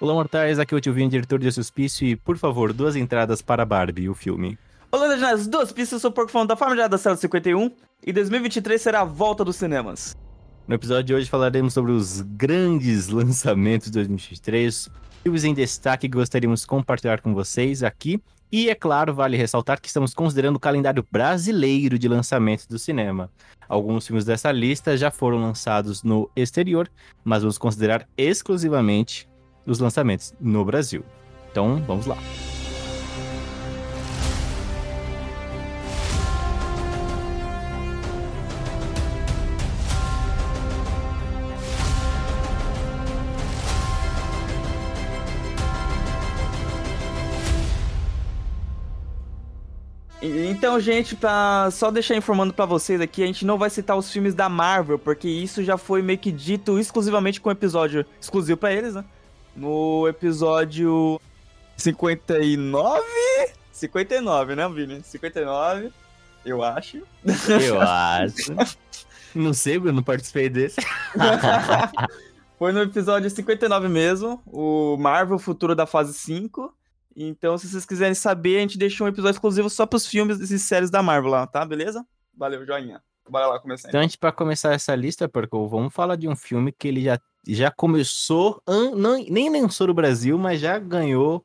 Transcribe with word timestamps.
Olá, 0.00 0.14
mortais, 0.14 0.60
aqui 0.60 0.72
é 0.72 0.76
o 0.76 0.80
Tio 0.80 0.92
Vinho, 0.92 1.10
diretor 1.10 1.40
de 1.40 1.50
Suspício, 1.50 2.06
e, 2.06 2.14
por 2.14 2.38
favor, 2.38 2.72
duas 2.72 2.94
entradas 2.94 3.42
para 3.42 3.66
Barbie, 3.66 4.08
o 4.08 4.14
filme. 4.14 4.56
Olá, 4.92 5.08
Legendários, 5.08 5.48
duas 5.48 5.72
pistas, 5.72 5.94
eu 5.94 5.98
sou 5.98 6.10
o 6.12 6.14
Porco 6.14 6.30
Falando 6.30 6.50
da 6.50 6.56
Família 6.56 6.88
da 6.88 6.96
Cela 6.96 7.16
51, 7.16 7.68
e 8.06 8.12
2023 8.12 8.80
será 8.80 9.00
a 9.00 9.04
volta 9.04 9.44
dos 9.44 9.56
cinemas. 9.56 10.16
No 10.68 10.76
episódio 10.76 11.02
de 11.02 11.14
hoje 11.14 11.28
falaremos 11.28 11.74
sobre 11.74 11.90
os 11.90 12.20
grandes 12.20 13.08
lançamentos 13.08 13.88
de 13.88 13.94
2023, 13.94 14.88
filmes 15.24 15.42
em 15.42 15.52
destaque 15.52 16.08
que 16.08 16.16
gostaríamos 16.16 16.60
de 16.60 16.68
compartilhar 16.68 17.20
com 17.20 17.34
vocês 17.34 17.82
aqui, 17.82 18.22
e, 18.52 18.70
é 18.70 18.76
claro, 18.76 19.12
vale 19.12 19.36
ressaltar 19.36 19.80
que 19.80 19.88
estamos 19.88 20.14
considerando 20.14 20.54
o 20.54 20.60
calendário 20.60 21.04
brasileiro 21.10 21.98
de 21.98 22.06
lançamentos 22.06 22.68
do 22.68 22.78
cinema. 22.78 23.32
Alguns 23.68 24.06
filmes 24.06 24.24
dessa 24.24 24.52
lista 24.52 24.96
já 24.96 25.10
foram 25.10 25.38
lançados 25.38 26.04
no 26.04 26.30
exterior, 26.36 26.88
mas 27.24 27.42
vamos 27.42 27.58
considerar 27.58 28.08
exclusivamente 28.16 29.28
os 29.66 29.78
lançamentos 29.78 30.34
no 30.40 30.64
Brasil. 30.64 31.04
Então, 31.50 31.82
vamos 31.86 32.06
lá. 32.06 32.16
Então, 50.20 50.80
gente, 50.80 51.14
pra 51.14 51.70
só 51.70 51.88
deixar 51.88 52.16
informando 52.16 52.52
para 52.52 52.66
vocês 52.66 53.00
aqui, 53.00 53.22
a 53.22 53.26
gente 53.26 53.46
não 53.46 53.56
vai 53.56 53.70
citar 53.70 53.96
os 53.96 54.10
filmes 54.10 54.34
da 54.34 54.48
Marvel, 54.48 54.98
porque 54.98 55.28
isso 55.28 55.62
já 55.62 55.78
foi 55.78 56.02
meio 56.02 56.18
que 56.18 56.32
dito 56.32 56.78
exclusivamente 56.78 57.40
com 57.40 57.48
um 57.48 57.52
episódio 57.52 58.04
exclusivo 58.20 58.58
para 58.58 58.72
eles, 58.72 58.94
né? 58.94 59.04
No 59.58 60.06
episódio 60.06 61.20
59? 61.76 63.02
59, 63.72 64.54
né, 64.54 64.68
Vini? 64.68 65.02
59, 65.02 65.92
eu 66.44 66.62
acho. 66.62 66.98
Eu 67.60 67.80
acho. 67.82 68.54
não 69.34 69.52
sei, 69.52 69.76
eu 69.76 69.92
não 69.92 70.02
participei 70.04 70.48
desse. 70.48 70.76
foi 72.56 72.70
no 72.70 72.82
episódio 72.82 73.28
59 73.28 73.88
mesmo, 73.88 74.40
o 74.46 74.96
Marvel 74.96 75.40
Futuro 75.40 75.74
da 75.74 75.86
Fase 75.86 76.14
5. 76.14 76.72
Então, 77.16 77.58
se 77.58 77.68
vocês 77.68 77.84
quiserem 77.84 78.14
saber, 78.14 78.58
a 78.58 78.60
gente 78.60 78.78
deixou 78.78 79.08
um 79.08 79.10
episódio 79.10 79.34
exclusivo 79.34 79.68
só 79.68 79.84
pros 79.84 80.06
filmes 80.06 80.38
e 80.52 80.58
séries 80.60 80.88
da 80.88 81.02
Marvel 81.02 81.32
lá, 81.32 81.48
tá? 81.48 81.64
Beleza? 81.64 82.06
Valeu, 82.32 82.64
joinha. 82.64 83.02
Bora 83.28 83.48
lá 83.48 83.58
começar. 83.58 83.88
Então, 83.88 83.98
a 83.98 84.04
gente, 84.04 84.16
pra 84.16 84.30
começar 84.30 84.72
essa 84.72 84.94
lista, 84.94 85.28
Porco, 85.28 85.66
vamos 85.68 85.92
falar 85.92 86.14
de 86.14 86.28
um 86.28 86.36
filme 86.36 86.70
que 86.70 86.86
ele 86.86 87.02
já, 87.02 87.18
já 87.46 87.70
começou, 87.70 88.62
não, 88.96 89.22
nem 89.24 89.50
lançou 89.50 89.86
no 89.86 89.94
Brasil, 89.94 90.38
mas 90.38 90.60
já 90.60 90.78
ganhou 90.78 91.44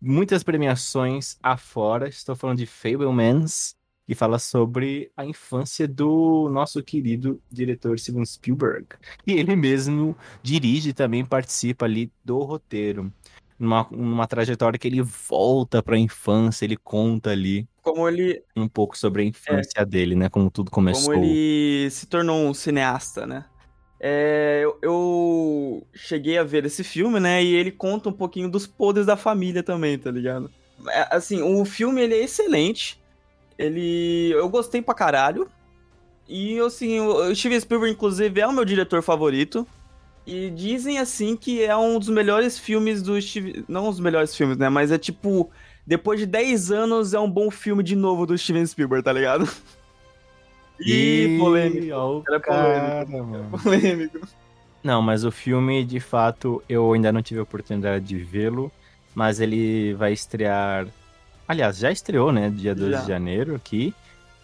muitas 0.00 0.42
premiações 0.42 1.36
afora. 1.42 2.08
Estou 2.08 2.34
falando 2.36 2.58
de 2.58 2.66
Fablemans, 2.66 3.76
que 4.06 4.14
fala 4.14 4.38
sobre 4.38 5.10
a 5.16 5.24
infância 5.24 5.86
do 5.86 6.48
nosso 6.50 6.82
querido 6.82 7.40
diretor 7.50 7.98
Steven 7.98 8.24
Spielberg. 8.24 8.86
E 9.26 9.32
ele 9.32 9.56
mesmo 9.56 10.16
dirige 10.42 10.90
e 10.90 10.94
também 10.94 11.24
participa 11.24 11.84
ali 11.84 12.10
do 12.24 12.38
roteiro 12.38 13.12
numa, 13.58 13.86
numa 13.90 14.26
trajetória 14.26 14.78
que 14.78 14.86
ele 14.86 15.02
volta 15.02 15.82
para 15.82 15.96
a 15.96 15.98
infância, 15.98 16.64
ele 16.64 16.76
conta 16.76 17.30
ali 17.30 17.66
como 17.82 18.08
ele 18.08 18.42
um 18.56 18.66
pouco 18.66 18.98
sobre 18.98 19.22
a 19.22 19.24
infância 19.24 19.80
é, 19.80 19.84
dele, 19.84 20.16
né? 20.16 20.28
Como 20.28 20.50
tudo 20.50 20.72
começou. 20.72 21.12
Como 21.12 21.24
ele 21.24 21.88
se 21.88 22.06
tornou 22.06 22.48
um 22.48 22.52
cineasta, 22.52 23.24
né? 23.24 23.44
É, 23.98 24.60
eu, 24.62 24.78
eu, 24.82 25.86
cheguei 25.94 26.36
a 26.36 26.44
ver 26.44 26.64
esse 26.66 26.84
filme, 26.84 27.18
né? 27.18 27.42
E 27.42 27.54
ele 27.54 27.70
conta 27.70 28.08
um 28.08 28.12
pouquinho 28.12 28.48
dos 28.48 28.66
poderes 28.66 29.06
da 29.06 29.16
família 29.16 29.62
também, 29.62 29.98
tá 29.98 30.10
ligado? 30.10 30.50
É, 30.88 31.08
assim, 31.10 31.42
o 31.42 31.64
filme 31.64 32.02
ele 32.02 32.14
é 32.14 32.22
excelente. 32.22 33.00
Ele, 33.58 34.30
eu 34.32 34.48
gostei 34.48 34.82
pra 34.82 34.94
caralho. 34.94 35.48
E 36.28 36.58
assim, 36.60 37.00
o 37.00 37.34
Steven 37.34 37.60
Spielberg 37.60 37.94
inclusive 37.94 38.40
é 38.40 38.46
o 38.46 38.52
meu 38.52 38.64
diretor 38.64 39.02
favorito. 39.02 39.66
E 40.26 40.50
dizem 40.50 40.98
assim 40.98 41.36
que 41.36 41.62
é 41.62 41.76
um 41.76 41.98
dos 41.98 42.08
melhores 42.08 42.58
filmes 42.58 43.00
do 43.00 43.20
Steve. 43.20 43.64
Não 43.68 43.88
os 43.88 44.00
melhores 44.00 44.34
filmes, 44.34 44.56
né? 44.56 44.68
Mas 44.68 44.90
é 44.90 44.98
tipo. 44.98 45.50
Depois 45.86 46.18
de 46.18 46.26
10 46.26 46.72
anos 46.72 47.14
é 47.14 47.20
um 47.20 47.30
bom 47.30 47.48
filme 47.48 47.80
de 47.80 47.94
novo 47.94 48.26
do 48.26 48.36
Steven 48.36 48.66
Spielberg, 48.66 49.04
tá 49.04 49.12
ligado? 49.12 49.48
E 50.80 51.36
polêmico. 51.38 52.24
Era 52.28 52.40
cara, 52.40 53.06
polêmico. 53.06 53.62
polêmico. 53.62 54.28
Não, 54.82 55.02
mas 55.02 55.24
o 55.24 55.30
filme, 55.30 55.84
de 55.84 55.98
fato, 56.00 56.62
eu 56.68 56.92
ainda 56.92 57.10
não 57.10 57.22
tive 57.22 57.40
a 57.40 57.42
oportunidade 57.42 58.04
de 58.04 58.18
vê-lo. 58.18 58.70
Mas 59.14 59.40
ele 59.40 59.94
vai 59.94 60.12
estrear. 60.12 60.86
Aliás, 61.48 61.78
já 61.78 61.90
estreou, 61.90 62.30
né? 62.30 62.50
Dia 62.50 62.74
12 62.74 62.90
já. 62.90 63.00
de 63.00 63.08
janeiro 63.08 63.54
aqui 63.54 63.94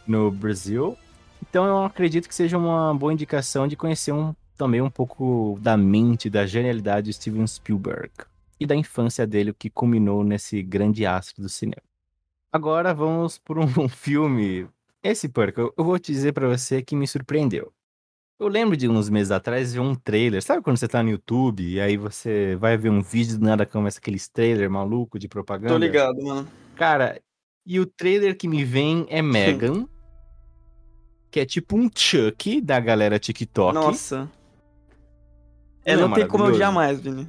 no 0.06 0.30
Brasil. 0.30 0.96
Então 1.42 1.66
eu 1.66 1.84
acredito 1.84 2.28
que 2.28 2.34
seja 2.34 2.56
uma 2.56 2.94
boa 2.94 3.12
indicação 3.12 3.68
de 3.68 3.76
conhecer 3.76 4.12
um 4.12 4.34
também 4.56 4.80
um 4.80 4.90
pouco 4.90 5.58
da 5.60 5.76
mente, 5.76 6.30
da 6.30 6.46
genialidade 6.46 7.06
de 7.06 7.12
Steven 7.14 7.46
Spielberg 7.46 8.10
e 8.60 8.66
da 8.66 8.76
infância 8.76 9.26
dele, 9.26 9.50
o 9.50 9.54
que 9.54 9.68
culminou 9.68 10.22
nesse 10.22 10.62
grande 10.62 11.04
astro 11.04 11.42
do 11.42 11.48
cinema. 11.48 11.82
Agora 12.52 12.94
vamos 12.94 13.38
por 13.38 13.58
um 13.58 13.66
filme. 13.88 14.68
Esse 15.02 15.28
porco, 15.28 15.60
eu, 15.60 15.74
eu 15.76 15.84
vou 15.84 15.98
te 15.98 16.12
dizer 16.12 16.32
para 16.32 16.48
você 16.48 16.80
que 16.80 16.94
me 16.94 17.08
surpreendeu. 17.08 17.72
Eu 18.38 18.48
lembro 18.48 18.76
de 18.76 18.88
uns 18.88 19.08
meses 19.08 19.30
atrás 19.30 19.72
ver 19.72 19.80
um 19.80 19.94
trailer. 19.94 20.42
Sabe 20.42 20.62
quando 20.62 20.76
você 20.76 20.88
tá 20.88 21.02
no 21.02 21.10
YouTube 21.10 21.62
e 21.62 21.80
aí 21.80 21.96
você 21.96 22.56
vai 22.56 22.76
ver 22.76 22.90
um 22.90 23.00
vídeo 23.00 23.38
do 23.38 23.44
nada 23.44 23.64
começa 23.64 23.98
aqueles 23.98 24.28
trailer 24.28 24.70
maluco 24.70 25.18
de 25.18 25.28
propaganda? 25.28 25.72
Tô 25.72 25.78
ligado, 25.78 26.20
mano. 26.22 26.48
Cara, 26.76 27.20
e 27.64 27.78
o 27.78 27.86
trailer 27.86 28.36
que 28.36 28.48
me 28.48 28.64
vem 28.64 29.06
é 29.08 29.22
Megan, 29.22 29.86
que 31.30 31.40
é 31.40 31.46
tipo 31.46 31.76
um 31.76 31.88
Chuck 31.92 32.60
da 32.60 32.78
galera 32.80 33.18
TikTok. 33.18 33.74
Nossa. 33.74 34.30
É, 35.84 35.96
não, 35.96 36.08
não 36.08 36.14
tem 36.14 36.26
como 36.26 36.44
eu 36.44 36.52
odiar 36.52 36.72
mais, 36.72 37.00
Vini. 37.00 37.28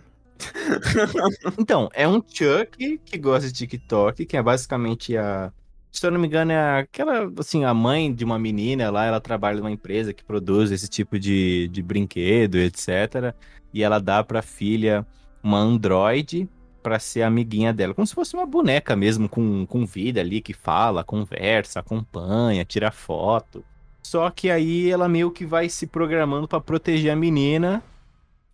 então, 1.58 1.90
é 1.94 2.08
um 2.08 2.22
Chuck 2.22 2.98
que 3.00 3.18
gosta 3.18 3.48
de 3.48 3.54
TikTok, 3.54 4.26
que 4.26 4.38
é 4.38 4.42
basicamente 4.42 5.16
a. 5.18 5.52
Se 5.94 6.08
eu 6.08 6.12
não 6.12 6.20
me 6.20 6.26
engano, 6.26 6.52
é 6.52 6.80
aquela, 6.80 7.32
assim, 7.38 7.64
a 7.64 7.74
mãe 7.74 8.12
de 8.12 8.26
uma 8.26 8.40
menina 8.40 8.90
lá, 8.90 9.06
ela 9.06 9.22
trabalha 9.22 9.60
numa 9.60 9.72
empresa 9.72 10.12
que 10.12 10.24
produz 10.24 10.72
esse 10.72 10.88
tipo 10.88 11.20
de, 11.20 11.68
de 11.68 11.84
brinquedo, 11.84 12.56
etc. 12.56 13.36
E 13.72 13.84
ela 13.84 14.00
dá 14.00 14.24
pra 14.24 14.42
filha 14.42 15.06
uma 15.44 15.60
Android 15.60 16.50
para 16.82 16.98
ser 16.98 17.22
amiguinha 17.22 17.72
dela, 17.72 17.94
como 17.94 18.08
se 18.08 18.14
fosse 18.14 18.34
uma 18.34 18.46
boneca 18.46 18.96
mesmo, 18.96 19.30
com, 19.30 19.68
com 19.68 19.86
vida 19.86 20.20
ali, 20.20 20.42
que 20.42 20.52
fala, 20.54 21.04
conversa, 21.04 21.80
acompanha, 21.80 22.66
tira 22.66 22.92
foto. 22.92 23.64
Só 24.02 24.30
que 24.32 24.50
aí 24.50 24.90
ela 24.90 25.08
meio 25.08 25.32
que 25.32 25.46
vai 25.46 25.70
se 25.70 25.86
programando 25.86 26.48
para 26.48 26.60
proteger 26.60 27.12
a 27.12 27.16
menina 27.16 27.84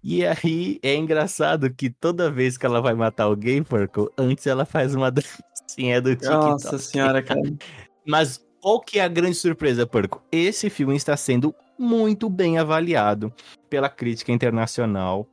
e 0.02 0.26
aí 0.26 0.80
é 0.82 0.96
engraçado 0.96 1.70
que 1.74 1.90
toda 1.90 2.32
vez 2.32 2.58
que 2.58 2.66
ela 2.66 2.82
vai 2.82 2.94
matar 2.94 3.26
alguém, 3.26 3.62
Porco, 3.62 4.10
antes 4.18 4.48
ela 4.48 4.66
faz 4.66 4.96
uma 4.96 5.12
dancinha 5.69 6.02
do 6.02 6.16
TikTok. 6.16 6.46
Nossa 6.46 6.78
senhora, 6.78 7.22
cara. 7.22 7.41
Mas 8.06 8.44
qual 8.62 8.80
que 8.81 9.00
é 9.00 9.03
a 9.03 9.07
grande 9.07 9.35
surpresa, 9.35 9.85
Porco? 9.85 10.22
Esse 10.31 10.69
filme 10.69 10.96
está 10.96 11.16
sendo 11.16 11.53
muito 11.78 12.30
bem 12.30 12.57
avaliado 12.57 13.34
pela 13.69 13.90
crítica 13.90 14.31
internacional. 14.31 15.28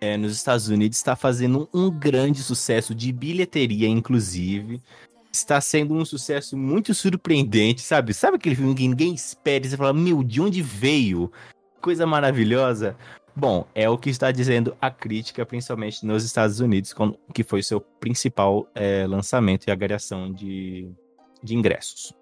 É, 0.00 0.16
nos 0.16 0.32
Estados 0.32 0.68
Unidos 0.68 0.96
está 0.96 1.16
fazendo 1.16 1.68
um 1.74 1.90
grande 1.90 2.40
sucesso 2.42 2.94
de 2.94 3.12
bilheteria, 3.12 3.88
inclusive. 3.88 4.80
Está 5.32 5.60
sendo 5.60 5.94
um 5.94 6.04
sucesso 6.04 6.56
muito 6.56 6.94
surpreendente, 6.94 7.82
sabe? 7.82 8.14
Sabe 8.14 8.36
aquele 8.36 8.54
filme 8.54 8.74
que 8.74 8.86
ninguém 8.86 9.12
espera 9.12 9.66
e 9.66 9.68
você 9.68 9.76
fala, 9.76 9.92
meu, 9.92 10.22
de 10.22 10.40
onde 10.40 10.62
veio? 10.62 11.30
Coisa 11.80 12.06
maravilhosa. 12.06 12.96
Bom, 13.38 13.64
é 13.72 13.88
o 13.88 13.96
que 13.96 14.10
está 14.10 14.32
dizendo 14.32 14.76
a 14.80 14.90
crítica, 14.90 15.46
principalmente 15.46 16.04
nos 16.04 16.24
Estados 16.24 16.58
Unidos, 16.58 16.92
que 17.32 17.44
foi 17.44 17.62
seu 17.62 17.80
principal 17.80 18.68
é, 18.74 19.06
lançamento 19.06 19.68
e 19.68 19.70
agregação 19.70 20.32
de, 20.32 20.90
de 21.40 21.54
ingressos. 21.54 22.12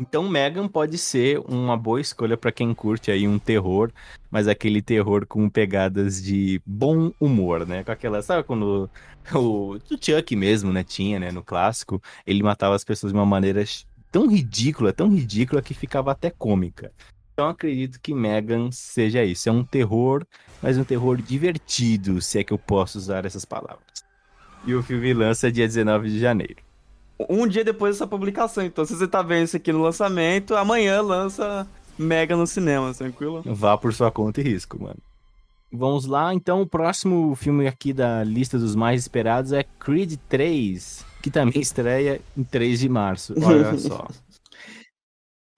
Então, 0.00 0.26
Megan 0.26 0.66
pode 0.66 0.96
ser 0.96 1.38
uma 1.40 1.76
boa 1.76 2.00
escolha 2.00 2.34
para 2.34 2.50
quem 2.50 2.72
curte 2.72 3.10
aí 3.10 3.28
um 3.28 3.38
terror, 3.38 3.92
mas 4.30 4.48
aquele 4.48 4.80
terror 4.80 5.26
com 5.26 5.50
pegadas 5.50 6.22
de 6.22 6.62
bom 6.64 7.12
humor, 7.20 7.66
né? 7.66 7.84
Com 7.84 7.92
aquela, 7.92 8.22
sabe 8.22 8.42
quando 8.42 8.88
o, 9.34 9.74
o 9.74 9.78
Chuck 10.00 10.34
mesmo, 10.34 10.72
né, 10.72 10.82
tinha, 10.82 11.20
né, 11.20 11.30
no 11.30 11.42
clássico, 11.42 12.00
ele 12.26 12.42
matava 12.42 12.74
as 12.74 12.84
pessoas 12.84 13.12
de 13.12 13.18
uma 13.18 13.26
maneira 13.26 13.62
tão 14.10 14.26
ridícula, 14.26 14.94
tão 14.94 15.10
ridícula 15.10 15.60
que 15.60 15.74
ficava 15.74 16.10
até 16.10 16.30
cômica. 16.30 16.90
Então 17.38 17.50
acredito 17.50 18.00
que 18.00 18.12
Megan 18.12 18.72
seja 18.72 19.22
isso. 19.22 19.48
É 19.48 19.52
um 19.52 19.62
terror, 19.62 20.26
mas 20.60 20.76
um 20.76 20.82
terror 20.82 21.22
divertido, 21.22 22.20
se 22.20 22.40
é 22.40 22.42
que 22.42 22.52
eu 22.52 22.58
posso 22.58 22.98
usar 22.98 23.24
essas 23.24 23.44
palavras. 23.44 23.78
E 24.66 24.74
o 24.74 24.82
filme 24.82 25.14
lança 25.14 25.52
dia 25.52 25.64
19 25.64 26.10
de 26.10 26.18
janeiro. 26.18 26.56
Um 27.30 27.46
dia 27.46 27.64
depois 27.64 27.94
dessa 27.94 28.08
publicação. 28.08 28.64
Então, 28.64 28.84
se 28.84 28.96
você 28.96 29.06
tá 29.06 29.22
vendo 29.22 29.44
isso 29.44 29.56
aqui 29.56 29.72
no 29.72 29.80
lançamento, 29.80 30.56
amanhã 30.56 31.00
lança 31.00 31.64
Mega 31.96 32.36
no 32.36 32.44
cinema, 32.44 32.92
tranquilo? 32.92 33.40
Vá 33.46 33.78
por 33.78 33.94
sua 33.94 34.10
conta 34.10 34.40
e 34.40 34.44
risco, 34.44 34.82
mano. 34.82 34.98
Vamos 35.70 36.06
lá, 36.06 36.34
então 36.34 36.62
o 36.62 36.66
próximo 36.66 37.36
filme 37.36 37.68
aqui 37.68 37.92
da 37.92 38.24
lista 38.24 38.58
dos 38.58 38.74
mais 38.74 39.02
esperados 39.02 39.52
é 39.52 39.64
Creed 39.78 40.14
3, 40.28 41.04
que 41.22 41.30
também 41.30 41.60
estreia 41.60 42.20
em 42.36 42.42
3 42.42 42.80
de 42.80 42.88
março. 42.88 43.32
Olha 43.40 43.76
só. 43.78 44.08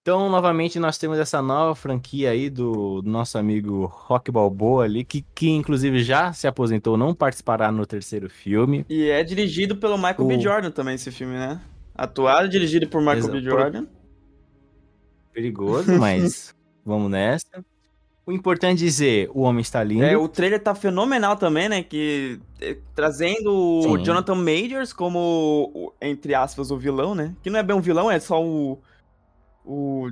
Então, 0.03 0.29
novamente, 0.29 0.79
nós 0.79 0.97
temos 0.97 1.19
essa 1.19 1.43
nova 1.43 1.75
franquia 1.75 2.31
aí 2.31 2.49
do, 2.49 3.03
do 3.03 3.09
nosso 3.09 3.37
amigo 3.37 3.85
Rock 3.85 4.31
Balboa 4.31 4.83
ali, 4.83 5.03
que, 5.03 5.23
que 5.35 5.47
inclusive 5.47 6.01
já 6.01 6.33
se 6.33 6.47
aposentou, 6.47 6.97
não 6.97 7.13
participará 7.13 7.71
no 7.71 7.85
terceiro 7.85 8.27
filme. 8.27 8.83
E 8.89 9.09
é 9.11 9.23
dirigido 9.23 9.75
pelo 9.75 9.97
Michael 9.97 10.21
o... 10.21 10.25
B. 10.25 10.39
Jordan 10.39 10.71
também, 10.71 10.95
esse 10.95 11.11
filme, 11.11 11.35
né? 11.35 11.61
Atuado 11.93 12.47
e 12.47 12.49
dirigido 12.49 12.87
por 12.87 12.99
Michael 12.99 13.19
Exato. 13.19 13.33
B. 13.33 13.41
Jordan. 13.43 13.85
Perigoso, 15.31 15.91
mas 15.99 16.55
vamos 16.83 17.11
nessa. 17.11 17.63
O 18.25 18.31
importante 18.31 18.81
é 18.81 18.85
dizer, 18.85 19.29
o 19.35 19.41
homem 19.41 19.61
está 19.61 19.83
lindo. 19.83 20.03
É, 20.03 20.17
o 20.17 20.27
trailer 20.27 20.59
tá 20.59 20.73
fenomenal 20.73 21.35
também, 21.35 21.69
né? 21.69 21.83
Que 21.83 22.39
é, 22.59 22.75
trazendo 22.95 23.81
Sim. 23.83 23.89
o 23.89 23.97
Jonathan 24.03 24.35
Majors 24.35 24.93
como, 24.93 25.93
entre 26.01 26.33
aspas, 26.33 26.71
o 26.71 26.77
vilão, 26.77 27.13
né? 27.13 27.35
Que 27.43 27.51
não 27.51 27.59
é 27.59 27.63
bem 27.63 27.75
um 27.75 27.81
vilão, 27.81 28.09
é 28.09 28.19
só 28.19 28.43
o 28.43 28.79
o 29.63 30.09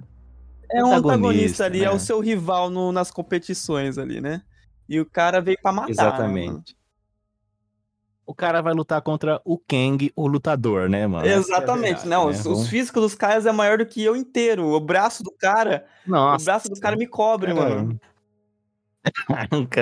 é 0.72 0.84
um 0.84 0.94
antagonista 0.94 1.66
ali, 1.66 1.80
né? 1.80 1.86
é 1.86 1.90
o 1.90 1.94
né? 1.94 2.00
seu 2.00 2.20
rival 2.20 2.70
no, 2.70 2.92
nas 2.92 3.10
competições 3.10 3.98
ali, 3.98 4.22
né? 4.22 4.44
E 4.88 5.00
o 5.00 5.06
cara 5.06 5.42
veio 5.42 5.58
para 5.62 5.72
matar. 5.72 5.90
Exatamente. 5.90 6.48
Mano. 6.48 6.64
O 8.26 8.36
cara 8.36 8.62
vai 8.62 8.74
lutar 8.74 9.02
contra 9.02 9.42
o 9.44 9.58
Kang, 9.58 10.12
o 10.16 10.28
lutador, 10.28 10.88
né, 10.88 11.08
mano? 11.08 11.26
Exatamente. 11.26 11.84
É 11.84 11.94
verdade, 11.94 12.10
Não, 12.10 12.30
né? 12.30 12.32
os, 12.32 12.46
os, 12.46 12.68
físicos 12.68 13.02
dos 13.02 13.16
caras 13.16 13.48
é 13.48 13.52
maior 13.52 13.80
do 13.80 13.86
que 13.88 14.04
eu 14.04 14.16
inteiro. 14.16 14.68
O 14.68 14.80
braço 14.80 15.24
do 15.24 15.32
cara. 15.32 15.86
Nossa. 16.06 16.44
O 16.44 16.46
braço 16.46 16.70
do 16.70 16.80
cara 16.80 16.96
me 16.96 17.08
cobre, 17.08 17.54
mano. 17.56 18.00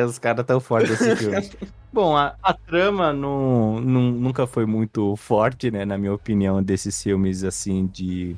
Os 0.08 0.18
caras 0.18 0.46
tão 0.46 0.62
fortes 0.62 0.98
desse 0.98 1.16
filme. 1.18 1.50
Bom, 1.92 2.16
a, 2.16 2.38
a 2.42 2.54
trama 2.54 3.12
não, 3.12 3.82
não, 3.82 4.02
nunca 4.12 4.48
foi 4.48 4.66
muito 4.66 5.16
forte, 5.18 5.70
né, 5.72 5.84
na 5.84 5.98
minha 5.98 6.14
opinião, 6.14 6.62
desses 6.62 7.02
filmes, 7.02 7.44
assim, 7.44 7.88
de 7.88 8.38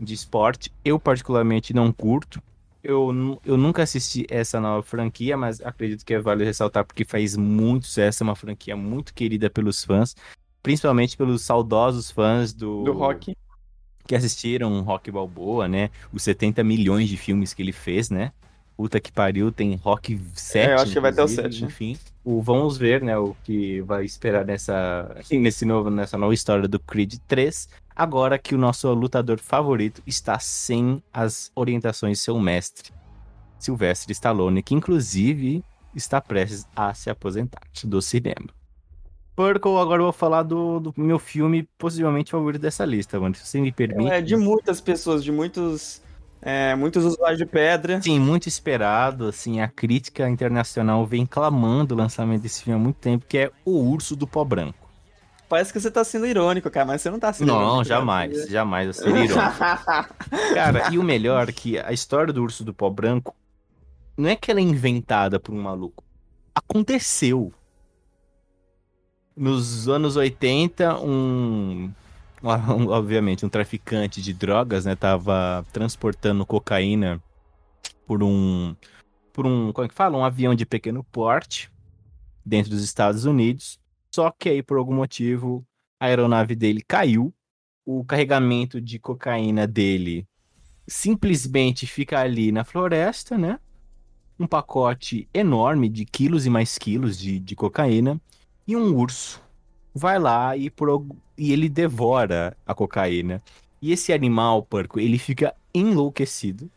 de 0.00 0.14
esporte. 0.14 0.72
Eu, 0.84 0.98
particularmente, 0.98 1.74
não 1.74 1.92
curto. 1.92 2.42
Eu, 2.82 3.38
eu 3.44 3.56
nunca 3.56 3.82
assisti 3.82 4.24
essa 4.30 4.60
nova 4.60 4.82
franquia, 4.82 5.36
mas 5.36 5.60
acredito 5.60 6.04
que 6.04 6.14
é 6.14 6.20
vale 6.20 6.44
ressaltar 6.44 6.84
porque 6.84 7.04
faz 7.04 7.36
muito 7.36 7.86
sucesso. 7.86 8.22
É 8.22 8.24
uma 8.24 8.36
franquia 8.36 8.76
muito 8.76 9.12
querida 9.12 9.50
pelos 9.50 9.84
fãs, 9.84 10.14
principalmente 10.62 11.16
pelos 11.16 11.42
saudosos 11.42 12.10
fãs 12.10 12.52
do, 12.52 12.84
do 12.84 12.92
rock 12.92 13.36
que 14.08 14.16
assistiram 14.16 14.80
Rock 14.80 15.10
Balboa, 15.10 15.68
né? 15.68 15.90
Os 16.10 16.22
70 16.22 16.64
milhões 16.64 17.10
de 17.10 17.16
filmes 17.18 17.52
que 17.52 17.60
ele 17.60 17.72
fez, 17.72 18.08
né? 18.08 18.32
Puta 18.74 18.98
que 18.98 19.12
pariu, 19.12 19.52
tem 19.52 19.74
Rock 19.74 20.18
7. 20.34 20.70
É, 20.70 20.72
eu 20.72 20.78
acho 20.78 20.92
que 20.92 21.00
vai 21.00 21.12
ter 21.12 21.20
o 21.20 21.28
7. 21.28 21.64
Enfim, 21.64 21.98
o, 22.24 22.40
vamos 22.40 22.78
ver, 22.78 23.02
né, 23.02 23.18
o 23.18 23.36
que 23.44 23.82
vai 23.82 24.04
esperar 24.04 24.46
nessa, 24.46 25.14
nesse 25.30 25.66
novo, 25.66 25.90
nessa 25.90 26.16
nova 26.16 26.32
história 26.32 26.66
do 26.66 26.80
Creed 26.80 27.16
3. 27.28 27.68
Agora 27.98 28.38
que 28.38 28.54
o 28.54 28.58
nosso 28.58 28.94
lutador 28.94 29.40
favorito 29.40 30.00
está 30.06 30.38
sem 30.38 31.02
as 31.12 31.50
orientações 31.52 32.18
de 32.18 32.22
seu 32.22 32.38
mestre, 32.38 32.92
Sylvester 33.58 34.12
Stallone, 34.12 34.62
que 34.62 34.72
inclusive 34.72 35.64
está 35.92 36.20
prestes 36.20 36.64
a 36.76 36.94
se 36.94 37.10
aposentar 37.10 37.60
do 37.82 38.00
cinema. 38.00 38.46
Purple, 39.34 39.78
agora 39.78 40.00
eu 40.00 40.04
vou 40.04 40.12
falar 40.12 40.44
do, 40.44 40.78
do, 40.78 40.94
meu 40.96 41.18
filme 41.18 41.68
possivelmente 41.76 42.30
favorito 42.30 42.62
dessa 42.62 42.84
lista, 42.84 43.18
mano. 43.18 43.34
Se 43.34 43.44
você 43.44 43.60
me 43.60 43.72
permite. 43.72 44.12
É 44.12 44.20
de 44.20 44.36
muitas 44.36 44.80
pessoas, 44.80 45.24
de 45.24 45.32
muitos 45.32 46.00
é, 46.40 46.76
muitos 46.76 47.04
usuários 47.04 47.38
de 47.38 47.46
pedra. 47.46 48.00
Sim, 48.00 48.20
muito 48.20 48.46
esperado. 48.46 49.26
Assim, 49.26 49.60
a 49.60 49.66
crítica 49.66 50.28
internacional 50.28 51.04
vem 51.04 51.26
clamando 51.26 51.94
o 51.94 51.98
lançamento 51.98 52.42
desse 52.42 52.62
filme 52.62 52.78
há 52.78 52.82
muito 52.82 52.96
tempo, 52.96 53.26
que 53.28 53.38
é 53.38 53.50
O 53.64 53.80
Urso 53.90 54.14
do 54.14 54.26
Pó 54.26 54.44
Branco. 54.44 54.87
Parece 55.48 55.72
que 55.72 55.80
você 55.80 55.90
tá 55.90 56.04
sendo 56.04 56.26
irônico, 56.26 56.70
cara, 56.70 56.84
mas 56.84 57.00
você 57.00 57.10
não 57.10 57.18
tá 57.18 57.32
sendo 57.32 57.48
não, 57.48 57.56
irônico. 57.56 57.76
Não, 57.76 57.84
jamais, 57.84 58.38
né? 58.38 58.46
jamais 58.46 58.86
eu 58.88 58.92
seria 58.92 59.24
irônico. 59.24 59.58
cara, 60.54 60.92
e 60.92 60.98
o 60.98 61.02
melhor 61.02 61.48
é 61.48 61.52
que 61.52 61.78
a 61.78 61.92
história 61.92 62.32
do 62.32 62.42
Urso 62.42 62.62
do 62.62 62.74
Pó 62.74 62.90
Branco 62.90 63.34
não 64.16 64.28
é 64.28 64.36
que 64.36 64.50
ela 64.50 64.60
é 64.60 64.62
inventada 64.62 65.40
por 65.40 65.54
um 65.54 65.62
maluco. 65.62 66.04
Aconteceu. 66.54 67.52
Nos 69.34 69.88
anos 69.88 70.16
80, 70.16 71.00
um 71.00 71.90
obviamente, 72.42 73.44
um 73.44 73.48
traficante 73.48 74.22
de 74.22 74.32
drogas, 74.32 74.84
né, 74.84 74.94
tava 74.94 75.64
transportando 75.72 76.46
cocaína 76.46 77.20
por 78.06 78.22
um 78.22 78.76
por 79.32 79.46
um, 79.46 79.72
como 79.72 79.84
é 79.84 79.88
que 79.88 79.94
fala, 79.94 80.18
um 80.18 80.24
avião 80.24 80.52
de 80.52 80.66
pequeno 80.66 81.04
porte 81.04 81.70
dentro 82.44 82.70
dos 82.70 82.82
Estados 82.82 83.24
Unidos. 83.24 83.77
Só 84.14 84.30
que 84.30 84.48
aí 84.48 84.62
por 84.62 84.78
algum 84.78 84.94
motivo 84.94 85.66
a 86.00 86.06
aeronave 86.06 86.54
dele 86.54 86.82
caiu, 86.82 87.34
o 87.84 88.04
carregamento 88.04 88.80
de 88.80 88.98
cocaína 88.98 89.66
dele 89.66 90.26
simplesmente 90.86 91.86
fica 91.86 92.20
ali 92.20 92.52
na 92.52 92.64
floresta, 92.64 93.36
né? 93.36 93.58
Um 94.38 94.46
pacote 94.46 95.28
enorme 95.34 95.88
de 95.88 96.04
quilos 96.04 96.46
e 96.46 96.50
mais 96.50 96.78
quilos 96.78 97.18
de, 97.18 97.38
de 97.40 97.56
cocaína 97.56 98.20
e 98.66 98.76
um 98.76 98.94
urso 98.94 99.42
vai 99.94 100.18
lá 100.18 100.56
e, 100.56 100.70
por, 100.70 101.04
e 101.36 101.52
ele 101.52 101.68
devora 101.68 102.56
a 102.66 102.74
cocaína. 102.74 103.42
E 103.80 103.92
esse 103.92 104.12
animal, 104.12 104.62
porco, 104.62 104.98
ele 105.00 105.18
fica 105.18 105.54
enlouquecido, 105.74 106.70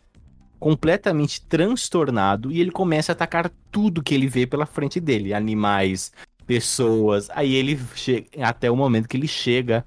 completamente 0.60 1.42
transtornado, 1.42 2.51
e 2.51 2.62
ele 2.62 2.72
começa 2.72 3.12
a 3.12 3.13
atacar 3.13 3.51
tudo 3.72 4.04
que 4.04 4.13
ele 4.13 4.28
vê 4.28 4.45
pela 4.45 4.66
frente 4.66 5.00
dele: 5.00 5.33
animais, 5.33 6.12
pessoas. 6.51 7.30
Aí 7.30 7.56
ele 7.56 7.80
chega 7.95 8.27
até 8.42 8.69
o 8.69 8.75
momento 8.75 9.07
que 9.07 9.15
ele 9.15 9.27
chega 9.27 9.86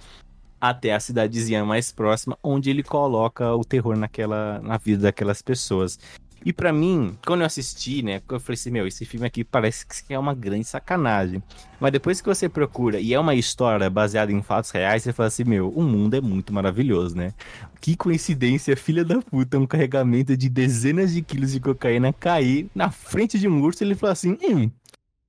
até 0.58 0.94
a 0.94 1.00
cidadezinha 1.00 1.62
mais 1.62 1.92
próxima, 1.92 2.38
onde 2.42 2.70
ele 2.70 2.82
coloca 2.82 3.54
o 3.54 3.62
terror 3.62 3.94
naquela 3.98 4.62
na 4.62 4.78
vida 4.78 5.02
daquelas 5.02 5.42
pessoas. 5.42 5.98
E 6.42 6.54
para 6.54 6.72
mim, 6.72 7.18
quando 7.26 7.40
eu 7.40 7.46
assisti, 7.46 8.02
né, 8.02 8.22
eu 8.30 8.40
falei 8.40 8.54
assim, 8.54 8.70
meu, 8.70 8.86
esse 8.86 9.04
filme 9.04 9.26
aqui 9.26 9.44
parece 9.44 9.86
que 9.86 10.14
é 10.14 10.18
uma 10.18 10.34
grande 10.34 10.64
sacanagem. 10.64 11.42
Mas 11.78 11.92
depois 11.92 12.22
que 12.22 12.28
você 12.28 12.48
procura 12.48 12.98
e 12.98 13.12
é 13.12 13.20
uma 13.20 13.34
história 13.34 13.90
baseada 13.90 14.32
em 14.32 14.42
fatos 14.42 14.70
reais, 14.70 15.02
você 15.02 15.12
fala 15.12 15.26
assim, 15.26 15.44
meu, 15.44 15.68
o 15.68 15.82
mundo 15.82 16.14
é 16.14 16.20
muito 16.20 16.50
maravilhoso, 16.50 17.14
né? 17.14 17.34
Que 17.78 17.94
coincidência, 17.94 18.74
filha 18.74 19.04
da 19.04 19.20
puta, 19.20 19.58
um 19.58 19.66
carregamento 19.66 20.34
de 20.34 20.48
dezenas 20.48 21.12
de 21.12 21.20
quilos 21.20 21.52
de 21.52 21.60
cocaína 21.60 22.10
cair 22.10 22.70
na 22.74 22.90
frente 22.90 23.38
de 23.38 23.48
um 23.48 23.62
urso 23.62 23.82
e 23.82 23.86
ele 23.86 23.94
falou 23.94 24.12
assim, 24.12 24.38
hum, 24.42 24.70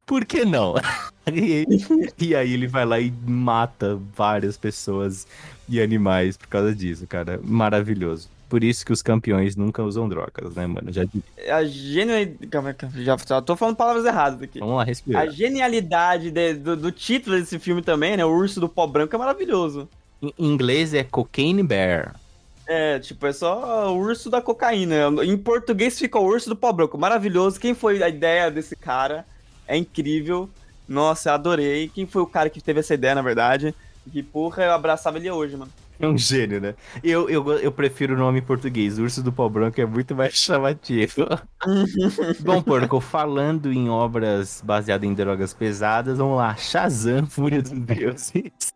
por 0.05 0.23
que 0.23 0.45
não? 0.45 0.75
e, 1.33 1.65
e 2.19 2.35
aí 2.35 2.53
ele 2.53 2.67
vai 2.67 2.85
lá 2.85 2.99
e 2.99 3.11
mata 3.25 3.99
várias 4.15 4.57
pessoas 4.57 5.27
e 5.67 5.81
animais 5.81 6.37
por 6.37 6.47
causa 6.47 6.73
disso, 6.73 7.07
cara. 7.07 7.39
Maravilhoso. 7.43 8.29
Por 8.47 8.63
isso 8.63 8.85
que 8.85 8.93
os 8.93 9.01
campeões 9.01 9.55
nunca 9.55 9.83
usam 9.83 10.07
drogas, 10.07 10.53
né, 10.55 10.67
mano? 10.67 10.91
Já 10.91 11.03
A 11.49 11.65
genialidade. 11.65 13.03
Já, 13.03 13.17
já 13.17 13.41
tô 13.41 13.55
falando 13.55 13.75
palavras 13.75 14.05
erradas 14.05 14.41
aqui. 14.41 14.59
Vamos 14.59 14.75
lá, 14.75 14.83
respira. 14.83 15.19
A 15.19 15.27
genialidade 15.27 16.29
de, 16.29 16.53
do, 16.53 16.77
do, 16.77 16.91
título 16.91 17.37
desse 17.37 17.57
filme 17.57 17.81
também, 17.81 18.15
né? 18.15 18.23
O 18.23 18.29
urso 18.29 18.59
do 18.59 18.69
pó 18.69 18.85
branco 18.85 19.15
é 19.15 19.19
maravilhoso. 19.19 19.89
Em 20.21 20.31
inglês 20.37 20.93
é 20.93 21.03
Cocaine 21.03 21.63
Bear. 21.63 22.15
É, 22.67 22.99
tipo, 22.99 23.25
é 23.25 23.33
só 23.33 23.91
o 23.91 23.97
urso 23.97 24.29
da 24.29 24.41
cocaína. 24.41 24.95
Em 25.23 25.37
português 25.37 25.97
fica 25.99 26.19
o 26.19 26.23
urso 26.25 26.49
do 26.49 26.55
pó 26.55 26.71
branco. 26.71 26.97
Maravilhoso. 26.97 27.59
Quem 27.59 27.73
foi 27.73 28.01
a 28.01 28.09
ideia 28.09 28.51
desse 28.51 28.75
cara? 28.75 29.25
É 29.67 29.75
incrível. 29.75 30.49
Nossa, 30.87 31.33
adorei. 31.33 31.89
Quem 31.89 32.05
foi 32.05 32.21
o 32.21 32.27
cara 32.27 32.49
que 32.49 32.61
teve 32.61 32.79
essa 32.79 32.93
ideia, 32.93 33.15
na 33.15 33.21
verdade? 33.21 33.73
Que 34.11 34.21
porra, 34.21 34.63
eu 34.63 34.71
abraçava 34.71 35.17
ele 35.17 35.31
hoje, 35.31 35.57
mano. 35.57 35.71
É 35.99 36.07
um 36.07 36.17
gênio, 36.17 36.59
né? 36.59 36.75
Eu, 37.03 37.29
eu, 37.29 37.49
eu 37.53 37.71
prefiro 37.71 38.15
o 38.15 38.17
nome 38.17 38.39
em 38.39 38.41
português. 38.41 38.99
Urso 38.99 39.23
do 39.23 39.31
Pau 39.31 39.49
Branco 39.49 39.79
é 39.79 39.85
muito 39.85 40.13
mais 40.13 40.33
chamativo. 40.37 41.25
Bom, 42.41 42.61
porco, 42.61 42.99
falando 42.99 43.71
em 43.71 43.89
obras 43.89 44.61
baseadas 44.63 45.09
em 45.09 45.13
drogas 45.13 45.53
pesadas, 45.53 46.17
vamos 46.17 46.37
lá. 46.37 46.55
Shazam, 46.55 47.25
Fúria 47.25 47.61
dos 47.61 47.71
Deuses. 47.71 48.73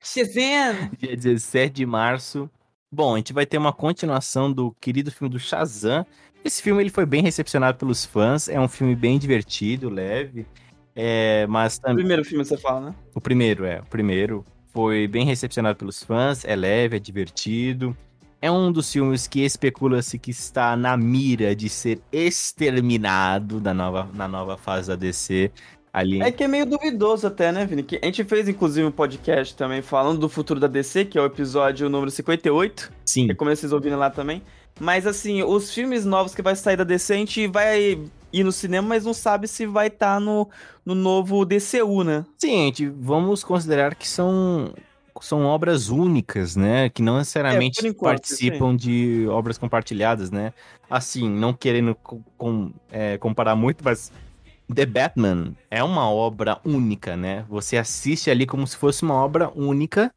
Shazam! 0.00 0.90
Dia 0.98 1.16
17 1.16 1.74
de 1.74 1.86
março. 1.86 2.48
Bom, 2.90 3.14
a 3.14 3.16
gente 3.16 3.32
vai 3.32 3.46
ter 3.46 3.58
uma 3.58 3.72
continuação 3.72 4.52
do 4.52 4.70
querido 4.80 5.10
filme 5.10 5.32
do 5.32 5.40
Shazam. 5.40 6.06
Esse 6.44 6.62
filme 6.62 6.82
ele 6.82 6.90
foi 6.90 7.06
bem 7.06 7.22
recepcionado 7.22 7.78
pelos 7.78 8.04
fãs. 8.04 8.48
É 8.48 8.60
um 8.60 8.68
filme 8.68 8.94
bem 8.94 9.18
divertido, 9.18 9.88
leve. 9.88 10.46
É, 10.94 11.46
mas 11.48 11.78
também... 11.78 11.96
O 11.96 11.98
primeiro 11.98 12.24
filme 12.24 12.44
você 12.44 12.56
fala, 12.56 12.80
né? 12.80 12.94
O 13.14 13.20
primeiro, 13.20 13.64
é. 13.64 13.80
O 13.80 13.86
primeiro 13.86 14.44
foi 14.72 15.06
bem 15.06 15.24
recepcionado 15.24 15.78
pelos 15.78 16.02
fãs, 16.02 16.44
é 16.44 16.56
leve, 16.56 16.96
é 16.96 17.00
divertido. 17.00 17.96
É 18.40 18.50
um 18.50 18.72
dos 18.72 18.90
filmes 18.90 19.28
que 19.28 19.44
especula-se 19.44 20.18
que 20.18 20.30
está 20.32 20.76
na 20.76 20.96
mira 20.96 21.54
de 21.54 21.68
ser 21.68 22.00
exterminado 22.10 23.60
da 23.60 23.72
nova, 23.72 24.08
na 24.14 24.26
nova 24.26 24.56
fase 24.56 24.88
da 24.88 24.96
DC. 24.96 25.52
Ali. 25.92 26.22
É 26.22 26.32
que 26.32 26.42
é 26.42 26.48
meio 26.48 26.64
duvidoso 26.64 27.26
até, 27.26 27.52
né, 27.52 27.66
Vini? 27.66 27.82
Que 27.82 28.00
a 28.02 28.06
gente 28.06 28.24
fez, 28.24 28.48
inclusive, 28.48 28.86
um 28.86 28.90
podcast 28.90 29.54
também 29.54 29.82
falando 29.82 30.18
do 30.18 30.28
futuro 30.28 30.58
da 30.58 30.66
DC, 30.66 31.04
que 31.04 31.18
é 31.18 31.20
o 31.20 31.26
episódio 31.26 31.88
número 31.90 32.10
58. 32.10 32.90
Sim. 33.04 33.26
Recomendo 33.26 33.56
vocês 33.56 33.72
ouvirem 33.72 33.98
lá 33.98 34.08
também. 34.08 34.42
Mas, 34.82 35.06
assim, 35.06 35.44
os 35.44 35.72
filmes 35.72 36.04
novos 36.04 36.34
que 36.34 36.42
vai 36.42 36.56
sair 36.56 36.76
da 36.76 36.82
DC, 36.82 37.12
a 37.12 37.16
gente 37.16 37.46
vai 37.46 38.00
ir 38.32 38.42
no 38.42 38.50
cinema, 38.50 38.88
mas 38.88 39.04
não 39.04 39.14
sabe 39.14 39.46
se 39.46 39.64
vai 39.64 39.86
estar 39.86 40.14
tá 40.14 40.20
no, 40.20 40.48
no 40.84 40.92
novo 40.92 41.44
DCU, 41.44 42.02
né? 42.02 42.26
Sim, 42.36 42.48
gente, 42.64 42.88
vamos 42.88 43.44
considerar 43.44 43.94
que 43.94 44.08
são, 44.08 44.74
são 45.20 45.44
obras 45.44 45.88
únicas, 45.88 46.56
né? 46.56 46.88
Que 46.88 47.00
não 47.00 47.18
necessariamente 47.18 47.86
É, 47.86 47.90
enquanto, 47.90 48.10
participam 48.10 48.70
sim. 48.72 48.76
de 48.76 49.26
obras 49.28 49.56
compartilhadas, 49.56 50.32
né? 50.32 50.52
Assim, 50.90 51.30
não 51.30 51.52
querendo 51.52 51.94
com, 51.94 52.20
com- 52.36 52.72
é, 52.90 53.16
comparar 53.18 53.54
muito, 53.54 53.84
mas 53.84 54.10
The 54.74 54.84
Batman 54.84 55.52
é 55.70 55.84
uma 55.84 56.10
obra 56.10 56.58
única, 56.64 57.16
né? 57.16 57.44
Você 57.48 57.76
assiste 57.76 58.32
ali 58.32 58.46
como 58.46 58.66
se 58.66 58.76
fosse 58.76 59.04
uma 59.04 59.14
obra 59.14 59.48
única 59.54 60.12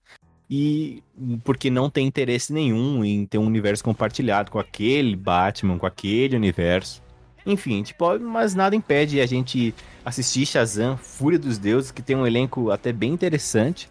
e 0.49 1.01
porque 1.43 1.69
não 1.69 1.89
tem 1.89 2.05
interesse 2.05 2.53
nenhum 2.53 3.03
em 3.03 3.25
ter 3.25 3.37
um 3.37 3.45
universo 3.45 3.83
compartilhado 3.83 4.51
com 4.51 4.59
aquele 4.59 5.15
Batman, 5.15 5.77
com 5.77 5.85
aquele 5.85 6.35
universo. 6.35 7.01
Enfim, 7.45 7.83
tipo, 7.83 8.19
mas 8.19 8.55
nada 8.55 8.75
impede 8.75 9.21
a 9.21 9.25
gente 9.25 9.73
assistir 10.03 10.45
Shazam, 10.45 10.97
Fúria 10.97 11.37
dos 11.37 11.57
Deuses, 11.57 11.91
que 11.91 12.01
tem 12.01 12.15
um 12.15 12.25
elenco 12.25 12.71
até 12.71 12.91
bem 12.91 13.11
interessante, 13.13 13.89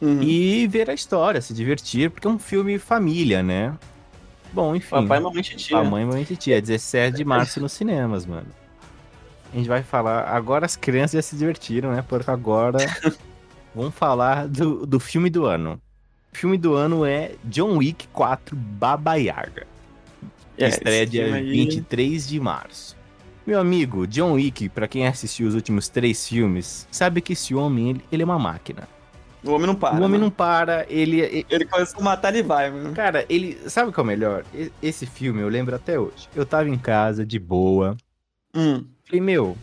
Uhum. 0.00 0.22
e 0.22 0.66
ver 0.66 0.88
a 0.88 0.94
história, 0.94 1.42
se 1.42 1.52
divertir, 1.52 2.10
porque 2.10 2.26
é 2.26 2.30
um 2.30 2.38
filme 2.38 2.78
família, 2.78 3.42
né? 3.42 3.76
Bom, 4.52 4.74
enfim. 4.74 4.88
Papai 4.88 5.18
e 5.18 5.20
mamãe 5.20 5.42
titia. 5.42 5.76
Mamãe, 5.76 6.04
mamãe, 6.06 6.24
titia. 6.24 6.56
É 6.56 6.60
17 6.60 7.18
de 7.18 7.24
março 7.24 7.60
nos 7.60 7.72
cinemas, 7.72 8.24
mano. 8.24 8.46
A 9.52 9.56
gente 9.56 9.68
vai 9.68 9.82
falar. 9.82 10.22
Agora 10.22 10.64
as 10.64 10.74
crianças 10.74 11.12
já 11.12 11.22
se 11.22 11.36
divertiram, 11.36 11.92
né? 11.92 12.02
Porque 12.08 12.30
agora. 12.30 12.78
vamos 13.74 13.94
falar 13.94 14.48
do, 14.48 14.84
do 14.86 15.00
filme 15.00 15.30
do 15.30 15.44
ano. 15.46 15.80
O 16.32 16.36
filme 16.36 16.56
do 16.56 16.74
ano 16.74 17.04
é 17.04 17.32
John 17.44 17.76
Wick 17.78 18.06
4 18.08 18.54
Baba 18.56 19.14
Yaga. 19.16 19.66
É, 20.56 20.68
estreia 20.68 21.06
dia 21.06 21.34
aí- 21.34 21.50
23 21.50 22.28
de 22.28 22.38
março. 22.38 22.96
Meu 23.46 23.58
amigo, 23.58 24.06
John 24.06 24.32
Wick, 24.34 24.68
pra 24.68 24.86
quem 24.86 25.06
assistiu 25.06 25.48
os 25.48 25.54
últimos 25.54 25.88
três 25.88 26.28
filmes, 26.28 26.86
sabe 26.90 27.20
que 27.20 27.32
esse 27.32 27.54
homem, 27.54 27.90
ele, 27.90 28.04
ele 28.12 28.22
é 28.22 28.24
uma 28.24 28.38
máquina. 28.38 28.86
O 29.42 29.52
homem 29.52 29.66
não 29.66 29.74
para. 29.74 29.94
o 29.94 29.96
homem 29.96 30.10
mano. 30.10 30.24
não 30.24 30.30
para, 30.30 30.84
ele, 30.90 31.20
ele- 31.20 31.46
Ele 31.48 31.64
começa 31.64 31.98
a 31.98 32.02
matar, 32.02 32.32
ele 32.34 32.42
vai, 32.42 32.70
mano. 32.70 32.92
Cara, 32.94 33.24
ele. 33.28 33.58
Sabe 33.68 33.88
o 33.88 33.92
que 33.92 33.98
é 33.98 34.02
o 34.02 34.06
melhor? 34.06 34.44
E- 34.54 34.70
Esse 34.82 35.06
filme 35.06 35.40
eu 35.40 35.48
lembro 35.48 35.74
até 35.74 35.98
hoje. 35.98 36.28
Eu 36.36 36.44
tava 36.44 36.68
em 36.68 36.76
casa, 36.76 37.24
de 37.24 37.38
boa. 37.38 37.96
Hum. 38.54 38.84
Falei, 39.06 39.20
meu, 39.22 39.56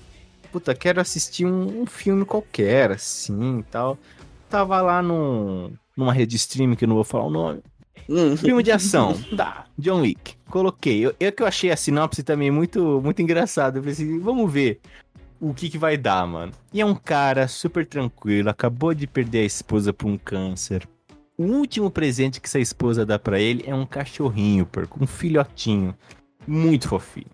puta, 0.58 0.74
quero 0.74 1.00
assistir 1.00 1.46
um, 1.46 1.82
um 1.82 1.86
filme 1.86 2.26
qualquer, 2.26 2.92
assim 2.92 3.60
e 3.60 3.64
tal. 3.64 3.98
Tava 4.50 4.82
lá 4.82 5.04
num, 5.04 5.72
numa 5.96 6.12
rede 6.12 6.36
streaming 6.36 6.76
que 6.76 6.86
eu 6.86 6.88
não 6.88 6.96
vou 6.96 7.04
falar 7.04 7.26
o 7.26 7.30
nome. 7.30 7.62
Hum. 8.10 8.36
Filme 8.36 8.64
de 8.64 8.72
ação. 8.72 9.14
tá, 9.38 9.66
John 9.78 10.02
Wick. 10.02 10.36
Coloquei. 10.50 11.06
Eu, 11.06 11.16
eu 11.20 11.32
que 11.32 11.44
eu 11.44 11.48
achei 11.48 11.70
a 11.70 11.78
sinopse 11.78 12.24
também 12.24 12.50
muito, 12.50 13.00
muito 13.04 13.22
engraçado. 13.22 13.78
Eu 13.78 13.92
assim, 13.92 14.20
vamos 14.20 14.52
ver 14.52 14.80
o 15.40 15.54
que 15.54 15.70
que 15.70 15.78
vai 15.78 15.96
dar, 15.96 16.26
mano. 16.26 16.52
E 16.74 16.82
é 16.82 16.86
um 16.86 16.96
cara 16.96 17.48
super 17.48 17.86
tranquilo, 17.86 18.50
acabou 18.50 18.96
de 18.96 19.06
perder 19.06 19.42
a 19.42 19.46
esposa 19.46 19.94
por 19.94 20.08
um 20.08 20.18
câncer. 20.18 20.88
O 21.38 21.44
último 21.44 21.92
presente 21.92 22.42
que 22.42 22.48
essa 22.48 22.60
esposa 22.60 23.06
dá 23.06 23.20
pra 23.20 23.40
ele 23.40 23.64
é 23.68 23.76
um 23.76 23.86
cachorrinho, 23.86 24.66
porco, 24.66 25.04
um 25.04 25.06
filhotinho. 25.06 25.96
Muito 26.48 26.88
fofinho. 26.88 27.28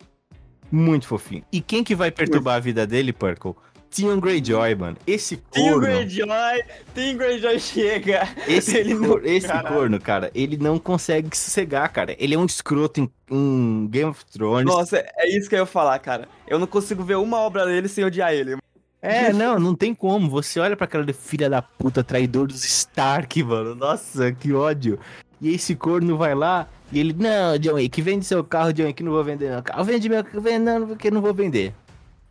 Muito 0.74 1.06
fofinho. 1.06 1.44
E 1.52 1.62
quem 1.62 1.84
que 1.84 1.94
vai 1.94 2.10
perturbar 2.10 2.56
a 2.56 2.60
vida 2.60 2.88
dele, 2.88 3.14
Purple? 3.14 3.54
Theon 3.92 4.20
Greyjoy, 4.20 4.74
mano. 4.74 4.98
Esse 5.06 5.38
corno... 5.38 5.82
Greyjoy, 5.82 6.64
Tim 6.96 7.16
Greyjoy 7.16 7.60
chega. 7.60 8.28
Esse, 8.48 8.76
Ele 8.78 8.96
não- 8.96 9.20
esse 9.24 9.46
caralho. 9.46 9.76
corno, 9.76 10.00
cara, 10.02 10.32
ele 10.34 10.58
não 10.58 10.80
consegue 10.80 11.38
sossegar, 11.38 11.94
cara. 11.94 12.16
Ele 12.18 12.34
é 12.34 12.40
um 12.40 12.46
escroto 12.46 13.00
em, 13.00 13.12
em 13.30 13.88
Game 13.88 14.10
of 14.10 14.26
Thrones. 14.26 14.66
Nossa, 14.66 14.98
é 15.16 15.30
isso 15.30 15.48
que 15.48 15.54
eu 15.54 15.60
ia 15.60 15.66
falar, 15.68 16.00
cara. 16.00 16.28
Eu 16.48 16.58
não 16.58 16.66
consigo 16.66 17.04
ver 17.04 17.18
uma 17.18 17.38
obra 17.38 17.68
dele 17.68 17.88
sem 17.88 18.04
odiar 18.04 18.34
ele. 18.34 18.58
É, 19.00 19.30
não, 19.34 19.60
não 19.60 19.76
tem 19.76 19.94
como. 19.94 20.28
Você 20.32 20.60
olha 20.60 20.76
pra 20.76 20.88
cara 20.88 21.06
de 21.06 21.14
filha 21.14 21.48
da 21.48 21.62
puta, 21.62 22.04
traidor 22.04 22.48
dos 22.48 22.64
Stark, 22.66 23.44
mano. 23.44 23.76
Nossa, 23.76 24.32
que 24.32 24.54
ódio. 24.54 24.98
E 25.44 25.54
esse 25.54 25.76
corno 25.76 26.16
vai 26.16 26.34
lá 26.34 26.70
e 26.90 27.02
ele, 27.02 27.14
não, 27.14 27.58
John 27.60 27.74
Wick, 27.74 28.02
vende 28.02 28.24
seu 28.24 28.42
carro, 28.46 28.72
John 28.72 28.86
Wick, 28.86 29.04
não 29.04 29.12
vou 29.12 29.24
vender 29.26 29.50
meu 29.50 29.62
carro. 29.62 29.84
Vende 29.84 30.08
meu 30.08 30.24
carro, 30.24 30.40
vende, 30.40 30.60
não, 30.60 30.88
porque 30.88 31.12
não 31.12 31.22
vou 31.22 31.34
vender. 31.34 31.74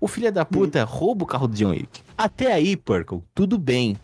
O 0.01 0.09
filho 0.09 0.33
da 0.33 0.47
puta 0.47 0.83
rouba 0.83 1.25
o 1.25 1.27
carro 1.27 1.47
do 1.47 1.55
John 1.55 1.73
Wick. 1.73 2.01
Até 2.17 2.55
aí, 2.55 2.75
Purple, 2.75 3.21
tudo 3.35 3.59
bem. 3.59 3.99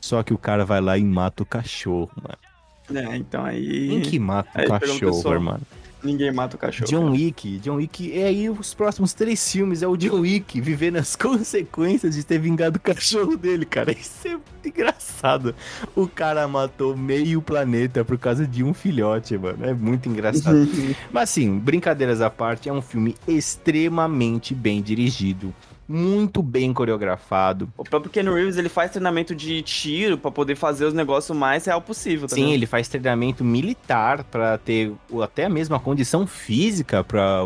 Só 0.00 0.22
que 0.22 0.32
o 0.32 0.38
cara 0.38 0.64
vai 0.64 0.80
lá 0.80 0.96
e 0.96 1.04
mata 1.04 1.42
o 1.42 1.46
cachorro, 1.46 2.10
mano. 2.16 3.02
É, 3.06 3.16
então 3.16 3.44
aí. 3.44 3.88
Quem 3.88 4.00
que 4.00 4.18
mata 4.18 4.48
Aí 4.54 4.66
o 4.66 4.70
cachorro, 4.70 5.12
só. 5.12 5.58
Ninguém 6.04 6.30
mata 6.32 6.56
o 6.56 6.58
cachorro. 6.58 6.88
John 6.88 7.10
Wick, 7.12 7.58
John 7.58 7.76
Wick, 7.76 8.12
é 8.12 8.26
aí 8.26 8.50
os 8.50 8.74
próximos 8.74 9.14
três 9.14 9.50
filmes, 9.50 9.82
é 9.82 9.88
o 9.88 9.96
John 9.96 10.20
Wick 10.20 10.60
vivendo 10.60 10.96
as 10.96 11.16
consequências 11.16 12.14
de 12.14 12.22
ter 12.22 12.38
vingado 12.38 12.76
o 12.76 12.80
cachorro 12.80 13.36
dele, 13.36 13.64
cara. 13.64 13.90
Isso 13.92 14.28
é 14.28 14.32
muito 14.32 14.66
engraçado. 14.66 15.54
O 15.96 16.06
cara 16.06 16.46
matou 16.46 16.96
meio 16.96 17.40
planeta 17.40 18.04
por 18.04 18.18
causa 18.18 18.46
de 18.46 18.62
um 18.62 18.74
filhote, 18.74 19.36
mano. 19.38 19.64
É 19.64 19.72
muito 19.72 20.08
engraçado. 20.08 20.68
Mas 21.10 21.30
assim, 21.30 21.58
brincadeiras 21.58 22.20
à 22.20 22.28
parte, 22.28 22.68
é 22.68 22.72
um 22.72 22.82
filme 22.82 23.16
extremamente 23.26 24.54
bem 24.54 24.82
dirigido, 24.82 25.54
muito 25.88 26.42
bem 26.42 26.72
coreografado. 26.72 27.68
O 27.76 27.84
próprio 27.84 28.10
Ken 28.10 28.22
Reeves, 28.22 28.56
ele 28.56 28.68
faz 28.68 28.90
treinamento 28.90 29.34
de 29.34 29.62
tiro 29.62 30.16
pra 30.18 30.30
poder 30.30 30.54
fazer 30.56 30.84
os 30.86 30.94
negócios 30.94 31.36
mais 31.36 31.64
real 31.66 31.80
possível, 31.80 32.28
tá 32.28 32.34
Sim, 32.34 32.42
ligado? 32.42 32.54
ele 32.54 32.66
faz 32.66 32.88
treinamento 32.88 33.44
militar 33.44 34.24
pra 34.24 34.58
ter 34.58 34.92
até 35.22 35.44
a 35.44 35.48
mesma 35.48 35.78
condição 35.78 36.26
física 36.26 37.04
pra 37.04 37.42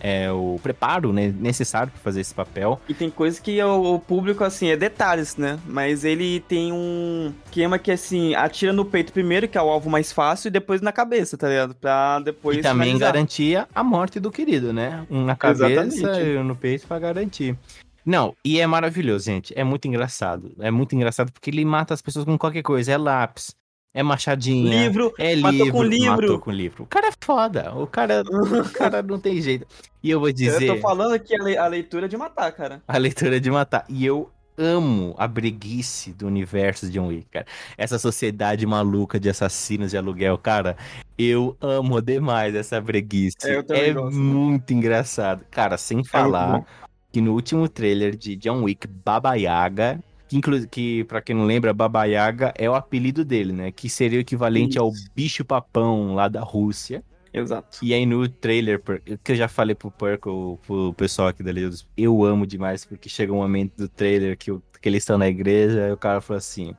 é, 0.00 0.30
o 0.30 0.58
preparo 0.62 1.12
né, 1.12 1.32
necessário 1.38 1.92
pra 1.92 2.00
fazer 2.00 2.20
esse 2.20 2.34
papel. 2.34 2.80
E 2.88 2.94
tem 2.94 3.10
coisa 3.10 3.40
que 3.40 3.62
o, 3.62 3.94
o 3.94 3.98
público, 3.98 4.44
assim, 4.44 4.68
é 4.68 4.76
detalhes, 4.76 5.36
né? 5.36 5.58
Mas 5.66 6.04
ele 6.04 6.40
tem 6.40 6.72
um 6.72 7.32
esquema 7.46 7.78
que, 7.78 7.90
assim, 7.90 8.34
atira 8.34 8.72
no 8.72 8.84
peito 8.84 9.12
primeiro, 9.12 9.48
que 9.48 9.58
é 9.58 9.62
o 9.62 9.68
alvo 9.68 9.90
mais 9.90 10.12
fácil, 10.12 10.48
e 10.48 10.50
depois 10.50 10.80
na 10.80 10.92
cabeça, 10.92 11.36
tá 11.36 11.48
ligado? 11.48 11.74
Pra 11.74 12.20
depois 12.20 12.58
e 12.58 12.62
também 12.62 12.88
finalizar. 12.88 13.12
garantia 13.12 13.68
a 13.74 13.82
morte 13.82 14.20
do 14.20 14.30
querido, 14.30 14.72
né? 14.72 15.06
Um 15.10 15.24
na 15.24 15.36
cabeça 15.36 16.20
e 16.20 16.36
um 16.36 16.44
no 16.44 16.56
peito 16.56 16.86
pra 16.86 16.98
garantir. 16.98 17.56
Não, 18.04 18.34
e 18.42 18.58
é 18.58 18.66
maravilhoso, 18.66 19.26
gente. 19.26 19.52
É 19.54 19.62
muito 19.62 19.86
engraçado. 19.86 20.52
É 20.60 20.70
muito 20.70 20.94
engraçado 20.94 21.30
porque 21.30 21.50
ele 21.50 21.62
mata 21.64 21.92
as 21.92 22.00
pessoas 22.00 22.24
com 22.24 22.38
qualquer 22.38 22.62
coisa. 22.62 22.92
É 22.92 22.96
lápis, 22.96 23.54
é 23.98 24.02
machadinha. 24.02 24.82
Livro, 24.84 25.12
É 25.18 25.34
matou 25.36 25.58
livro, 25.58 25.72
com 25.72 25.82
livro. 25.82 26.10
matou 26.22 26.38
com 26.38 26.50
livro. 26.50 26.82
O 26.84 26.86
cara 26.86 27.08
é 27.08 27.12
foda. 27.20 27.74
O 27.74 27.86
cara, 27.86 28.22
o 28.22 28.70
cara 28.72 29.02
não 29.02 29.18
tem 29.18 29.40
jeito. 29.40 29.66
E 30.02 30.10
eu 30.10 30.20
vou 30.20 30.30
dizer. 30.32 30.62
Eu 30.68 30.76
tô 30.76 30.80
falando 30.80 31.18
que 31.18 31.34
a, 31.34 31.42
le- 31.42 31.56
a 31.58 31.66
leitura 31.66 32.06
é 32.06 32.08
de 32.08 32.16
matar, 32.16 32.52
cara. 32.52 32.82
A 32.86 32.96
leitura 32.98 33.40
de 33.40 33.50
matar. 33.50 33.84
E 33.88 34.04
eu 34.06 34.30
amo 34.56 35.14
a 35.18 35.26
breguice 35.28 36.12
do 36.12 36.26
universo 36.26 36.86
de 36.86 36.92
John 36.92 37.06
Wick, 37.08 37.26
cara. 37.30 37.46
Essa 37.76 37.98
sociedade 37.98 38.66
maluca 38.66 39.18
de 39.20 39.28
assassinos 39.28 39.90
de 39.92 39.96
aluguel, 39.96 40.36
cara. 40.38 40.76
Eu 41.16 41.56
amo 41.60 42.00
demais 42.00 42.54
essa 42.54 42.80
breguice. 42.80 43.36
É, 43.44 43.56
eu 43.56 43.62
também 43.64 43.90
É 43.90 43.94
muito 43.94 44.72
engraçado. 44.72 45.44
Cara, 45.50 45.76
sem 45.78 46.02
falar 46.04 46.58
bom. 46.58 46.64
que 47.12 47.20
no 47.20 47.32
último 47.34 47.68
trailer 47.68 48.16
de 48.16 48.36
John 48.36 48.62
Wick, 48.64 48.86
Baba 48.86 49.34
Yaga, 49.34 50.00
que, 50.28 50.66
que 50.68 51.04
pra 51.04 51.20
quem 51.20 51.34
não 51.34 51.44
lembra, 51.44 51.72
Baba 51.72 52.04
Yaga 52.04 52.52
é 52.56 52.68
o 52.68 52.74
apelido 52.74 53.24
dele, 53.24 53.52
né? 53.52 53.72
Que 53.72 53.88
seria 53.88 54.18
o 54.18 54.20
equivalente 54.20 54.78
ao 54.78 54.90
Isso. 54.90 55.10
bicho 55.14 55.44
papão 55.44 56.14
lá 56.14 56.28
da 56.28 56.42
Rússia. 56.42 57.02
Exato. 57.32 57.78
E 57.82 57.92
aí 57.92 58.06
no 58.06 58.28
trailer, 58.28 58.82
que 59.22 59.32
eu 59.32 59.36
já 59.36 59.48
falei 59.48 59.74
pro 59.74 59.90
Purple, 59.90 60.58
pro 60.66 60.94
pessoal 60.94 61.28
aqui 61.28 61.42
da 61.42 61.52
Liga 61.52 61.68
dos... 61.68 61.86
Eu 61.96 62.24
amo 62.24 62.46
demais, 62.46 62.84
porque 62.84 63.08
chega 63.08 63.32
um 63.32 63.36
momento 63.36 63.76
do 63.76 63.88
trailer 63.88 64.36
que, 64.36 64.50
que 64.80 64.88
eles 64.88 65.02
estão 65.02 65.18
na 65.18 65.28
igreja 65.28 65.88
e 65.88 65.92
o 65.92 65.96
cara 65.96 66.20
falou 66.20 66.38
assim... 66.38 66.74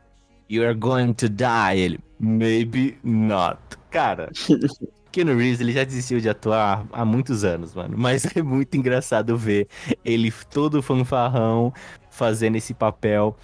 You 0.49 0.63
are 0.63 0.73
going 0.73 1.13
to 1.13 1.29
die. 1.29 1.77
Ele, 1.77 1.99
maybe 2.19 2.97
not. 3.03 3.59
Cara, 3.91 4.31
Keanu 5.11 5.35
Reeves, 5.35 5.59
ele 5.59 5.71
já 5.71 5.83
desistiu 5.83 6.19
de 6.19 6.29
atuar 6.29 6.85
há 6.91 7.03
muitos 7.03 7.43
anos, 7.43 7.73
mano. 7.73 7.95
Mas 7.97 8.25
é 8.35 8.41
muito 8.41 8.75
engraçado 8.77 9.37
ver 9.37 9.67
ele 10.03 10.31
todo 10.49 10.81
fanfarrão 10.81 11.73
fazendo 12.19 12.57
esse 12.57 12.73
papel. 12.73 13.35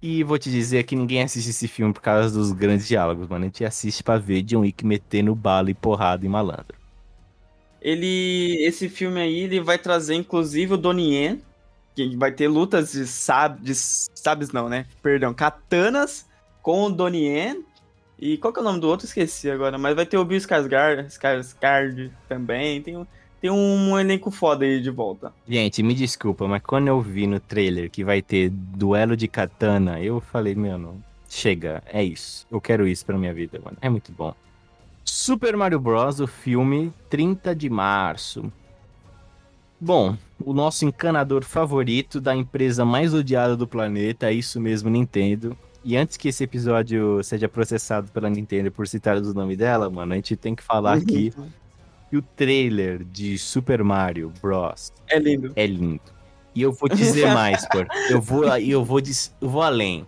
E 0.00 0.24
vou 0.24 0.38
te 0.38 0.50
dizer 0.50 0.84
que 0.84 0.96
ninguém 0.96 1.22
assiste 1.22 1.50
esse 1.50 1.68
filme 1.68 1.92
por 1.92 2.00
causa 2.00 2.30
dos 2.30 2.52
grandes 2.52 2.88
diálogos, 2.88 3.28
mano. 3.28 3.44
A 3.44 3.48
gente 3.48 3.64
assiste 3.64 4.02
pra 4.02 4.16
ver 4.16 4.40
John 4.42 4.60
Wick 4.60 4.86
metendo 4.86 5.34
bala 5.34 5.70
e 5.70 5.74
porrada 5.74 6.24
em 6.24 6.28
malandro. 6.28 6.78
Ele. 7.82 8.56
Esse 8.62 8.88
filme 8.88 9.20
aí, 9.20 9.40
ele 9.40 9.60
vai 9.60 9.76
trazer, 9.76 10.14
inclusive, 10.14 10.74
o 10.74 10.78
Donnie 10.78 11.42
que 11.94 12.16
vai 12.16 12.32
ter 12.32 12.48
lutas 12.48 12.92
de 12.92 13.04
de 13.60 13.74
sabes 13.74 14.52
não, 14.52 14.68
né? 14.68 14.86
Perdão, 15.02 15.34
katanas 15.34 16.26
com 16.62 16.84
o 16.84 16.90
Donnie. 16.90 17.64
E 18.18 18.36
qual 18.36 18.52
que 18.52 18.58
é 18.58 18.62
o 18.62 18.64
nome 18.64 18.80
do 18.80 18.88
outro? 18.88 19.06
Esqueci 19.06 19.50
agora, 19.50 19.78
mas 19.78 19.96
vai 19.96 20.04
ter 20.04 20.18
o 20.18 20.24
Bill 20.24 20.38
Skarsgård, 20.38 21.06
Skarsgård 21.06 22.10
também. 22.28 22.82
Tem, 22.82 23.06
tem 23.40 23.50
um 23.50 23.98
elenco 23.98 24.30
foda 24.30 24.64
aí 24.64 24.80
de 24.80 24.90
volta. 24.90 25.32
Gente, 25.48 25.82
me 25.82 25.94
desculpa, 25.94 26.46
mas 26.46 26.62
quando 26.62 26.88
eu 26.88 27.00
vi 27.00 27.26
no 27.26 27.40
trailer 27.40 27.90
que 27.90 28.04
vai 28.04 28.20
ter 28.20 28.50
duelo 28.50 29.16
de 29.16 29.26
katana, 29.26 30.00
eu 30.00 30.20
falei, 30.20 30.54
mano, 30.54 31.02
chega, 31.28 31.82
é 31.86 32.04
isso. 32.04 32.46
Eu 32.50 32.60
quero 32.60 32.86
isso 32.86 33.04
pra 33.06 33.16
minha 33.16 33.32
vida, 33.32 33.58
mano. 33.64 33.78
É 33.80 33.88
muito 33.88 34.12
bom. 34.12 34.34
Super 35.04 35.56
Mario 35.56 35.80
Bros., 35.80 36.20
o 36.20 36.26
filme, 36.26 36.92
30 37.08 37.54
de 37.54 37.70
março. 37.70 38.52
Bom, 39.80 40.14
o 40.44 40.52
nosso 40.52 40.84
encanador 40.84 41.42
favorito 41.42 42.20
da 42.20 42.36
empresa 42.36 42.84
mais 42.84 43.14
odiada 43.14 43.56
do 43.56 43.66
planeta, 43.66 44.28
é 44.28 44.34
isso 44.34 44.60
mesmo, 44.60 44.90
Nintendo. 44.90 45.56
E 45.82 45.96
antes 45.96 46.18
que 46.18 46.28
esse 46.28 46.44
episódio 46.44 47.22
seja 47.24 47.48
processado 47.48 48.10
pela 48.12 48.28
Nintendo 48.28 48.70
por 48.70 48.86
citar 48.86 49.16
o 49.16 49.32
nome 49.32 49.56
dela, 49.56 49.88
mano, 49.88 50.12
a 50.12 50.16
gente 50.16 50.36
tem 50.36 50.54
que 50.54 50.62
falar 50.62 50.98
aqui 50.98 51.32
que 52.10 52.16
o 52.16 52.22
trailer 52.22 53.04
de 53.04 53.38
Super 53.38 53.84
Mario 53.84 54.32
Bros. 54.42 54.92
É 55.08 55.18
lindo. 55.18 55.52
É 55.54 55.64
lindo. 55.64 56.00
E 56.54 56.60
eu 56.60 56.72
vou 56.72 56.88
dizer 56.88 57.28
mais, 57.32 57.66
por 57.68 57.86
eu 58.10 58.20
vou 58.20 58.44
eu 58.58 58.84
vou 58.84 59.00
eu 59.40 59.48
vou 59.48 59.62
além. 59.62 60.04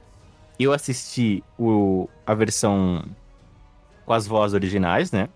Eu 0.59 0.73
assisti 0.73 1.43
o, 1.59 2.09
a 2.27 2.35
versão 2.35 3.05
com 4.05 4.13
as 4.13 4.27
vozes 4.27 4.55
originais, 4.55 5.13
né? 5.13 5.29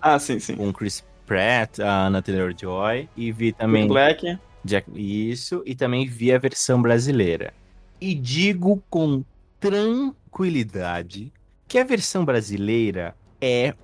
Ah, 0.00 0.18
sim, 0.18 0.38
sim. 0.38 0.54
Com 0.54 0.72
Chris 0.72 1.02
Pratt, 1.24 1.80
a 1.80 2.06
Anna 2.06 2.22
Taylor-Joy 2.22 3.08
e 3.16 3.32
vi 3.32 3.52
também 3.52 3.88
Black. 3.88 4.38
Jack, 4.62 4.90
isso, 4.94 5.62
e 5.64 5.74
também 5.74 6.06
vi 6.06 6.32
a 6.32 6.38
versão 6.38 6.82
brasileira. 6.82 7.54
E 8.00 8.14
digo 8.14 8.82
com 8.90 9.24
tranquilidade 9.58 11.32
que 11.66 11.78
a 11.78 11.84
versão 11.84 12.24
brasileira 12.24 13.16
é 13.40 13.74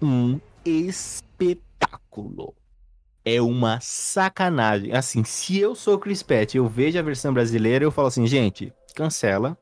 um 0.00 0.38
espetáculo. 0.64 2.54
É 3.24 3.40
uma 3.40 3.78
sacanagem. 3.80 4.92
Assim, 4.92 5.24
se 5.24 5.58
eu 5.58 5.74
sou 5.74 5.98
Chris 5.98 6.22
Pratt 6.22 6.54
eu 6.54 6.66
vejo 6.66 6.98
a 6.98 7.02
versão 7.02 7.32
brasileira, 7.32 7.84
eu 7.84 7.90
falo 7.90 8.08
assim, 8.08 8.26
gente, 8.26 8.72
cancela, 8.94 9.56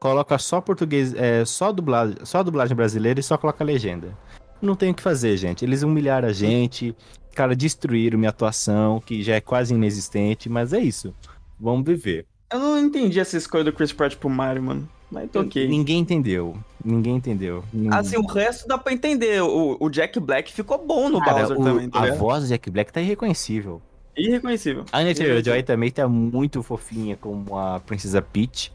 coloca 0.00 0.38
só 0.38 0.60
português, 0.60 1.14
é, 1.14 1.44
só 1.44 1.70
dublagem, 1.70 2.16
só 2.24 2.42
dublagem 2.42 2.76
brasileira 2.76 3.20
e 3.20 3.22
só 3.22 3.36
coloca 3.36 3.62
legenda. 3.62 4.16
Não 4.60 4.74
tem 4.74 4.90
o 4.90 4.94
que 4.94 5.02
fazer, 5.02 5.36
gente. 5.36 5.64
Eles 5.64 5.82
humilharam 5.82 6.28
a 6.28 6.32
gente, 6.32 6.96
cara, 7.34 7.54
destruíram 7.54 8.18
minha 8.18 8.30
atuação, 8.30 9.00
que 9.00 9.22
já 9.22 9.34
é 9.34 9.40
quase 9.40 9.74
inexistente, 9.74 10.48
mas 10.48 10.72
é 10.72 10.80
isso. 10.80 11.14
Vamos 11.58 11.84
viver. 11.84 12.26
Eu 12.52 12.58
não 12.58 12.78
entendi 12.78 13.18
essa 13.18 13.36
escolha 13.36 13.64
do 13.64 13.72
Chris 13.72 13.92
Pratt 13.92 14.16
pro 14.16 14.28
Mario, 14.28 14.62
mano. 14.62 14.88
Mas 15.12 15.30
tô 15.30 15.42
ok. 15.42 15.68
Ninguém 15.68 15.98
entendeu. 15.98 16.56
Ninguém 16.82 17.16
entendeu. 17.16 17.62
Ninguém... 17.70 17.92
Assim, 17.92 18.16
o 18.16 18.26
resto 18.26 18.66
dá 18.66 18.78
pra 18.78 18.94
entender. 18.94 19.42
O, 19.42 19.76
o 19.78 19.90
Jack 19.90 20.18
Black 20.18 20.50
ficou 20.50 20.84
bom 20.84 21.10
no 21.10 21.20
Cara, 21.20 21.40
Bowser 21.40 21.60
o, 21.60 21.62
também, 21.62 21.90
tá 21.90 22.02
A 22.02 22.14
voz 22.14 22.44
do 22.44 22.48
Jack 22.48 22.70
Black 22.70 22.90
tá 22.90 23.00
irreconhecível. 23.02 23.82
Irreconhecível. 24.16 24.86
A 24.90 25.00
Anya 25.00 25.14
Taylor-Joy 25.14 25.62
também 25.64 25.90
tá 25.90 26.08
muito 26.08 26.62
fofinha 26.62 27.14
como 27.14 27.58
a 27.58 27.78
Princesa 27.80 28.22
Peach. 28.22 28.72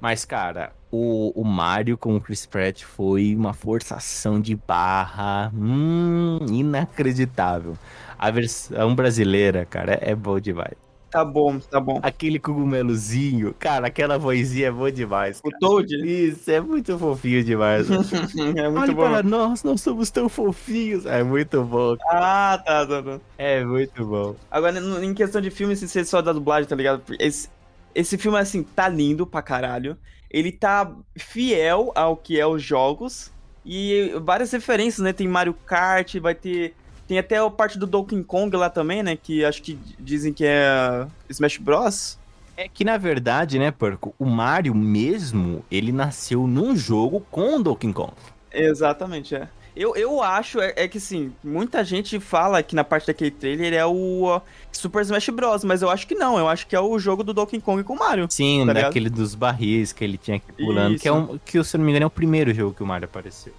Mas, 0.00 0.24
cara, 0.24 0.72
o, 0.90 1.32
o 1.40 1.44
Mario 1.44 1.96
com 1.96 2.16
o 2.16 2.20
Chris 2.20 2.44
Pratt 2.44 2.82
foi 2.82 3.34
uma 3.36 3.52
forçação 3.52 4.40
de 4.40 4.56
barra 4.56 5.52
hum, 5.54 6.38
inacreditável. 6.50 7.78
A 8.18 8.32
versão 8.32 8.96
brasileira, 8.96 9.64
cara, 9.64 9.96
é 10.02 10.14
bom 10.14 10.40
demais. 10.40 10.87
Tá 11.10 11.24
bom, 11.24 11.58
tá 11.58 11.80
bom. 11.80 12.00
Aquele 12.02 12.38
cogumelozinho, 12.38 13.54
cara, 13.58 13.86
aquela 13.86 14.18
vozinha 14.18 14.68
é 14.68 14.70
boa 14.70 14.92
demais. 14.92 15.40
Cara. 15.40 15.56
O 15.56 15.58
Toad? 15.58 15.94
Isso, 16.06 16.50
é 16.50 16.60
muito 16.60 16.98
fofinho 16.98 17.42
demais. 17.42 17.88
é 17.90 18.68
muito 18.68 18.78
Olha 18.78 18.92
bom. 18.92 19.02
para 19.02 19.22
nós, 19.22 19.62
nós 19.62 19.80
somos 19.80 20.10
tão 20.10 20.28
fofinhos. 20.28 21.06
É 21.06 21.22
muito 21.22 21.62
bom. 21.64 21.96
Ah, 22.10 22.62
tá, 22.64 22.86
tá, 22.86 23.02
tá. 23.02 23.20
É 23.38 23.64
muito 23.64 24.04
bom. 24.04 24.36
Agora, 24.50 24.78
em 25.02 25.14
questão 25.14 25.40
de 25.40 25.50
filme, 25.50 25.74
se 25.76 25.88
ser 25.88 26.04
só 26.04 26.20
da 26.20 26.32
dublagem, 26.32 26.68
tá 26.68 26.76
ligado? 26.76 27.02
Esse, 27.18 27.48
esse 27.94 28.18
filme, 28.18 28.38
assim, 28.38 28.62
tá 28.62 28.86
lindo 28.88 29.26
pra 29.26 29.40
caralho. 29.40 29.96
Ele 30.30 30.52
tá 30.52 30.92
fiel 31.16 31.90
ao 31.94 32.16
que 32.16 32.38
é 32.38 32.46
os 32.46 32.62
jogos. 32.62 33.32
E 33.64 34.12
várias 34.22 34.52
referências, 34.52 35.02
né? 35.02 35.12
Tem 35.12 35.26
Mario 35.26 35.54
Kart, 35.54 36.16
vai 36.16 36.34
ter 36.34 36.74
tem 37.08 37.18
até 37.18 37.38
a 37.38 37.48
parte 37.48 37.78
do 37.78 37.86
Donkey 37.86 38.22
Kong 38.22 38.54
lá 38.54 38.68
também, 38.68 39.02
né? 39.02 39.16
Que 39.16 39.42
acho 39.44 39.62
que 39.62 39.78
dizem 39.98 40.32
que 40.32 40.44
é 40.44 41.06
Smash 41.30 41.56
Bros. 41.56 42.18
É 42.54 42.68
que 42.68 42.84
na 42.84 42.98
verdade, 42.98 43.58
né, 43.58 43.70
Porco, 43.70 44.14
o 44.18 44.26
Mario 44.26 44.74
mesmo, 44.74 45.64
ele 45.70 45.90
nasceu 45.90 46.46
num 46.46 46.76
jogo 46.76 47.24
com 47.30 47.56
o 47.56 47.62
Donkey 47.62 47.92
Kong. 47.92 48.12
Exatamente, 48.52 49.34
é. 49.34 49.48
Eu, 49.74 49.94
eu 49.94 50.20
acho, 50.20 50.60
é, 50.60 50.74
é, 50.76 50.88
que 50.88 50.98
sim, 50.98 51.32
muita 51.42 51.84
gente 51.84 52.18
fala 52.18 52.62
que 52.64 52.74
na 52.74 52.82
parte 52.82 53.06
daquele 53.06 53.30
trailer 53.30 53.72
é 53.72 53.86
o 53.86 54.40
Super 54.72 55.02
Smash 55.02 55.28
Bros, 55.28 55.62
mas 55.62 55.82
eu 55.82 55.88
acho 55.88 56.04
que 56.04 56.16
não, 56.16 56.36
eu 56.36 56.48
acho 56.48 56.66
que 56.66 56.74
é 56.74 56.80
o 56.80 56.98
jogo 56.98 57.22
do 57.22 57.32
Donkey 57.32 57.60
Kong 57.60 57.84
com 57.84 57.94
o 57.94 57.98
Mario. 57.98 58.26
Sim, 58.28 58.66
tá 58.66 58.72
daquele 58.72 59.04
ligado? 59.04 59.20
dos 59.20 59.36
barris 59.36 59.92
que 59.92 60.02
ele 60.02 60.18
tinha 60.18 60.40
que 60.40 60.52
pulando, 60.52 60.94
isso. 60.94 61.02
que 61.02 61.08
é 61.08 61.12
um, 61.12 61.38
que 61.38 61.62
se 61.62 61.76
eu 61.76 61.78
não 61.78 61.84
me 61.84 61.92
engano 61.92 62.04
é 62.04 62.06
o 62.08 62.10
primeiro 62.10 62.52
jogo 62.52 62.74
que 62.74 62.82
o 62.82 62.86
Mario 62.86 63.04
apareceu. 63.04 63.54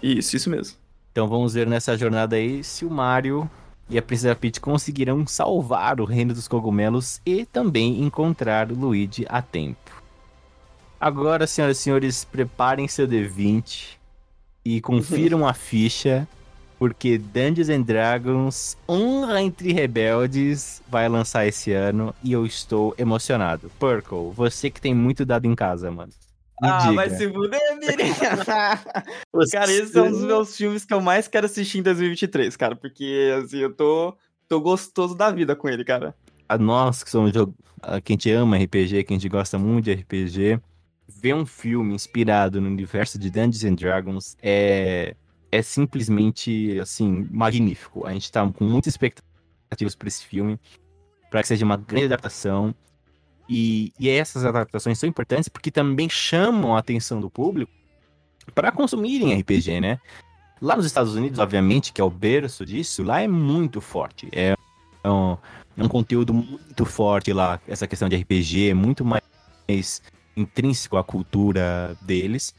Isso, 0.00 0.36
isso 0.36 0.48
mesmo. 0.48 0.79
Então 1.12 1.28
vamos 1.28 1.54
ver 1.54 1.66
nessa 1.66 1.96
jornada 1.96 2.36
aí 2.36 2.62
se 2.62 2.84
o 2.84 2.90
Mario 2.90 3.50
e 3.88 3.98
a 3.98 4.02
Princesa 4.02 4.36
Peach 4.36 4.60
conseguirão 4.60 5.26
salvar 5.26 6.00
o 6.00 6.04
reino 6.04 6.32
dos 6.32 6.46
cogumelos 6.46 7.20
e 7.26 7.44
também 7.44 8.00
encontrar 8.02 8.70
o 8.70 8.74
Luigi 8.74 9.26
a 9.28 9.42
tempo. 9.42 10.00
Agora, 11.00 11.46
senhoras 11.46 11.78
e 11.78 11.80
senhores, 11.80 12.24
preparem 12.24 12.86
seu 12.86 13.08
D20 13.08 13.96
e 14.64 14.80
confiram 14.80 15.48
a 15.48 15.54
ficha, 15.54 16.28
porque 16.78 17.18
Dungeons 17.18 17.70
and 17.70 17.82
Dragons 17.82 18.76
Honra 18.88 19.42
entre 19.42 19.72
Rebeldes 19.72 20.82
vai 20.88 21.08
lançar 21.08 21.46
esse 21.46 21.72
ano 21.72 22.14
e 22.22 22.32
eu 22.32 22.46
estou 22.46 22.94
emocionado. 22.96 23.72
Purple, 23.78 24.30
você 24.32 24.70
que 24.70 24.80
tem 24.80 24.94
muito 24.94 25.24
dado 25.24 25.46
em 25.46 25.54
casa, 25.54 25.90
mano. 25.90 26.12
Me 26.60 26.68
ah, 26.68 26.78
diga. 26.78 26.94
vai 26.94 27.10
se 27.10 27.32
fuder, 27.32 27.60
Miriam. 27.78 28.14
cara, 29.50 29.72
esse 29.72 29.98
é 29.98 30.02
um 30.02 30.10
dos 30.10 30.24
meus 30.24 30.56
filmes 30.56 30.84
que 30.84 30.92
eu 30.92 31.00
mais 31.00 31.26
quero 31.26 31.46
assistir 31.46 31.78
em 31.78 31.82
2023, 31.82 32.54
cara. 32.56 32.76
Porque, 32.76 33.32
assim, 33.38 33.58
eu 33.58 33.74
tô, 33.74 34.14
tô 34.46 34.60
gostoso 34.60 35.14
da 35.14 35.30
vida 35.30 35.56
com 35.56 35.68
ele, 35.68 35.84
cara. 35.84 36.14
A 36.48 36.58
nós 36.58 37.02
que 37.02 37.10
somos 37.10 37.32
quem 38.04 38.16
te 38.16 38.30
ama 38.30 38.58
RPG, 38.58 39.04
quem 39.04 39.18
te 39.18 39.28
gosta 39.28 39.58
muito 39.58 39.86
de 39.86 39.94
RPG, 39.94 40.60
ver 41.08 41.34
um 41.34 41.46
filme 41.46 41.94
inspirado 41.94 42.60
no 42.60 42.68
universo 42.68 43.18
de 43.18 43.30
Dungeons 43.30 43.64
and 43.64 43.74
Dragons 43.74 44.36
é, 44.42 45.16
é 45.50 45.62
simplesmente, 45.62 46.78
assim, 46.78 47.26
magnífico. 47.30 48.06
A 48.06 48.12
gente 48.12 48.30
tá 48.30 48.46
com 48.50 48.64
muitas 48.64 48.92
expectativas 48.92 49.94
para 49.94 50.08
esse 50.08 50.24
filme, 50.24 50.58
para 51.30 51.40
que 51.40 51.48
seja 51.48 51.64
uma 51.64 51.76
grande 51.76 52.06
adaptação. 52.06 52.74
E, 53.52 53.92
e 53.98 54.08
essas 54.08 54.44
adaptações 54.44 54.96
são 54.96 55.08
importantes 55.08 55.48
porque 55.48 55.72
também 55.72 56.08
chamam 56.08 56.76
a 56.76 56.78
atenção 56.78 57.20
do 57.20 57.28
público 57.28 57.72
para 58.54 58.70
consumirem 58.70 59.34
RPG, 59.40 59.80
né? 59.80 59.98
Lá 60.62 60.76
nos 60.76 60.86
Estados 60.86 61.16
Unidos, 61.16 61.40
obviamente, 61.40 61.92
que 61.92 62.00
é 62.00 62.04
o 62.04 62.10
berço 62.10 62.64
disso, 62.64 63.02
lá 63.02 63.20
é 63.20 63.26
muito 63.26 63.80
forte. 63.80 64.28
É 64.30 64.54
um, 65.04 65.36
é 65.76 65.82
um 65.82 65.88
conteúdo 65.88 66.32
muito 66.32 66.84
forte 66.84 67.32
lá, 67.32 67.60
essa 67.66 67.88
questão 67.88 68.08
de 68.08 68.16
RPG, 68.16 68.72
muito 68.72 69.04
mais 69.04 70.00
intrínseco 70.36 70.96
à 70.96 71.02
cultura 71.02 71.96
deles. 72.02 72.54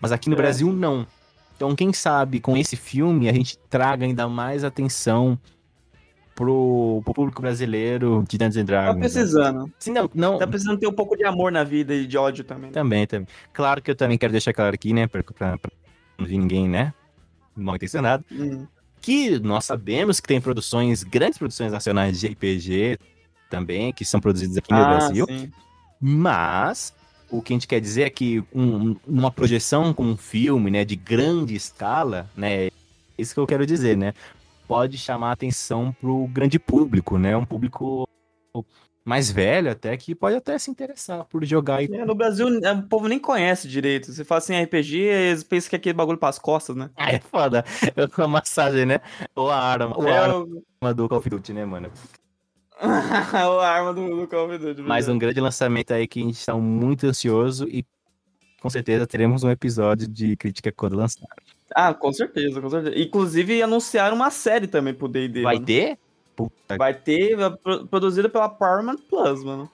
Mas 0.00 0.10
aqui 0.10 0.30
no 0.30 0.36
é. 0.36 0.38
Brasil, 0.38 0.72
não. 0.72 1.06
Então, 1.54 1.76
quem 1.76 1.92
sabe 1.92 2.40
com 2.40 2.56
esse 2.56 2.76
filme 2.76 3.28
a 3.28 3.32
gente 3.34 3.58
traga 3.68 4.06
ainda 4.06 4.26
mais 4.26 4.64
atenção 4.64 5.38
pro, 6.40 7.02
pro 7.04 7.12
público 7.12 7.42
brasileiro 7.42 8.24
de 8.26 8.38
Dungeons 8.38 8.56
and 8.56 8.64
Dragons. 8.64 8.94
Tá 8.94 9.00
precisando. 9.00 9.64
Né? 9.66 9.72
Sim, 9.78 9.92
não, 9.92 10.10
não. 10.14 10.38
Tá 10.38 10.46
precisando 10.46 10.78
ter 10.78 10.86
um 10.86 10.92
pouco 10.92 11.14
de 11.14 11.22
amor 11.22 11.52
na 11.52 11.62
vida 11.62 11.94
e 11.94 12.06
de 12.06 12.16
ódio 12.16 12.42
também. 12.44 12.70
Também, 12.70 13.06
também. 13.06 13.28
Claro 13.52 13.82
que 13.82 13.90
eu 13.90 13.94
também 13.94 14.16
quero 14.16 14.32
deixar 14.32 14.54
claro 14.54 14.74
aqui, 14.74 14.94
né, 14.94 15.06
pra, 15.06 15.22
pra, 15.22 15.58
pra 15.58 15.70
não 16.16 16.24
vir 16.26 16.38
ninguém, 16.38 16.66
né, 16.66 16.94
mal 17.54 17.76
intencionado, 17.76 18.24
uhum. 18.30 18.66
que 19.02 19.38
nós 19.38 19.66
sabemos 19.66 20.18
que 20.18 20.28
tem 20.28 20.40
produções, 20.40 21.02
grandes 21.02 21.36
produções 21.38 21.72
nacionais 21.72 22.18
de 22.18 22.28
RPG 22.28 22.98
também, 23.50 23.92
que 23.92 24.02
são 24.02 24.18
produzidas 24.18 24.56
aqui 24.56 24.72
no 24.72 24.78
ah, 24.78 24.96
Brasil, 24.96 25.26
sim. 25.28 25.52
mas 26.00 26.94
o 27.28 27.42
que 27.42 27.52
a 27.52 27.56
gente 27.56 27.68
quer 27.68 27.82
dizer 27.82 28.04
é 28.04 28.10
que 28.10 28.42
um, 28.50 28.96
uma 29.06 29.30
projeção 29.30 29.92
com 29.92 30.04
um 30.04 30.16
filme, 30.16 30.70
né, 30.70 30.86
de 30.86 30.96
grande 30.96 31.54
escala, 31.54 32.30
né, 32.34 32.68
é 32.68 32.70
isso 33.18 33.34
que 33.34 33.40
eu 33.40 33.46
quero 33.46 33.66
dizer, 33.66 33.94
né? 33.94 34.14
Pode 34.70 34.96
chamar 34.96 35.32
atenção 35.32 35.92
pro 36.00 36.28
grande 36.28 36.56
público, 36.56 37.18
né? 37.18 37.36
Um 37.36 37.44
público 37.44 38.08
mais 39.04 39.28
velho 39.28 39.68
até, 39.68 39.96
que 39.96 40.14
pode 40.14 40.36
até 40.36 40.56
se 40.60 40.70
interessar 40.70 41.24
por 41.24 41.44
jogar. 41.44 41.82
E... 41.82 41.92
É, 41.92 42.04
no 42.04 42.14
Brasil, 42.14 42.46
é, 42.62 42.70
o 42.70 42.84
povo 42.84 43.08
nem 43.08 43.18
conhece 43.18 43.66
direito. 43.66 44.12
Você 44.12 44.24
fala 44.24 44.38
assim, 44.38 44.62
RPG, 44.62 44.96
eles 44.96 45.42
pensam 45.42 45.70
que 45.70 45.74
é 45.74 45.78
aquele 45.78 45.94
bagulho 45.94 46.18
pras 46.18 46.38
costas, 46.38 46.76
né? 46.76 46.88
Ah, 46.94 47.10
é 47.10 47.18
foda. 47.18 47.64
É 47.96 48.20
uma 48.20 48.28
massagem, 48.28 48.86
né? 48.86 49.00
Ou 49.34 49.50
a 49.50 49.56
arma. 49.56 49.98
Ou 49.98 50.06
a 50.06 50.20
arma 50.20 50.94
do 50.94 51.08
Call 51.08 51.18
of 51.18 51.28
Duty, 51.28 51.52
né, 51.52 51.64
mano? 51.64 51.90
a 52.80 53.68
arma 53.68 53.92
do, 53.92 54.20
do 54.20 54.28
Call 54.28 54.46
of 54.46 54.56
Duty. 54.56 54.82
Mais 54.82 55.08
um 55.08 55.18
grande 55.18 55.40
lançamento 55.40 55.92
aí 55.92 56.06
que 56.06 56.20
a 56.20 56.22
gente 56.22 56.38
está 56.38 56.54
muito 56.54 57.08
ansioso 57.08 57.66
e 57.66 57.84
com 58.60 58.70
certeza 58.70 59.04
teremos 59.04 59.42
um 59.42 59.50
episódio 59.50 60.06
de 60.06 60.36
crítica 60.36 60.70
quando 60.70 60.94
lançar. 60.94 61.26
Ah, 61.74 61.94
com 61.94 62.12
certeza, 62.12 62.60
com 62.60 62.68
certeza. 62.68 62.98
Inclusive, 62.98 63.62
anunciaram 63.62 64.16
uma 64.16 64.30
série 64.30 64.66
também 64.66 64.92
pro 64.94 65.08
D&D. 65.08 65.42
Vai 65.42 65.54
mano. 65.54 65.66
ter? 65.66 65.98
Puta 66.34 66.76
Vai 66.76 66.94
ter, 66.94 67.36
vai 67.36 67.50
pro- 67.56 67.86
produzida 67.86 68.28
pela 68.28 68.48
Paramount 68.48 68.98
Plus, 69.08 69.44
mano. 69.44 69.70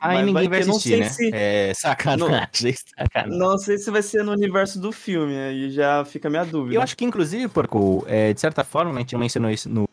Aí 0.00 0.16
Mas 0.16 0.26
ninguém 0.26 0.34
vai 0.34 0.48
vai 0.48 0.60
ter, 0.60 0.66
não 0.66 0.76
assistir, 0.76 0.88
sei 0.88 1.00
né? 1.00 1.08
se- 1.08 1.30
É 1.34 1.74
sacanagem, 1.74 2.74
sacanagem. 2.96 3.38
Não 3.38 3.58
sei 3.58 3.76
se 3.76 3.90
vai 3.90 4.02
ser 4.02 4.24
no 4.24 4.32
universo 4.32 4.80
do 4.80 4.90
filme, 4.92 5.36
aí 5.36 5.70
já 5.70 6.04
fica 6.04 6.28
a 6.28 6.30
minha 6.30 6.44
dúvida. 6.44 6.74
Eu 6.76 6.82
acho 6.82 6.96
que, 6.96 7.04
inclusive, 7.04 7.48
Porco, 7.48 8.04
é, 8.08 8.32
de 8.32 8.40
certa 8.40 8.64
forma, 8.64 8.92
a 8.94 8.98
gente 8.98 9.14
mencionou 9.16 9.50
isso 9.50 9.68
no, 9.68 9.84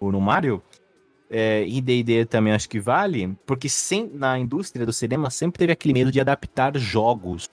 no 0.00 0.20
Mario, 0.20 0.62
é, 1.28 1.66
e 1.66 1.80
D&D 1.80 2.24
também 2.26 2.52
acho 2.52 2.68
que 2.68 2.78
vale, 2.78 3.36
porque 3.44 3.68
sem, 3.68 4.06
na 4.06 4.38
indústria 4.38 4.86
do 4.86 4.92
cinema 4.92 5.30
sempre 5.30 5.58
teve 5.58 5.72
aquele 5.72 5.92
medo 5.94 6.12
de 6.12 6.20
adaptar 6.20 6.76
jogos 6.78 7.50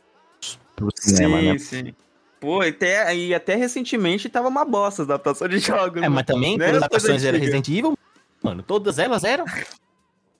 pro 0.75 0.89
cinema, 0.99 1.39
sim, 1.39 1.45
né? 1.45 1.57
sim. 1.57 1.95
Pô, 2.43 2.61
e 2.61 2.67
até, 2.67 3.15
e 3.15 3.33
até 3.33 3.55
recentemente 3.55 4.27
tava 4.27 4.49
uma 4.49 4.65
bosta 4.65 5.01
a 5.03 5.05
adaptação 5.05 5.47
de 5.47 5.59
jogos. 5.59 5.99
É, 5.99 6.01
né? 6.01 6.09
mas 6.09 6.25
também, 6.25 6.55
quando 6.57 6.61
era 6.63 6.71
as 6.71 6.83
adaptações 6.83 7.23
eram. 7.23 7.39
Resident 7.39 7.69
Evil, 7.69 7.97
mano, 8.43 8.61
todas 8.61 8.99
elas 8.99 9.23
eram. 9.23 9.45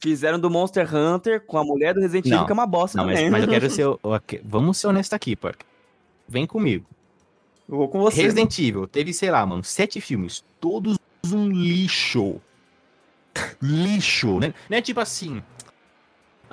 Fizeram 0.02 0.38
do 0.38 0.50
Monster 0.50 0.94
Hunter 0.94 1.40
com 1.46 1.58
a 1.58 1.64
mulher 1.64 1.94
do 1.94 2.02
Resident 2.02 2.26
Evil, 2.26 2.40
Não, 2.40 2.46
que 2.46 2.52
é 2.52 2.54
uma 2.54 2.68
bosta 2.68 2.98
Não, 2.98 3.06
mas, 3.06 3.16
também. 3.16 3.32
mas 3.32 3.44
eu 3.44 3.50
quero 3.50 3.70
ser. 3.70 3.88
o- 3.88 3.98
ok, 4.04 4.42
Vamos 4.44 4.78
ser 4.78 4.88
honestos 4.88 5.14
aqui, 5.14 5.34
Porco. 5.34 5.64
Vem 6.28 6.46
comigo. 6.46 6.86
Eu 7.70 7.78
vou 7.78 7.88
com 7.88 8.02
você. 8.02 8.22
Resident 8.22 8.60
Evil 8.60 8.86
teve, 8.86 9.14
sei 9.14 9.32
lá, 9.32 9.46
mano, 9.46 9.64
sete 9.64 10.02
filmes, 10.02 10.44
todos 10.60 10.98
um 11.32 11.48
lixo. 11.48 12.42
lixo, 13.62 14.40
né? 14.42 14.54
Não 14.70 14.78
é 14.78 14.82
tipo 14.82 15.00
assim. 15.00 15.42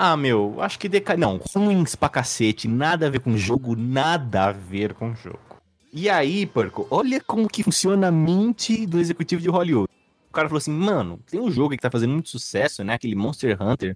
Ah, 0.02 0.16
meu, 0.16 0.54
acho 0.62 0.78
que 0.78 0.88
deca... 0.88 1.14
Não, 1.14 1.36
ruins 1.54 1.94
pra 1.94 2.08
cacete, 2.08 2.66
nada 2.66 3.06
a 3.06 3.10
ver 3.10 3.20
com 3.20 3.36
jogo, 3.36 3.76
nada 3.76 4.46
a 4.46 4.50
ver 4.50 4.94
com 4.94 5.14
jogo. 5.14 5.58
E 5.92 6.08
aí, 6.08 6.46
porco, 6.46 6.86
olha 6.90 7.20
como 7.20 7.46
que 7.46 7.62
funciona 7.62 8.08
a 8.08 8.10
mente 8.10 8.86
do 8.86 8.98
executivo 8.98 9.42
de 9.42 9.50
Hollywood. 9.50 9.92
O 10.30 10.32
cara 10.32 10.48
falou 10.48 10.56
assim, 10.56 10.72
mano, 10.72 11.20
tem 11.30 11.38
um 11.38 11.50
jogo 11.50 11.72
que 11.72 11.76
tá 11.76 11.90
fazendo 11.90 12.14
muito 12.14 12.30
sucesso, 12.30 12.82
né? 12.82 12.94
Aquele 12.94 13.14
Monster 13.14 13.62
Hunter. 13.62 13.94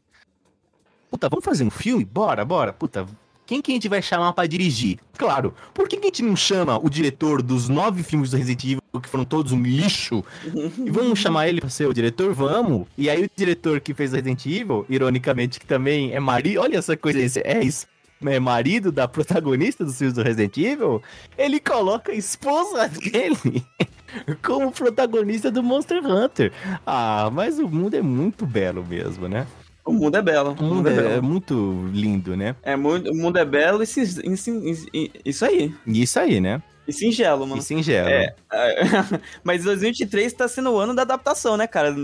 Puta, 1.10 1.30
vamos 1.30 1.42
fazer 1.42 1.64
um 1.64 1.70
filme? 1.70 2.04
Bora, 2.04 2.44
bora. 2.44 2.70
Puta, 2.74 3.06
quem 3.46 3.60
que 3.60 3.70
a 3.72 3.74
gente 3.74 3.88
vai 3.88 4.00
chamar 4.02 4.32
pra 4.32 4.46
dirigir? 4.46 4.98
Claro, 5.18 5.54
por 5.72 5.88
que, 5.88 5.96
que 5.96 6.04
a 6.06 6.08
gente 6.08 6.22
não 6.22 6.34
chama 6.36 6.78
o 6.78 6.88
diretor 6.88 7.42
dos 7.42 7.68
nove 7.68 8.02
filmes 8.02 8.30
do 8.30 8.36
Resident 8.36 8.64
Evil, 8.64 8.82
que 9.02 9.08
foram 9.08 9.24
todos 9.24 9.52
um 9.52 9.62
lixo, 9.62 10.24
e 10.84 10.90
vamos 10.90 11.18
chamar 11.18 11.48
ele 11.48 11.60
pra 11.60 11.68
ser 11.70 11.86
o 11.86 11.92
diretor? 11.94 12.32
Vamos! 12.34 12.86
E 12.96 13.08
aí 13.10 13.24
o 13.24 13.30
diretor 13.36 13.80
que 13.80 13.92
fez 13.94 14.12
Resident 14.12 14.44
Evil, 14.46 14.86
ironicamente, 14.88 15.60
que 15.60 15.66
também 15.66 16.12
é 16.12 16.20
marido, 16.20 16.60
olha 16.60 16.78
essa 16.78 16.96
coisa, 16.96 17.18
é, 17.44 17.62
es- 17.64 17.86
é 18.24 18.40
marido 18.40 18.90
da 18.90 19.06
protagonista 19.06 19.84
dos 19.84 19.98
filmes 19.98 20.14
do 20.14 20.22
Resident 20.22 20.56
Evil, 20.56 21.02
ele 21.36 21.60
coloca 21.60 22.12
a 22.12 22.14
esposa 22.14 22.88
dele 23.12 23.64
como 24.42 24.70
protagonista 24.72 25.50
do 25.50 25.62
Monster 25.62 26.04
Hunter. 26.04 26.52
Ah, 26.86 27.28
mas 27.32 27.58
o 27.58 27.68
mundo 27.68 27.94
é 27.94 28.02
muito 28.02 28.46
belo 28.46 28.84
mesmo, 28.86 29.28
né? 29.28 29.46
O 29.84 29.92
mundo 29.92 30.16
é 30.16 30.22
belo. 30.22 30.56
O 30.58 30.62
mundo 30.62 30.88
é, 30.88 31.16
é 31.16 31.20
muito 31.20 31.86
lindo, 31.92 32.36
né? 32.36 32.56
É 32.62 32.74
muito, 32.74 33.10
o 33.10 33.14
mundo 33.14 33.36
é 33.38 33.44
belo 33.44 33.82
e, 33.82 33.86
sin- 33.86 34.22
e 34.24 34.88
e- 34.94 35.10
isso 35.24 35.44
aí. 35.44 35.74
Isso 35.86 36.18
aí, 36.18 36.40
né? 36.40 36.62
E 36.86 36.92
singelo, 36.92 37.46
mano. 37.46 37.60
E 37.60 37.64
singelo. 37.64 38.08
É. 38.08 38.34
Mas 39.42 39.64
2023 39.64 40.32
tá 40.32 40.48
sendo 40.48 40.70
o 40.72 40.78
ano 40.78 40.94
da 40.94 41.02
adaptação, 41.02 41.56
né, 41.56 41.66
cara? 41.66 41.94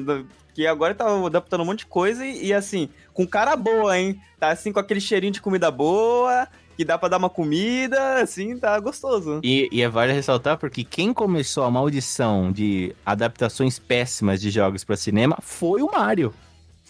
Que 0.54 0.66
agora 0.66 0.94
tá 0.94 1.06
adaptando 1.26 1.62
um 1.62 1.66
monte 1.66 1.80
de 1.80 1.86
coisa 1.86 2.24
e, 2.26 2.46
e, 2.46 2.52
assim, 2.52 2.88
com 3.12 3.26
cara 3.26 3.56
boa, 3.56 3.96
hein? 3.98 4.20
Tá 4.38 4.48
assim 4.50 4.72
com 4.72 4.80
aquele 4.80 5.00
cheirinho 5.00 5.32
de 5.32 5.40
comida 5.40 5.70
boa, 5.70 6.48
que 6.76 6.84
dá 6.84 6.96
pra 6.98 7.08
dar 7.10 7.18
uma 7.18 7.30
comida, 7.30 8.20
assim, 8.22 8.58
tá 8.58 8.78
gostoso. 8.80 9.40
E, 9.44 9.68
e 9.70 9.82
é 9.82 9.88
vale 9.88 10.12
ressaltar 10.12 10.56
porque 10.58 10.82
quem 10.82 11.12
começou 11.12 11.64
a 11.64 11.70
maldição 11.70 12.50
de 12.50 12.94
adaptações 13.04 13.78
péssimas 13.78 14.40
de 14.40 14.50
jogos 14.50 14.82
pra 14.84 14.96
cinema 14.96 15.38
foi 15.42 15.82
o 15.82 15.90
Mario. 15.92 16.32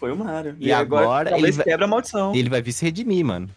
Foi 0.01 0.11
o 0.11 0.17
Mario. 0.17 0.57
E 0.59 0.71
agora 0.73 1.29
talvez 1.29 1.55
ele 1.55 1.57
vai- 1.57 1.65
quebra 1.65 1.85
a 1.85 1.87
maldição. 1.87 2.35
Ele 2.35 2.49
vai 2.49 2.61
vir 2.61 2.73
se 2.73 2.83
redimir, 2.83 3.23
mano. 3.23 3.47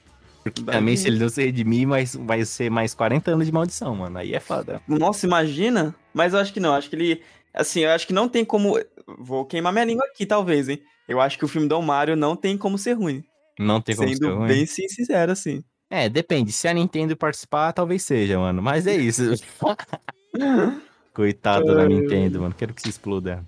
Porque 0.44 0.62
Vai 0.62 0.74
também, 0.74 0.94
vir. 0.94 1.00
se 1.00 1.08
ele 1.08 1.18
não 1.18 1.28
se 1.30 1.42
redimir, 1.42 1.88
vai, 1.88 2.04
vai 2.04 2.44
ser 2.44 2.70
mais 2.70 2.92
40 2.94 3.30
anos 3.30 3.46
de 3.46 3.52
maldição, 3.52 3.96
mano. 3.96 4.18
Aí 4.18 4.34
é 4.34 4.40
foda. 4.40 4.80
Nossa, 4.86 5.24
imagina. 5.26 5.94
Mas 6.12 6.34
eu 6.34 6.38
acho 6.40 6.52
que 6.52 6.60
não. 6.60 6.74
Acho 6.74 6.90
que 6.90 6.96
ele. 6.96 7.22
Assim, 7.54 7.80
eu 7.80 7.90
acho 7.90 8.06
que 8.06 8.12
não 8.12 8.28
tem 8.28 8.44
como. 8.44 8.78
Vou 9.18 9.46
queimar 9.46 9.72
minha 9.72 9.86
língua 9.86 10.04
aqui, 10.04 10.26
talvez, 10.26 10.68
hein? 10.68 10.82
Eu 11.08 11.18
acho 11.18 11.38
que 11.38 11.44
o 11.46 11.48
filme 11.48 11.66
do 11.66 11.80
Mario 11.80 12.14
não 12.14 12.36
tem 12.36 12.58
como 12.58 12.76
ser 12.76 12.92
ruim. 12.92 13.24
Não 13.58 13.80
tem 13.80 13.96
como 13.96 14.06
ser 14.08 14.16
sendo 14.16 14.36
ruim. 14.36 14.48
bem 14.48 14.66
sim, 14.66 14.86
sincero, 14.86 15.32
assim. 15.32 15.64
É, 15.88 16.08
depende. 16.10 16.52
Se 16.52 16.68
a 16.68 16.74
Nintendo 16.74 17.16
participar, 17.16 17.72
talvez 17.72 18.02
seja, 18.02 18.38
mano. 18.38 18.60
Mas 18.60 18.86
é 18.86 18.94
isso. 18.96 19.22
Coitado 21.14 21.74
da. 21.74 21.86
Nintendo, 21.88 22.42
mano. 22.42 22.54
Quero 22.56 22.74
que 22.74 22.82
se 22.82 22.90
exploda. 22.90 23.42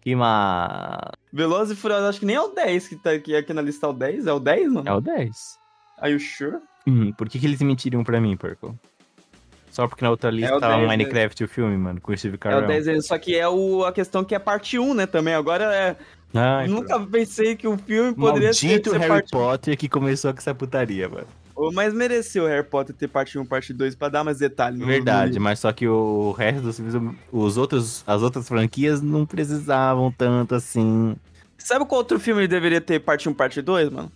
Que 0.00 0.14
ma... 0.14 1.00
Velozes 1.34 1.76
e 1.76 1.80
Furiosos, 1.80 2.08
acho 2.08 2.20
que 2.20 2.26
nem 2.26 2.36
é 2.36 2.40
o 2.40 2.48
10 2.48 2.86
que 2.86 2.94
tá 2.94 3.10
aqui, 3.10 3.34
aqui 3.34 3.52
na 3.52 3.60
lista. 3.60 3.86
É 3.86 3.90
o 3.90 3.92
10? 3.92 4.26
É 4.28 4.32
o 4.32 4.38
10, 4.38 4.72
mano? 4.72 4.88
É 4.88 4.94
o 4.94 5.00
10. 5.00 5.58
Are 5.98 6.12
you 6.12 6.20
sure? 6.20 6.58
Hum, 6.86 7.12
por 7.12 7.28
que, 7.28 7.40
que 7.40 7.46
eles 7.46 7.60
mentiriam 7.60 8.04
pra 8.04 8.20
mim, 8.20 8.36
Porco? 8.36 8.78
Só 9.72 9.88
porque 9.88 10.04
na 10.04 10.10
outra 10.10 10.30
lista 10.30 10.54
É 10.54 10.60
tava 10.60 10.76
10, 10.76 10.82
né? 10.82 10.96
Minecraft 10.96 11.42
o 11.42 11.48
filme, 11.48 11.76
mano, 11.76 12.00
com 12.00 12.12
o 12.12 12.16
Steve 12.16 12.36
É 12.36 12.38
Carell. 12.38 12.62
o 12.62 12.66
10, 12.68 13.04
só 13.04 13.18
que 13.18 13.36
é 13.36 13.48
o, 13.48 13.84
a 13.84 13.92
questão 13.92 14.22
que 14.22 14.32
é 14.32 14.38
parte 14.38 14.78
1, 14.78 14.94
né, 14.94 15.06
também. 15.06 15.34
Agora, 15.34 15.74
é, 15.74 15.96
Ai, 16.32 16.68
nunca 16.68 17.00
pensei 17.00 17.56
que 17.56 17.66
um 17.66 17.76
filme 17.76 18.14
poderia 18.14 18.52
ser, 18.52 18.66
Maldito 18.68 18.90
ser 18.90 18.98
Harry 18.98 19.08
parte 19.08 19.26
1. 19.34 19.38
Potter 19.38 19.76
que 19.76 19.88
começou 19.88 20.32
com 20.32 20.38
essa 20.38 20.54
putaria, 20.54 21.08
mano. 21.08 21.26
Mas 21.72 21.94
mereceu 21.94 22.44
o 22.44 22.46
Harry 22.48 22.66
Potter 22.66 22.94
ter 22.94 23.08
parte 23.08 23.38
1 23.38 23.44
parte 23.44 23.72
2 23.72 23.94
pra 23.94 24.08
dar 24.08 24.24
mais 24.24 24.38
detalhe. 24.38 24.76
no- 24.76 24.82
no 24.86 24.86
Verdade, 24.90 25.38
mas 25.38 25.60
só 25.60 25.72
que 25.72 25.86
o 25.86 26.32
resto 26.32 26.62
dos 26.62 26.76
filmes, 26.76 27.16
os 27.30 27.56
outros, 27.56 28.02
as 28.06 28.22
outras 28.22 28.46
franquias 28.48 29.00
não 29.00 29.24
precisavam 29.24 30.10
tanto 30.10 30.54
assim. 30.54 31.16
Sabe 31.56 31.84
qual 31.86 32.00
outro 32.00 32.18
filme 32.18 32.46
deveria 32.48 32.80
ter 32.80 32.98
parte 33.00 33.28
1 33.28 33.34
parte 33.34 33.62
2, 33.62 33.88
mano? 33.90 34.10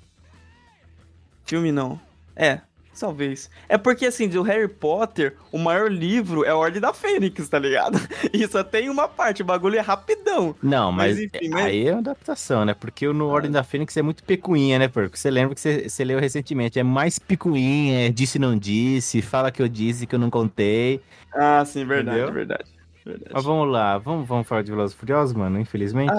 Filme 1.45 1.73
não. 1.73 1.99
É, 2.37 2.61
talvez. 2.99 3.51
É 3.69 3.79
porque, 3.79 4.07
assim, 4.07 4.29
do 4.29 4.43
Harry 4.43 4.69
Potter, 4.69 5.37
o 5.53 5.59
maior 5.59 5.91
livro 5.91 6.45
é 6.45 6.51
a 6.51 6.57
Ordem 6.57 6.81
da 6.81 6.93
Fênix, 6.93 7.49
tá 7.49 7.59
ligado? 7.59 7.99
E 8.33 8.47
só 8.47 8.63
tem 8.63 8.89
uma 8.91 9.09
parte, 9.09 9.43
o 9.43 9.45
bagulho 9.45 9.77
é 9.77 9.81
rapidão. 9.81 10.55
Não, 10.63 10.93
mas, 10.93 11.17
Mas 11.17 11.25
enfim, 11.25 11.49
mas- 11.49 11.65
aí 11.67 11.87
é 11.89 11.93
uma 11.93 12.01
adaptação, 12.01 12.65
né? 12.65 12.75
Porque 12.75 13.07
o 13.07 13.13
No 13.15 13.29
Ordem 13.29 13.51
da 13.51 13.63
Fênix 13.63 13.97
é 13.97 14.03
muito 14.03 14.23
picuinha, 14.23 14.79
né, 14.79 14.89
Porco? 14.89 15.17
Você 15.17 15.31
lembra 15.31 15.55
que 15.55 15.61
você, 15.61 15.89
você 15.89 16.05
leu 16.05 16.19
recentemente. 16.21 16.79
É 16.79 16.83
mais 16.83 17.19
picuinha, 17.19 18.07
é 18.07 18.11
disse 18.11 18.39
não 18.39 18.57
disse, 18.57 19.23
fala 19.23 19.51
que 19.51 19.63
eu 19.63 19.69
disse 19.69 20.07
que 20.07 20.15
eu 20.15 20.19
não 20.19 20.31
contei. 20.31 21.01
Ah, 21.35 21.65
sim, 21.65 21.85
verdade, 21.85 22.31
verdade. 22.33 22.65
verdade. 23.05 23.31
Mas 23.33 23.45
vamos 23.45 23.71
lá, 23.73 23.99
vamos, 23.99 24.27
vamos 24.29 24.47
falar 24.47 24.63
de 24.63 24.71
Velozes 24.71 24.95
Furiosos, 24.97 25.35
mano, 25.35 25.59
infelizmente. 25.61 26.13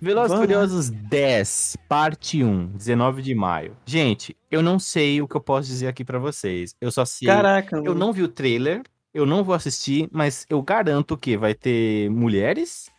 Velozes 0.00 0.30
vamos. 0.30 0.44
Furiosos 0.46 0.90
10, 0.90 1.76
parte 1.88 2.42
1, 2.44 2.66
19 2.76 3.20
de 3.22 3.34
maio. 3.34 3.76
Gente, 3.84 4.36
eu 4.50 4.62
não 4.62 4.78
sei 4.78 5.20
o 5.20 5.26
que 5.28 5.34
eu 5.36 5.40
posso 5.40 5.68
dizer 5.68 5.88
aqui 5.88 6.04
pra 6.04 6.18
vocês. 6.18 6.74
Eu 6.80 6.90
só 6.92 7.04
sei... 7.04 7.26
Caraca, 7.26 7.76
Eu 7.76 7.82
mano. 7.84 7.94
não 7.96 8.12
vi 8.12 8.22
o 8.22 8.28
trailer, 8.28 8.82
eu 9.12 9.26
não 9.26 9.42
vou 9.42 9.54
assistir, 9.54 10.08
mas 10.12 10.46
eu 10.48 10.62
garanto 10.62 11.16
que 11.16 11.36
vai 11.36 11.52
ter 11.54 12.08
mulheres 12.10 12.90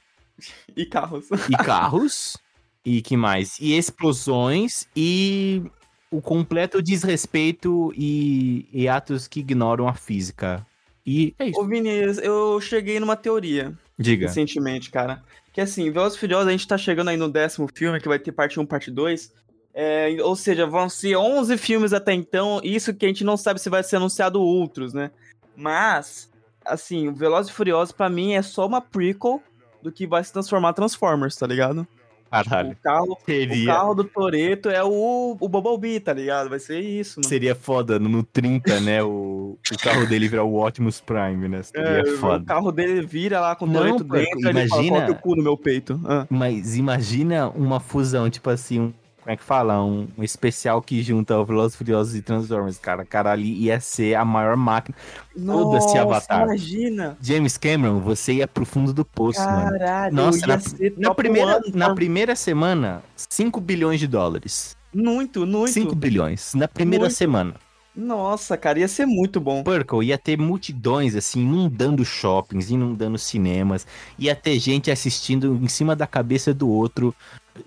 E 0.76 0.86
carros. 0.86 1.28
e 1.50 1.54
carros 1.64 2.38
e 2.86 3.02
que 3.02 3.16
mais? 3.16 3.58
E 3.60 3.78
explosões 3.78 4.88
e 4.96 5.64
o 6.12 6.22
completo 6.22 6.82
desrespeito 6.82 7.94
e, 7.96 8.68
e 8.74 8.88
atos 8.90 9.28
que 9.28 9.40
ignoram 9.42 9.88
a 9.88 9.94
física. 9.94 10.66
E 11.06 11.34
é 11.40 11.48
isso. 11.50 11.60
Ô, 11.62 11.66
Vini, 11.66 11.90
eu 12.22 12.60
cheguei 12.60 13.00
numa 13.00 13.16
teoria 13.16 13.74
Diga. 13.98 14.28
recentemente, 14.28 14.90
cara. 14.92 15.24
Que 15.60 15.64
assim, 15.64 15.92
Velozes 15.92 16.18
e 16.18 16.22
Furiosos, 16.22 16.48
a 16.48 16.52
gente 16.52 16.66
tá 16.66 16.78
chegando 16.78 17.10
aí 17.10 17.18
no 17.18 17.28
décimo 17.28 17.68
filme, 17.68 18.00
que 18.00 18.08
vai 18.08 18.18
ter 18.18 18.32
parte 18.32 18.58
1, 18.58 18.66
parte 18.66 18.90
2. 18.90 19.34
É, 19.74 20.16
ou 20.24 20.34
seja, 20.34 20.66
vão 20.66 20.88
ser 20.88 21.18
11 21.18 21.58
filmes 21.58 21.92
até 21.92 22.14
então, 22.14 22.62
isso 22.64 22.94
que 22.94 23.06
a 23.06 23.10
gente 23.10 23.26
não 23.26 23.36
sabe 23.36 23.60
se 23.60 23.70
vai 23.70 23.84
ser 23.84 23.98
anunciado 23.98 24.42
outros, 24.42 24.94
né? 24.94 25.12
Mas, 25.58 26.32
assim, 26.64 27.10
o 27.10 27.14
Velozes 27.14 27.52
e 27.52 27.54
Furiosos 27.54 27.92
pra 27.92 28.10
mim 28.10 28.36
é 28.36 28.42
só 28.42 28.66
uma 28.66 28.80
prequel 28.80 29.44
do 29.84 29.92
que 29.92 30.08
vai 30.08 30.24
se 30.24 30.32
transformar 30.32 30.72
Transformers, 30.72 31.36
tá 31.36 31.46
ligado? 31.46 31.86
Caralho. 32.30 32.72
O 32.72 32.76
carro, 32.84 33.14
o 33.14 33.18
Seria, 33.26 33.66
carro 33.66 33.94
do 33.96 34.04
Toreto 34.04 34.70
é 34.70 34.84
o, 34.84 35.36
o 35.40 35.50
Bumblebee, 35.50 36.00
tá 36.00 36.14
ligado? 36.14 36.50
Vai 36.50 36.60
ser 36.60 36.80
isso, 36.80 37.20
mano. 37.20 37.28
seria 37.30 37.56
foda 37.56 37.98
no 38.00 38.24
30, 38.24 38.80
né? 38.82 39.02
O, 39.04 39.58
o 39.72 39.78
carro 39.84 40.06
dele 40.06 40.28
virar 40.28 40.44
o 40.44 40.64
Optimus 40.66 41.02
Prime, 41.02 41.48
né? 41.48 41.64
Seria 41.64 41.88
É, 41.88 42.02
o 42.04 42.18
foda. 42.18 42.46
carro 42.46 42.72
dele 42.72 43.06
vira 43.06 43.40
lá 43.40 43.56
com 43.56 43.66
o 43.66 43.72
Toreto 43.74 44.04
dentro, 44.04 44.50
ele 44.50 44.68
fala, 44.68 44.84
imagina- 44.84 45.12
o 45.12 45.16
cu 45.16 45.36
no 45.36 45.44
meu 45.44 45.58
peito. 45.58 46.00
Ah. 46.06 46.26
Mas 46.30 46.76
imagina 46.78 47.50
uma 47.50 47.80
fusão, 47.80 48.30
tipo 48.30 48.50
assim, 48.50 48.80
um, 48.80 48.94
como 49.30 49.34
é 49.36 49.38
que 49.38 49.44
fala? 49.44 49.84
Um, 49.84 50.08
um 50.18 50.24
especial 50.24 50.82
que 50.82 51.04
junta 51.04 51.38
o 51.38 51.46
Velozes 51.46 51.76
Furiosos 51.78 52.16
e 52.16 52.22
Transformers, 52.24 52.80
cara. 52.80 53.06
Cara, 53.06 53.32
ali 53.32 53.54
ia 53.54 53.80
ser 53.80 54.16
a 54.16 54.26
maior 54.26 54.58
máquina. 54.58 54.98
Foda-se, 55.46 55.96
Avatar. 56.00 56.46
imagina. 56.46 57.16
James 57.22 57.56
Cameron, 57.56 58.00
você 58.00 58.34
ia 58.34 58.48
pro 58.48 58.66
fundo 58.66 58.92
do 58.92 59.06
poço, 59.06 59.40
mano. 59.40 59.70
Caralho, 59.78 60.16
Nossa, 60.16 60.40
ia 60.40 60.48
na- 60.48 61.10
Na 61.10 61.14
primeira, 61.14 61.58
one, 61.58 61.72
na 61.76 61.94
primeira 61.94 62.36
semana, 62.36 63.04
5 63.16 63.62
bilhões 63.62 64.00
de 64.00 64.08
dólares. 64.08 64.76
Muito, 64.92 65.46
muito. 65.46 65.70
5 65.74 65.94
bilhões. 65.94 66.56
Na 66.56 66.68
primeira 66.68 67.04
Muito. 67.06 67.16
semana. 67.16 67.54
Nossa, 67.96 68.56
cara, 68.56 68.80
ia 68.80 68.88
ser 68.88 69.06
muito 69.06 69.40
bom. 69.40 69.64
Purple 69.64 70.06
ia 70.06 70.18
ter 70.18 70.38
multidões, 70.38 71.16
assim, 71.16 71.42
inundando 71.42 72.06
shoppings, 72.06 72.70
inundando 72.70 73.18
cinemas. 73.18 73.86
Ia 74.18 74.36
ter 74.36 74.60
gente 74.60 74.92
assistindo 74.92 75.60
em 75.62 75.68
cima 75.68 75.96
da 75.96 76.08
cabeça 76.08 76.54
do 76.54 76.70
outro. 76.70 77.14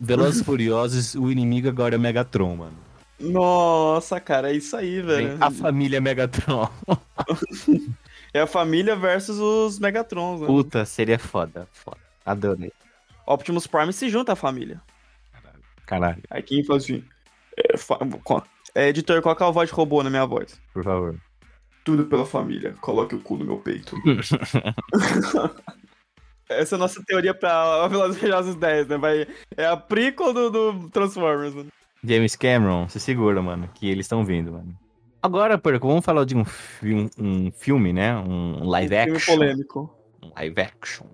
Velozes 0.01 0.41
e 0.41 0.45
Furiosos, 0.45 1.15
o 1.15 1.31
inimigo 1.31 1.69
agora 1.69 1.97
é 1.97 1.99
Megatron, 1.99 2.57
mano. 2.57 2.77
Nossa, 3.21 4.19
cara, 4.19 4.51
é 4.51 4.57
isso 4.57 4.77
aí, 4.77 5.01
velho. 5.01 5.37
A 5.41 5.51
família 5.51 6.01
Megatron. 6.01 6.69
é 8.33 8.41
a 8.41 8.47
família 8.47 8.97
versus 8.97 9.39
os 9.39 9.79
Megatrons, 9.79 10.41
né? 10.41 10.47
Puta, 10.47 10.85
seria 10.85 11.19
foda, 11.19 11.69
foda. 11.73 11.99
Adorei. 12.25 12.73
Optimus 13.27 13.67
Prime 13.67 13.93
se 13.93 14.09
junta 14.09 14.33
à 14.33 14.37
família. 14.37 14.81
Caralho. 15.33 15.63
Caralho. 15.87 16.23
Aí 16.31 16.43
quem 16.43 16.65
faz 16.65 16.85
assim... 16.85 17.05
É, 17.57 17.77
fa... 17.77 17.99
é, 18.75 18.89
editor, 18.89 19.21
coloca 19.23 19.47
a 19.47 19.51
voz 19.51 19.69
de 19.69 19.75
robô 19.75 20.03
na 20.03 20.11
minha 20.11 20.25
voz. 20.27 20.61
Por 20.73 20.83
favor. 20.83 21.17
Tudo 21.85 22.07
pela 22.07 22.25
família. 22.25 22.75
Coloque 22.81 23.15
o 23.15 23.21
cu 23.21 23.37
no 23.37 23.45
meu 23.45 23.59
peito. 23.59 23.97
Essa 26.49 26.75
é 26.75 26.77
a 26.77 26.79
nossa 26.79 27.03
teoria 27.05 27.35
pra 27.35 27.87
Velozes 27.89 28.19
Furiosos 28.19 28.55
10, 28.55 28.89
né? 28.89 28.99
Vai... 28.99 29.27
É 29.57 29.67
a 29.67 29.77
prequel 29.77 30.33
do, 30.33 30.51
do 30.51 30.91
Transformers, 30.91 31.55
né? 31.55 31.67
James 32.05 32.37
Cameron, 32.37 32.89
se 32.89 32.99
segura, 32.99 33.41
mano, 33.41 33.69
que 33.75 33.89
eles 33.89 34.07
estão 34.07 34.25
vindo, 34.25 34.53
mano. 34.53 34.77
Agora, 35.23 35.57
Perco, 35.57 35.87
vamos 35.87 36.05
falar 36.05 36.25
de 36.25 36.37
um, 36.37 36.45
fi 36.45 37.11
um 37.17 37.51
filme, 37.53 37.93
né? 37.93 38.17
Um 38.17 38.65
live 38.65 38.95
um 38.95 38.99
action. 38.99 39.19
Filme 39.19 39.39
polêmico. 39.39 39.95
Um 40.21 40.31
live 40.37 40.61
action. 40.61 41.07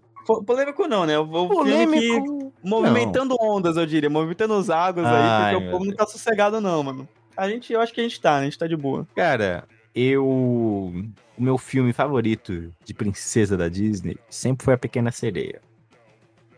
polêmico 0.47 0.89
não, 0.89 1.05
né? 1.05 1.19
O 1.19 1.27
polêmico... 1.27 2.01
filme 2.01 2.51
que... 2.61 2.69
Movimentando 2.69 3.37
não. 3.39 3.51
ondas, 3.51 3.77
eu 3.77 3.85
diria. 3.85 4.09
Movimentando 4.09 4.55
os 4.55 4.71
águas 4.71 5.07
Ai, 5.07 5.15
aí, 5.15 5.55
porque 5.55 5.69
o 5.69 5.71
povo 5.71 5.85
não 5.85 5.95
tá 5.95 6.07
sossegado 6.07 6.61
não, 6.61 6.83
mano. 6.83 7.09
A 7.39 7.49
gente, 7.49 7.73
eu 7.73 7.81
acho 7.81 7.95
que 7.95 8.01
a 8.01 8.03
gente 8.03 8.21
tá, 8.21 8.33
né? 8.33 8.41
A 8.41 8.45
gente 8.45 8.59
tá 8.59 8.67
de 8.67 8.77
boa. 8.77 9.07
Cara, 9.15 9.63
eu... 9.95 10.27
O 10.27 11.43
meu 11.43 11.57
filme 11.57 11.93
favorito 11.93 12.75
de 12.85 12.93
princesa 12.93 13.57
da 13.57 13.69
Disney 13.69 14.17
sempre 14.29 14.65
foi 14.65 14.75
A 14.75 14.79
Pequena 14.79 15.13
Sereia. 15.13 15.63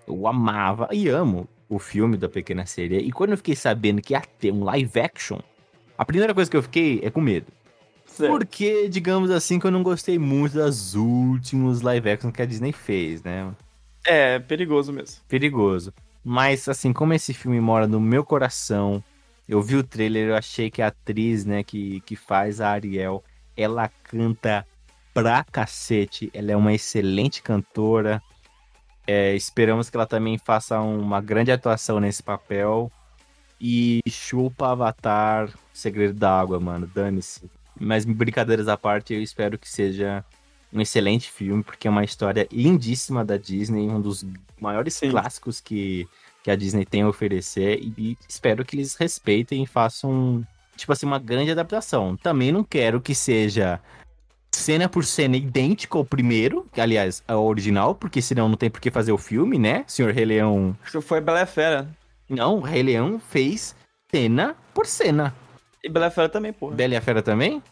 Eu 0.08 0.26
amava 0.26 0.88
e 0.90 1.06
amo 1.06 1.46
o 1.68 1.78
filme 1.78 2.16
da 2.16 2.30
Pequena 2.30 2.64
Sereia. 2.64 3.02
E 3.02 3.12
quando 3.12 3.32
eu 3.32 3.36
fiquei 3.36 3.54
sabendo 3.54 4.00
que 4.00 4.14
ia 4.14 4.22
ter 4.22 4.50
um 4.50 4.64
live 4.64 4.98
action, 5.00 5.38
a 5.98 6.04
primeira 6.06 6.32
coisa 6.32 6.50
que 6.50 6.56
eu 6.56 6.62
fiquei 6.62 6.98
é 7.02 7.10
com 7.10 7.20
medo. 7.20 7.52
Certo. 8.06 8.30
Porque, 8.30 8.88
digamos 8.88 9.30
assim, 9.30 9.58
que 9.58 9.66
eu 9.66 9.70
não 9.70 9.82
gostei 9.82 10.18
muito 10.18 10.56
das 10.56 10.94
últimos 10.94 11.82
live 11.82 12.08
action 12.08 12.32
que 12.32 12.40
a 12.40 12.46
Disney 12.46 12.72
fez, 12.72 13.22
né? 13.22 13.54
É, 14.06 14.38
perigoso 14.38 14.94
mesmo. 14.94 15.20
Perigoso. 15.28 15.92
Mas, 16.24 16.66
assim, 16.70 16.90
como 16.90 17.12
esse 17.12 17.34
filme 17.34 17.60
mora 17.60 17.86
no 17.86 18.00
meu 18.00 18.24
coração, 18.24 19.04
eu 19.50 19.60
vi 19.60 19.74
o 19.74 19.82
trailer, 19.82 20.28
eu 20.28 20.36
achei 20.36 20.70
que 20.70 20.80
a 20.80 20.86
atriz, 20.86 21.44
né, 21.44 21.64
que, 21.64 22.00
que 22.02 22.14
faz 22.14 22.60
a 22.60 22.70
Ariel, 22.70 23.24
ela 23.56 23.90
canta 24.04 24.64
pra 25.12 25.42
cacete. 25.42 26.30
Ela 26.32 26.52
é 26.52 26.56
uma 26.56 26.72
excelente 26.72 27.42
cantora. 27.42 28.22
É, 29.04 29.34
esperamos 29.34 29.90
que 29.90 29.96
ela 29.96 30.06
também 30.06 30.38
faça 30.38 30.78
uma 30.80 31.20
grande 31.20 31.50
atuação 31.50 31.98
nesse 31.98 32.22
papel. 32.22 32.92
E 33.60 34.00
chupa 34.08 34.68
Avatar, 34.68 35.52
Segredo 35.72 36.14
da 36.14 36.38
Água, 36.38 36.60
mano. 36.60 36.86
Dane-se. 36.86 37.50
Mas 37.76 38.04
brincadeiras 38.04 38.68
à 38.68 38.76
parte, 38.76 39.14
eu 39.14 39.20
espero 39.20 39.58
que 39.58 39.68
seja 39.68 40.24
um 40.72 40.80
excelente 40.80 41.28
filme, 41.28 41.64
porque 41.64 41.88
é 41.88 41.90
uma 41.90 42.04
história 42.04 42.46
lindíssima 42.52 43.24
da 43.24 43.36
Disney, 43.36 43.88
um 43.88 44.00
dos 44.00 44.24
maiores 44.60 44.94
Sim. 44.94 45.10
clássicos 45.10 45.60
que, 45.60 46.08
que 46.42 46.50
a 46.50 46.56
Disney 46.56 46.84
tem 46.84 47.02
a 47.02 47.08
oferecer. 47.08 47.80
E, 47.80 48.16
espero 48.28 48.64
que 48.64 48.76
eles 48.76 48.94
respeitem 48.94 49.62
e 49.62 49.66
façam, 49.66 50.46
tipo 50.76 50.92
assim, 50.92 51.06
uma 51.06 51.18
grande 51.18 51.50
adaptação. 51.50 52.16
Também 52.16 52.52
não 52.52 52.64
quero 52.64 53.00
que 53.00 53.14
seja 53.14 53.80
cena 54.52 54.88
por 54.88 55.04
cena 55.04 55.36
idêntico 55.36 55.98
ao 55.98 56.04
primeiro, 56.04 56.66
que 56.72 56.80
aliás, 56.80 57.22
ao 57.26 57.44
original, 57.46 57.94
porque 57.94 58.20
senão 58.20 58.48
não 58.48 58.56
tem 58.56 58.70
por 58.70 58.80
que 58.80 58.90
fazer 58.90 59.12
o 59.12 59.18
filme, 59.18 59.58
né? 59.58 59.84
Senhor 59.86 60.12
Rei 60.12 60.24
Leão. 60.24 60.76
Isso 60.86 61.00
foi 61.00 61.20
Bela 61.20 61.46
Fera. 61.46 61.88
Não, 62.28 62.58
o 62.58 62.60
Rei 62.60 62.82
Leão 62.82 63.18
fez 63.18 63.74
cena 64.10 64.56
por 64.74 64.86
cena. 64.86 65.34
E 65.82 65.88
Bela 65.88 66.10
Fera 66.10 66.28
também, 66.28 66.52
porra. 66.52 66.74
Bela 66.74 67.00
Fera 67.00 67.22
também? 67.22 67.62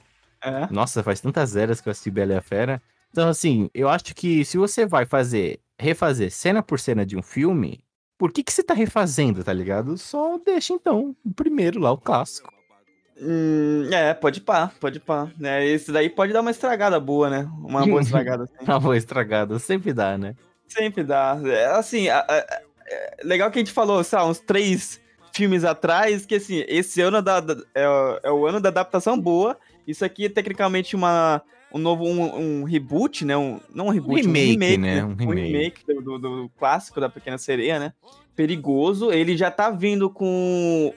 É. 0.43 0.67
Nossa, 0.71 1.03
faz 1.03 1.21
tantas 1.21 1.57
eras 1.57 1.81
que 1.81 1.89
eu 1.89 1.91
assisti 1.91 2.11
Bela 2.11 2.35
e 2.35 2.37
a 2.37 2.41
Fera. 2.43 2.81
Então, 3.11 3.29
assim, 3.29 3.71
eu 3.75 3.89
acho 3.89 4.15
que 4.15 4.45
se 4.45 4.57
você 4.57 4.87
vai 4.87 5.05
fazer, 5.05 5.61
refazer 5.79 6.31
cena 6.31 6.63
por 6.63 6.79
cena 6.79 7.05
de 7.05 7.17
um 7.17 7.23
filme, 7.23 7.81
por 8.19 8.33
que 8.33 8.43
que 8.43 8.53
você 8.53 8.63
tá 8.63 8.75
refazendo, 8.75 9.45
tá 9.45 9.53
ligado? 9.53 9.97
Só 9.97 10.39
deixa, 10.45 10.75
então, 10.75 11.15
o 11.25 11.33
primeiro 11.33 11.79
lá, 11.79 11.93
o 11.93 11.97
clássico. 11.97 12.53
Hum, 13.21 13.89
é, 13.93 14.13
pode 14.15 14.41
pá, 14.41 14.71
pode 14.81 15.01
pá. 15.01 15.31
É, 15.43 15.65
esse 15.67 15.91
daí 15.91 16.11
pode 16.11 16.33
dar 16.33 16.41
uma 16.41 16.51
estragada 16.51 17.01
boa, 17.01 17.31
né? 17.31 17.49
Uma 17.59 17.87
boa 17.87 18.01
estragada. 18.03 18.45
Assim. 18.45 18.65
uma 18.65 18.81
boa 18.81 18.97
estragada, 18.97 19.59
sempre 19.59 19.93
dá, 19.93 20.19
né? 20.19 20.35
Sempre 20.69 21.03
dá. 21.03 21.39
É, 21.45 21.67
assim, 21.67 22.09
a, 22.09 22.21
a, 22.21 22.63
é 22.91 23.17
legal 23.23 23.51
que 23.51 23.59
a 23.59 23.63
gente 23.63 23.73
falou, 23.73 24.03
sabe, 24.03 24.29
uns 24.29 24.39
três 24.39 25.01
filmes 25.33 25.65
atrás, 25.65 26.27
que 26.27 26.37
assim, 26.37 26.65
esse 26.67 27.01
ano 27.01 27.23
da, 27.23 27.41
da 27.41 27.55
é, 27.75 28.21
é, 28.25 28.31
o 28.31 28.47
ano 28.47 28.61
da 28.61 28.69
adaptação 28.69 29.19
boa. 29.19 29.57
Isso 29.87 30.05
aqui 30.05 30.27
é 30.27 30.29
tecnicamente 30.29 30.95
uma, 30.95 31.43
um 31.73 31.79
novo, 31.79 32.05
um, 32.05 32.61
um 32.61 32.65
reboot, 32.65 33.25
né? 33.25 33.37
Um, 33.37 33.61
não 33.75 33.87
um 33.87 33.91
reboot, 33.91 34.27
um 34.27 34.33
remake, 34.33 34.57
um 34.57 34.61
remake 34.61 34.79
né? 34.79 35.05
Um 35.05 35.15
remake, 35.15 35.27
um 35.27 35.35
remake 35.35 35.87
do, 35.87 36.01
do, 36.01 36.19
do, 36.19 36.51
clássico 36.59 37.01
da 37.01 37.09
Pequena 37.09 37.39
Sereia, 37.39 37.79
né? 37.79 37.93
Perigoso. 38.35 39.13
Ele 39.13 39.37
já 39.37 39.51
tá 39.51 39.71
vindo 39.71 40.09
com 40.09 40.93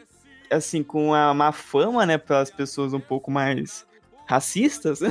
assim, 0.49 0.83
com 0.83 1.13
a 1.13 1.33
má 1.33 1.51
fama, 1.51 2.05
né, 2.05 2.17
para 2.17 2.39
as 2.39 2.51
pessoas 2.51 2.93
um 2.93 2.99
pouco 2.99 3.31
mais 3.31 3.85
racistas. 4.25 4.99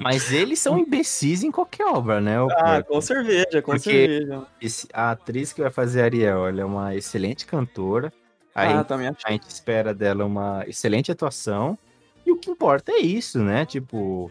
Mas 0.00 0.32
eles 0.32 0.58
são 0.58 0.78
imbecis 0.78 1.42
em 1.42 1.50
qualquer 1.50 1.84
obra, 1.84 2.18
né? 2.18 2.36
Ah, 2.56 2.82
com 2.82 2.98
cerveja, 3.00 3.60
com 3.60 3.72
Porque 3.72 3.90
cerveja. 3.90 4.46
Esse, 4.60 4.88
a 4.92 5.10
atriz 5.10 5.52
que 5.52 5.60
vai 5.60 5.70
fazer 5.70 6.00
a 6.00 6.04
Ariel, 6.04 6.48
ela 6.48 6.62
é 6.62 6.64
uma 6.64 6.96
excelente 6.96 7.44
cantora. 7.44 8.10
Ah, 8.54 8.84
gente, 8.98 9.26
a 9.26 9.30
gente 9.30 9.48
espera 9.48 9.92
dela 9.92 10.24
uma 10.24 10.64
excelente 10.66 11.12
atuação. 11.12 11.78
E 12.24 12.32
o 12.32 12.36
que 12.36 12.50
importa 12.50 12.92
é 12.92 12.98
isso, 12.98 13.40
né? 13.40 13.66
Tipo, 13.66 14.30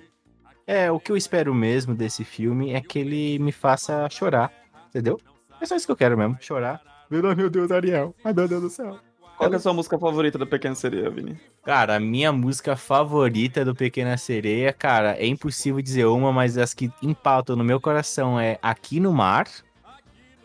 é 0.66 0.92
o 0.92 1.00
que 1.00 1.12
eu 1.12 1.18
espero 1.18 1.54
mesmo 1.54 1.94
desse 1.94 2.24
filme 2.24 2.74
é 2.74 2.82
que 2.82 3.00
ele 3.00 3.40
me 3.40 3.52
faça 3.52 4.10
chorar, 4.10 4.52
entendeu? 4.90 5.20
É 5.60 5.66
só 5.66 5.76
isso 5.76 5.86
que 5.86 5.92
eu 5.92 5.98
quero 5.98 6.18
mesmo, 6.18 6.38
chorar. 6.40 6.82
Meu, 7.10 7.36
meu 7.36 7.50
Deus, 7.50 7.72
Ariel. 7.72 8.16
Ai, 8.24 8.34
meu 8.34 8.48
Deus 8.48 8.62
do 8.62 8.70
céu. 8.70 8.98
Qual 9.38 9.52
é 9.52 9.56
a 9.56 9.60
sua 9.60 9.74
música 9.74 9.98
favorita 9.98 10.38
do 10.38 10.46
Pequena 10.46 10.76
Sereia, 10.76 11.10
Vini? 11.10 11.36
Cara, 11.64 11.96
a 11.96 12.00
minha 12.00 12.32
música 12.32 12.76
favorita 12.76 13.66
do 13.66 13.74
Pequena 13.74 14.16
Sereia, 14.16 14.72
cara, 14.72 15.16
é 15.18 15.26
impossível 15.26 15.82
dizer 15.82 16.06
uma, 16.06 16.32
mas 16.32 16.60
as 16.60 16.76
que 16.76 16.92
empautam 17.02 17.56
no 17.56 17.64
meu 17.64 17.82
coração 17.82 18.40
é 18.40 18.60
Aqui 18.62 19.00
no 19.00 19.12
Mar. 19.12 19.48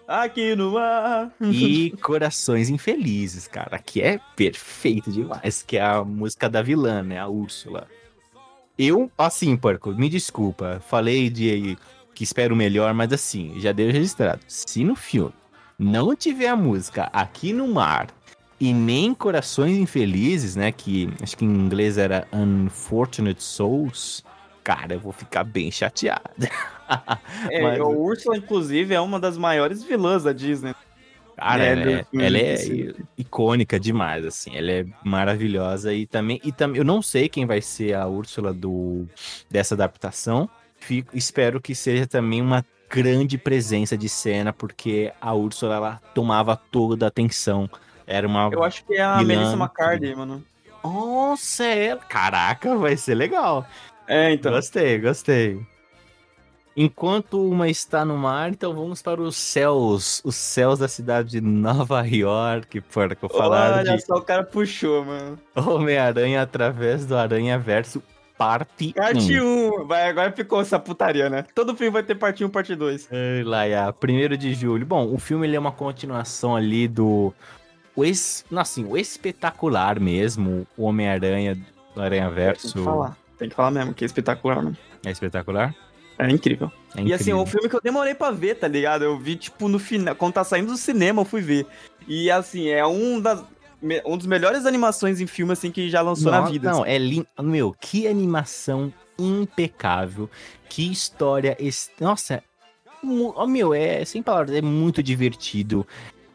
Aqui 0.07 0.55
no 0.55 0.73
mar. 0.73 1.33
E 1.41 1.91
Corações 2.03 2.69
Infelizes, 2.71 3.49
cara, 3.49 3.79
que 3.79 4.01
é 4.01 4.21
perfeito 4.37 5.11
demais, 5.11 5.63
que 5.63 5.77
é 5.77 5.83
a 5.83 6.05
música 6.05 6.49
da 6.49 6.63
vilã, 6.63 7.03
né, 7.03 7.19
a 7.19 7.27
Úrsula. 7.27 7.89
Eu, 8.79 9.11
assim, 9.19 9.57
porco, 9.57 9.91
me 9.93 10.09
desculpa, 10.09 10.81
falei 10.87 11.31
de 11.31 11.77
que 12.15 12.25
espero 12.25 12.55
melhor, 12.55 12.95
mas 12.95 13.13
assim, 13.13 13.59
já 13.59 13.73
deu 13.73 13.91
registrado. 13.91 14.41
Se 14.47 14.85
no 14.85 14.95
filme 14.95 15.35
não 15.79 16.17
tiver 16.17 16.49
a 16.49 16.57
música 16.57 17.11
Aqui 17.13 17.53
no 17.53 17.69
Mar 17.69 18.09
e 18.59 18.73
nem 18.73 19.13
Corações 19.13 19.77
Infelizes, 19.77 20.57
né? 20.57 20.73
Que 20.73 21.11
acho 21.23 21.37
que 21.37 21.45
em 21.45 21.49
inglês 21.49 21.99
era 21.99 22.27
Unfortunate 22.33 23.43
Souls. 23.43 24.25
Cara, 24.67 24.95
eu 24.95 24.99
vou 24.99 25.13
ficar 25.13 25.45
bem 25.45 25.71
chateado. 25.71 26.29
é, 27.49 27.63
Mas... 27.63 27.79
o 27.79 27.87
Úrsula, 27.87 28.37
inclusive, 28.37 28.93
é 28.93 29.01
uma 29.01 29.21
das 29.21 29.39
maiores 29.39 29.85
vilãs 29.85 30.25
da 30.25 30.33
Disney. 30.33 30.75
Cara, 31.37 31.65
é, 31.65 31.71
ela, 31.71 31.91
é, 31.93 32.07
ela 32.13 32.37
é 32.37 32.57
icônica 33.17 33.79
demais, 33.79 34.25
assim. 34.27 34.57
Ela 34.57 34.73
é 34.73 34.87
maravilhosa 35.05 35.95
e 35.95 36.05
também, 36.05 36.41
e 36.43 36.51
também, 36.51 36.79
eu 36.79 36.85
não 36.85 37.01
sei 37.01 37.29
quem 37.29 37.47
vai 37.47 37.63
ser 37.63 37.95
a 37.95 38.09
Úrsula 38.09 38.53
do 38.53 39.07
dessa 39.49 39.77
adaptação. 39.77 40.51
Fico, 40.81 41.17
espero 41.17 41.61
que 41.61 41.73
seja 41.73 42.05
também 42.05 42.43
uma 42.43 42.67
grande 42.91 43.39
presença 43.39 43.97
de 43.97 44.09
cena, 44.09 44.53
porque 44.53 45.13
a 45.21 45.33
Úrsula 45.33 45.77
ela 45.77 46.03
tomava 46.13 46.57
toda 46.57 47.07
a 47.07 47.09
atenção. 47.09 47.71
Era 48.05 48.27
uma. 48.27 48.51
Eu 48.53 48.65
acho 48.65 48.85
que 48.85 48.95
é 48.95 49.03
a 49.03 49.23
Melissa 49.23 49.53
McCarthy, 49.53 50.13
mano. 50.17 50.45
Nossa, 50.83 51.65
é... 51.65 51.97
Caraca, 51.97 52.77
vai 52.77 52.97
ser 52.97 53.15
legal. 53.15 53.65
É, 54.07 54.33
então. 54.33 54.53
Gostei, 54.53 54.99
gostei. 54.99 55.61
Enquanto 56.77 57.41
uma 57.41 57.71
está 57.71 58.05
no 58.05 58.19
mar, 58.19 58.51
então 58.51 58.75
vamos 58.75 59.01
para 59.01 59.23
os 59.23 59.35
céus, 59.35 60.21
os 60.23 60.37
céus 60.37 60.79
da 60.79 60.87
cidade 60.87 61.31
de 61.31 61.41
Nova 61.41 62.07
York, 62.07 62.77
eu 62.77 63.29
falar 63.31 63.79
Olha 63.79 63.97
de... 63.97 64.05
só, 64.05 64.17
o 64.17 64.23
cara 64.23 64.45
puxou, 64.45 65.03
mano. 65.03 65.39
Homem-Aranha 65.57 66.43
através 66.43 67.07
do 67.07 67.17
Aranha 67.17 67.59
Verso 67.59 68.03
parte 68.37 68.89
1. 68.89 68.93
Parte 68.93 69.41
1. 69.41 69.87
Vai, 69.87 70.07
agora 70.07 70.31
ficou 70.33 70.61
essa 70.61 70.79
putaria, 70.79 71.31
né? 71.31 71.47
Todo 71.55 71.75
filme 71.75 71.93
vai 71.93 72.03
ter 72.03 72.15
parte 72.15 72.45
1, 72.45 72.51
parte 72.51 72.75
2. 72.75 73.09
Ai, 73.11 73.43
lá, 73.43 73.65
é, 73.65 73.91
primeiro 73.93 74.37
de 74.37 74.53
julho. 74.53 74.85
Bom, 74.85 75.11
o 75.11 75.19
filme 75.19 75.47
ele 75.47 75.57
é 75.57 75.59
uma 75.59 75.73
continuação 75.73 76.55
ali 76.55 76.87
do... 76.87 77.33
O, 77.95 78.05
es, 78.05 78.45
assim, 78.55 78.85
o 78.85 78.99
espetacular 78.99 79.99
mesmo, 79.99 80.67
o 80.77 80.85
Homem-Aranha 80.85 81.57
do 81.95 82.03
Aranha 82.03 82.29
Verso. 82.29 82.85
Falar. 82.85 83.17
Tem 83.39 83.49
que 83.49 83.55
falar 83.55 83.71
mesmo, 83.71 83.93
que 83.95 84.05
é 84.05 84.07
espetacular, 84.07 84.57
mano. 84.57 84.77
É 85.05 85.11
espetacular? 85.11 85.75
É 86.19 86.29
incrível. 86.31 86.73
É 86.97 87.03
E 87.03 87.13
assim, 87.13 87.31
é 87.31 87.35
incrível. 87.35 87.41
um 87.41 87.47
filme 87.47 87.69
que 87.69 87.77
eu 87.77 87.81
demorei 87.83 88.15
pra 88.15 88.31
ver, 88.31 88.55
tá 88.57 88.67
ligado? 88.67 89.05
Eu 89.05 89.19
vi, 89.19 89.37
tipo, 89.37 89.69
no 89.69 89.79
final. 89.79 90.15
Quando 90.15 90.33
tá 90.35 90.45
saindo 90.45 90.73
do 90.73 90.79
cinema, 90.79 91.21
eu 91.21 91.27
fui 91.27 91.43
ver. 91.43 91.67
E 92.09 92.31
assim, 92.31 92.69
é 92.69 92.87
um, 92.87 93.21
das, 93.21 93.45
um 94.07 94.17
dos 94.17 94.27
melhores 94.27 94.65
animações 94.65 95.21
em 95.21 95.27
filme, 95.27 95.53
assim, 95.53 95.71
que 95.71 95.91
já 95.91 96.01
lançou 96.01 96.33
na 96.33 96.41
Não, 96.41 96.51
vida. 96.51 96.71
Não, 96.71 96.83
assim. 96.83 96.91
é 96.93 96.99
lindo. 96.99 97.27
Meu, 97.43 97.77
que 97.79 98.09
animação 98.09 98.91
impecável. 99.19 100.31
Que 100.69 100.91
história. 100.91 101.57
Nossa, 102.01 102.43
meu, 103.47 103.75
é 103.75 104.05
sem 104.05 104.23
palavras, 104.23 104.57
é 104.57 104.63
muito 104.63 105.03
divertido. 105.03 105.87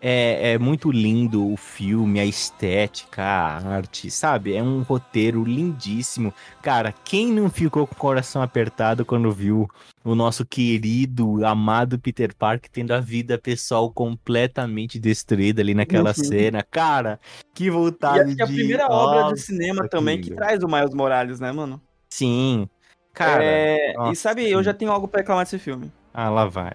É, 0.04 0.54
é 0.54 0.58
muito 0.58 0.92
lindo 0.92 1.54
o 1.54 1.56
filme, 1.56 2.20
a 2.20 2.26
estética, 2.26 3.22
a 3.22 3.58
arte, 3.76 4.10
sabe? 4.10 4.56
É 4.56 4.64
um 4.64 4.82
roteiro 4.82 5.44
lindíssimo. 5.44 6.34
Cara, 6.60 6.92
quem 6.92 7.32
não 7.32 7.52
ficou 7.52 7.86
com 7.86 7.94
o 7.94 7.98
coração 7.98 8.42
apertado 8.42 9.06
quando 9.06 9.32
viu 9.32 9.70
o 10.04 10.16
nosso 10.16 10.44
querido, 10.44 11.46
amado 11.46 12.00
Peter 12.00 12.34
Parker 12.36 12.68
tendo 12.72 12.94
a 12.96 13.00
vida 13.00 13.38
pessoal 13.38 13.92
completamente 13.92 14.98
destruída 14.98 15.62
ali 15.62 15.76
naquela 15.76 16.10
Uhum. 16.10 16.16
cena? 16.16 16.64
Cara, 16.64 17.20
que 17.54 17.66
E 17.66 17.70
vontade 17.70 18.24
acho 18.24 18.36
que 18.36 18.42
é 18.42 18.46
a 18.46 18.48
de. 18.48 18.56
primeira 18.56 18.88
obra 18.88 19.22
Nossa, 19.22 19.36
de 19.36 19.42
cinema 19.42 19.88
também 19.88 20.20
que 20.20 20.32
traz 20.32 20.64
o 20.64 20.68
Miles 20.68 20.96
Morales, 20.96 21.40
né, 21.40 21.52
mano? 21.52 21.80
Sim. 22.10 22.68
Cara. 23.14 23.44
É, 23.44 23.94
nossa, 23.94 24.14
e 24.14 24.16
sabe, 24.16 24.50
eu 24.50 24.64
já 24.64 24.74
tenho 24.74 24.92
algo 24.92 25.08
pra 25.08 25.20
reclamar 25.20 25.44
desse 25.46 25.60
filme. 25.60 25.92
Ah, 26.12 26.30
lá 26.30 26.46
vai. 26.46 26.74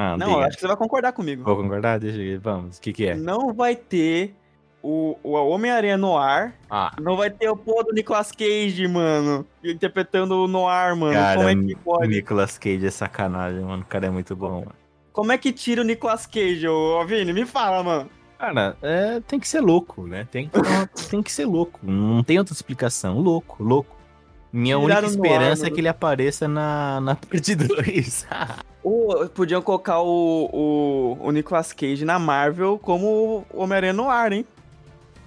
Ah, 0.00 0.16
Não, 0.16 0.26
diga. 0.28 0.38
eu 0.38 0.42
acho 0.44 0.56
que 0.56 0.60
você 0.60 0.66
vai 0.68 0.76
concordar 0.76 1.12
comigo. 1.12 1.42
Vou 1.42 1.56
concordar? 1.56 1.98
Deixa 1.98 2.16
eu 2.18 2.22
ver. 2.24 2.38
Vamos. 2.38 2.78
O 2.78 2.80
que 2.80 2.92
que 2.92 3.06
é? 3.06 3.16
Não 3.16 3.52
vai 3.52 3.74
ter 3.74 4.32
o, 4.80 5.16
o 5.24 5.32
Homem-Aranha 5.32 5.96
no 5.96 6.16
ar. 6.16 6.54
Ah, 6.70 6.94
Não 7.00 7.16
vai 7.16 7.30
ter 7.30 7.48
o 7.50 7.56
pô 7.56 7.82
do 7.82 7.92
Nicolas 7.92 8.30
Cage, 8.30 8.86
mano. 8.86 9.44
Interpretando 9.64 10.44
o 10.44 10.46
Noir, 10.46 10.94
mano. 10.96 11.14
Cara, 11.14 11.36
Como 11.36 11.48
é 11.48 11.54
que 11.56 11.74
o 11.74 11.78
pode? 11.78 12.08
Nicolas 12.08 12.56
Cage 12.56 12.86
é 12.86 12.90
sacanagem, 12.90 13.60
mano. 13.60 13.82
O 13.82 13.86
cara 13.86 14.06
é 14.06 14.10
muito 14.10 14.36
bom, 14.36 14.60
mano. 14.60 14.72
Como 15.12 15.32
é 15.32 15.36
que 15.38 15.50
tira 15.52 15.80
o 15.80 15.84
Nicolas 15.84 16.26
Cage, 16.26 16.68
ô 16.68 17.00
ô, 17.00 17.04
Vini? 17.04 17.32
Me 17.32 17.44
fala, 17.44 17.82
mano. 17.82 18.08
Cara, 18.38 18.76
é, 18.80 19.18
tem 19.26 19.40
que 19.40 19.48
ser 19.48 19.60
louco, 19.60 20.06
né? 20.06 20.28
Tem 20.30 20.48
que, 20.48 20.60
tem 21.10 21.20
que 21.20 21.32
ser 21.32 21.44
louco. 21.44 21.80
Não 21.82 22.22
tem 22.22 22.38
outra 22.38 22.54
explicação. 22.54 23.18
Louco, 23.18 23.60
louco. 23.64 23.96
Minha 24.52 24.78
Tiraram 24.78 25.08
única 25.08 25.18
no 25.18 25.24
ar, 25.24 25.26
esperança 25.32 25.66
é 25.66 25.70
que 25.70 25.80
ele 25.80 25.88
apareça 25.88 26.46
na, 26.46 27.00
na 27.00 27.16
parte 27.16 27.52
2. 27.56 28.26
Ou 28.82 29.28
podiam 29.28 29.60
colocar 29.60 30.00
o, 30.00 30.48
o, 30.52 31.18
o 31.20 31.30
Nicolas 31.32 31.72
Cage 31.72 32.04
na 32.04 32.18
Marvel 32.18 32.78
como 32.78 33.44
o 33.50 33.62
Homem-Aranha 33.62 33.92
no 33.92 34.08
ar, 34.08 34.32
hein? 34.32 34.46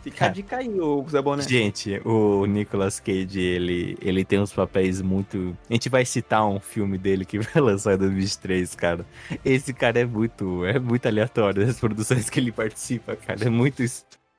Fica 0.02 0.16
a 0.16 0.20
Cara. 0.20 0.34
dica 0.34 0.58
aí, 0.58 0.80
ô 0.80 1.06
Zé 1.08 1.22
Boné. 1.22 1.44
Gente, 1.44 2.02
o 2.04 2.46
Nicolas 2.48 3.00
Cage, 3.00 3.40
ele, 3.40 3.96
ele 4.02 4.26
tem 4.26 4.40
uns 4.40 4.52
papéis 4.52 5.00
muito. 5.00 5.56
A 5.70 5.74
gente 5.74 5.90
vai 5.90 6.04
citar 6.06 6.46
um 6.48 6.60
filme 6.60 6.98
dele 6.98 7.24
que 7.24 7.38
vai 7.40 7.62
lançar 7.62 7.94
em 7.94 7.98
2023, 7.98 8.74
cara. 8.74 9.06
Esse 9.46 9.74
cara 9.74 10.00
é 10.00 10.06
muito. 10.06 10.66
É 10.66 10.80
muito 10.80 11.06
aleatório 11.06 11.64
as 11.68 11.80
produções 11.80 12.30
que 12.30 12.40
ele 12.40 12.52
participa, 12.52 13.16
cara. 13.16 13.46
É 13.46 13.50
muito. 13.50 13.84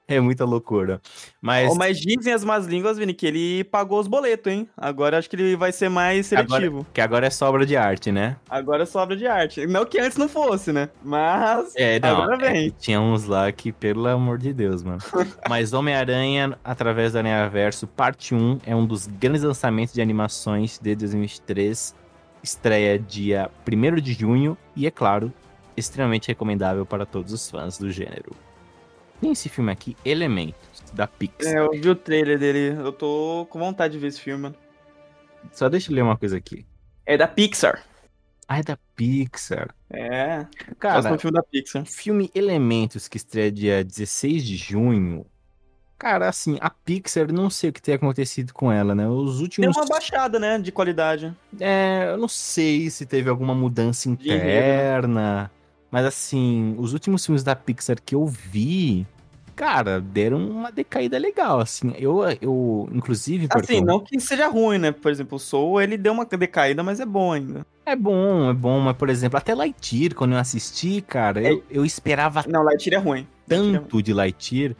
É 0.08 0.20
muita 0.20 0.44
loucura. 0.44 1.00
Mas. 1.40 1.70
Ó, 1.70 1.74
Mas 1.74 1.98
dizem 2.00 2.32
as 2.32 2.44
más 2.44 2.66
línguas, 2.66 2.98
Vini, 2.98 3.14
que 3.14 3.26
ele 3.26 3.64
pagou 3.64 3.98
os 4.00 4.06
boletos, 4.08 4.52
hein? 4.52 4.68
Agora 4.76 5.16
acho 5.16 5.30
que 5.30 5.36
ele 5.36 5.56
vai 5.56 5.72
ser 5.72 5.88
mais 5.88 6.26
seletivo. 6.26 6.84
Que 6.92 7.00
agora 7.00 7.26
é 7.26 7.30
sobra 7.30 7.64
de 7.64 7.76
arte, 7.76 8.10
né? 8.12 8.36
Agora, 8.50 8.84
sobra 8.84 9.16
de 9.16 9.26
arte. 9.26 9.66
Não 9.66 9.84
que 9.86 9.98
antes 9.98 10.18
não 10.18 10.28
fosse, 10.28 10.72
né? 10.72 10.88
Mas 11.02 11.72
É, 11.76 11.98
não. 12.00 12.22
agora 12.22 12.46
é 12.48 12.52
vem. 12.52 12.70
que 12.70 12.76
tinha 12.78 13.00
uns 13.00 13.26
lá 13.26 13.50
que, 13.52 13.72
pelo 13.72 14.06
amor 14.08 14.38
de 14.38 14.52
Deus, 14.52 14.82
mano. 14.82 14.98
Mas 15.48 15.72
Homem-Aranha, 15.72 16.58
através 16.64 17.12
do 17.12 17.18
Aranha 17.18 17.48
Verso, 17.48 17.86
parte 17.86 18.34
1, 18.34 18.58
é 18.66 18.74
um 18.76 18.84
dos 18.84 19.06
grandes 19.06 19.42
lançamentos 19.44 19.94
de 19.94 20.02
animações 20.02 20.78
de 20.82 20.94
2023. 20.96 21.94
Estreia 22.42 22.98
dia 22.98 23.48
1 23.66 24.00
de 24.00 24.12
junho 24.14 24.58
e, 24.74 24.86
é 24.86 24.90
claro, 24.90 25.32
extremamente 25.76 26.26
recomendável 26.28 26.84
para 26.84 27.06
todos 27.06 27.32
os 27.32 27.48
fãs 27.48 27.78
do 27.78 27.90
gênero. 27.90 28.32
Tem 29.22 29.30
esse 29.30 29.48
filme 29.48 29.70
aqui, 29.70 29.96
Elementos, 30.04 30.82
da 30.92 31.06
Pixar. 31.06 31.54
É, 31.54 31.58
eu 31.60 31.70
vi 31.70 31.88
o 31.88 31.94
trailer 31.94 32.40
dele. 32.40 32.76
Eu 32.76 32.92
tô 32.92 33.46
com 33.48 33.56
vontade 33.56 33.92
de 33.92 34.00
ver 34.00 34.08
esse 34.08 34.20
filme, 34.20 34.42
mano. 34.42 34.56
Só 35.52 35.68
deixa 35.68 35.92
eu 35.92 35.94
ler 35.94 36.02
uma 36.02 36.16
coisa 36.16 36.36
aqui. 36.36 36.66
É 37.06 37.16
da 37.16 37.28
Pixar. 37.28 37.84
Ah, 38.48 38.58
é 38.58 38.62
da 38.64 38.76
Pixar. 38.96 39.72
É. 39.88 40.44
Cara, 40.76 41.16
filme 41.16 41.36
da 41.36 41.42
Pixar. 41.44 41.82
O 41.82 41.86
filme 41.86 42.32
Elementos, 42.34 43.06
que 43.06 43.16
estreia 43.16 43.52
dia 43.52 43.84
16 43.84 44.44
de 44.44 44.56
junho. 44.56 45.24
Cara, 45.96 46.28
assim, 46.28 46.58
a 46.60 46.68
Pixar, 46.68 47.32
não 47.32 47.48
sei 47.48 47.70
o 47.70 47.72
que 47.72 47.80
tem 47.80 47.94
acontecido 47.94 48.52
com 48.52 48.72
ela, 48.72 48.92
né? 48.92 49.08
Os 49.08 49.40
últimos. 49.40 49.76
uma 49.76 49.86
baixada, 49.86 50.40
né? 50.40 50.58
De 50.58 50.72
qualidade. 50.72 51.32
É, 51.60 52.08
eu 52.08 52.16
não 52.16 52.26
sei 52.26 52.90
se 52.90 53.06
teve 53.06 53.30
alguma 53.30 53.54
mudança 53.54 54.08
enredo, 54.08 54.34
interna. 54.34 55.48
Mas, 55.92 56.06
assim, 56.06 56.74
os 56.78 56.92
últimos 56.92 57.24
filmes 57.24 57.44
da 57.44 57.54
Pixar 57.54 57.98
que 58.04 58.16
eu 58.16 58.26
vi. 58.26 59.06
Cara, 59.54 60.00
deram 60.00 60.38
uma 60.38 60.72
decaída 60.72 61.18
legal, 61.18 61.60
assim. 61.60 61.92
Eu, 61.98 62.22
eu 62.40 62.88
inclusive. 62.92 63.46
Assim, 63.50 63.66
Porcão, 63.66 63.80
não 63.84 64.00
que 64.00 64.18
seja 64.20 64.48
ruim, 64.48 64.78
né? 64.78 64.92
Por 64.92 65.10
exemplo, 65.10 65.36
o 65.36 65.38
Soul, 65.38 65.80
ele 65.80 65.96
deu 65.96 66.12
uma 66.12 66.24
decaída, 66.24 66.82
mas 66.82 67.00
é 67.00 67.06
bom 67.06 67.32
ainda. 67.32 67.66
É 67.84 67.96
bom, 67.96 68.50
é 68.50 68.54
bom, 68.54 68.78
mas, 68.80 68.96
por 68.96 69.10
exemplo, 69.10 69.36
até 69.36 69.54
Lightyear, 69.54 70.14
quando 70.14 70.32
eu 70.32 70.38
assisti, 70.38 71.00
cara, 71.00 71.42
eu, 71.42 71.64
eu 71.68 71.84
esperava 71.84 72.44
Não, 72.48 72.62
Lightyear 72.62 73.00
é 73.00 73.04
ruim. 73.04 73.26
É 73.50 73.54
tanto 73.56 74.02
de 74.02 74.12
Lightyear. 74.12 74.74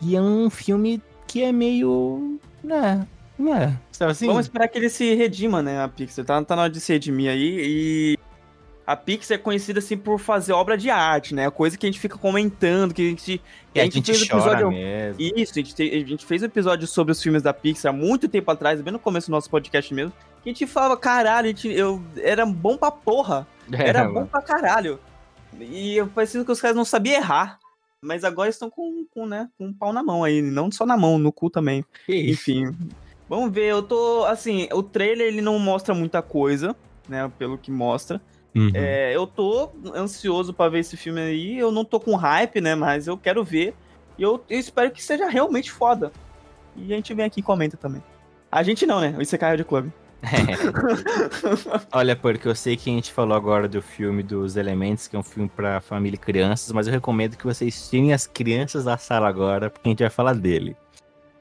E 0.00 0.14
é 0.14 0.20
um 0.20 0.48
filme 0.48 1.02
que 1.26 1.42
é 1.42 1.52
meio. 1.52 2.38
né? 2.62 3.06
né? 3.38 3.78
Assim? 4.00 4.26
Vamos 4.26 4.46
esperar 4.46 4.68
que 4.68 4.78
ele 4.78 4.88
se 4.88 5.14
redima, 5.14 5.62
né? 5.62 5.82
A 5.82 5.88
Pixar. 5.88 6.24
Tá, 6.24 6.42
tá 6.42 6.56
na 6.56 6.62
hora 6.62 6.70
de 6.70 6.80
se 6.80 6.92
redimir 6.92 7.30
aí. 7.30 7.56
E 7.60 8.18
a 8.86 8.94
Pixar 8.96 9.36
é 9.36 9.38
conhecida 9.38 9.78
assim 9.78 9.96
por 9.96 10.18
fazer 10.18 10.52
obra 10.52 10.76
de 10.76 10.90
arte, 10.90 11.34
né? 11.34 11.48
Coisa 11.50 11.76
que 11.78 11.86
a 11.86 11.88
gente 11.90 11.98
fica 12.00 12.18
comentando, 12.18 12.92
que 12.92 13.02
a 13.02 13.08
gente. 13.10 13.40
E 13.74 13.80
a 13.80 13.84
gente, 13.84 14.02
fez 14.04 14.20
um 14.20 14.24
episódio- 14.24 14.68
mesmo. 14.70 15.20
Isso, 15.20 15.52
a 15.52 15.56
gente, 15.56 15.74
te- 15.74 15.90
a 15.90 16.06
gente 16.08 16.26
fez 16.26 16.42
um 16.42 16.46
episódio 16.46 16.86
sobre 16.86 17.12
os 17.12 17.22
filmes 17.22 17.42
da 17.42 17.52
Pixar 17.54 17.92
há 17.92 17.96
muito 17.96 18.28
tempo 18.28 18.50
atrás, 18.50 18.80
bem 18.82 18.92
no 18.92 18.98
começo 18.98 19.28
do 19.28 19.32
nosso 19.32 19.48
podcast 19.50 19.92
mesmo. 19.94 20.12
Que 20.42 20.50
a 20.50 20.52
gente 20.52 20.66
falava, 20.66 20.96
caralho, 20.96 21.46
a 21.46 21.48
gente, 21.48 21.68
eu, 21.72 22.02
era 22.22 22.44
bom 22.44 22.76
pra 22.76 22.90
porra. 22.90 23.46
Era 23.72 24.00
É, 24.00 24.06
bom 24.06 24.12
mano. 24.14 24.26
pra 24.26 24.42
caralho. 24.42 25.00
E 25.58 25.96
eu 25.96 26.06
parecia 26.08 26.44
que 26.44 26.52
os 26.52 26.60
caras 26.60 26.76
não 26.76 26.84
sabiam 26.84 27.16
errar. 27.16 27.58
Mas 28.02 28.22
agora 28.22 28.50
estão 28.50 28.68
com, 28.68 29.06
com, 29.14 29.24
né, 29.24 29.48
com 29.56 29.68
um 29.68 29.72
pau 29.72 29.90
na 29.90 30.02
mão 30.02 30.22
aí. 30.22 30.42
Não 30.42 30.70
só 30.70 30.84
na 30.84 30.94
mão, 30.94 31.16
no 31.18 31.32
cu 31.32 31.48
também. 31.48 31.82
Que? 32.04 32.30
Enfim. 32.30 32.70
Vamos 33.26 33.50
ver, 33.50 33.64
eu 33.70 33.82
tô. 33.82 34.26
Assim, 34.26 34.68
o 34.72 34.82
trailer 34.82 35.28
ele 35.28 35.40
não 35.40 35.58
mostra 35.58 35.94
muita 35.94 36.20
coisa, 36.20 36.76
né? 37.08 37.32
Pelo 37.38 37.56
que 37.56 37.70
mostra. 37.70 38.20
Uhum. 38.54 38.70
É, 38.72 39.14
eu 39.14 39.26
tô 39.26 39.70
ansioso 39.94 40.54
pra 40.54 40.68
ver 40.68 40.80
esse 40.80 40.96
filme 40.96 41.20
aí. 41.20 41.58
Eu 41.58 41.72
não 41.72 41.84
tô 41.84 41.98
com 41.98 42.14
hype, 42.14 42.60
né? 42.60 42.74
Mas 42.74 43.06
eu 43.06 43.16
quero 43.16 43.42
ver. 43.42 43.74
E 44.16 44.22
eu, 44.22 44.42
eu 44.48 44.58
espero 44.58 44.90
que 44.90 45.02
seja 45.02 45.28
realmente 45.28 45.72
foda. 45.72 46.12
E 46.76 46.92
a 46.92 46.96
gente 46.96 47.12
vem 47.14 47.24
aqui 47.24 47.40
e 47.40 47.42
comenta 47.42 47.76
também. 47.76 48.02
A 48.50 48.62
gente 48.62 48.86
não, 48.86 49.00
né? 49.00 49.14
O 49.18 49.22
Isekai 49.22 49.56
de 49.56 49.64
Club. 49.64 49.90
Olha, 51.92 52.16
porque 52.16 52.48
eu 52.48 52.54
sei 52.54 52.76
que 52.76 52.88
a 52.90 52.92
gente 52.92 53.12
falou 53.12 53.36
agora 53.36 53.68
do 53.68 53.82
filme 53.82 54.22
dos 54.22 54.56
Elementos, 54.56 55.06
que 55.06 55.16
é 55.16 55.18
um 55.18 55.22
filme 55.22 55.50
pra 55.54 55.80
família 55.80 56.16
e 56.16 56.18
crianças, 56.18 56.72
mas 56.72 56.86
eu 56.86 56.92
recomendo 56.92 57.36
que 57.36 57.44
vocês 57.44 57.88
tirem 57.90 58.12
as 58.12 58.26
crianças 58.26 58.84
da 58.84 58.96
sala 58.96 59.28
agora, 59.28 59.68
porque 59.68 59.88
a 59.88 59.90
gente 59.90 60.02
vai 60.02 60.10
falar 60.10 60.34
dele. 60.34 60.76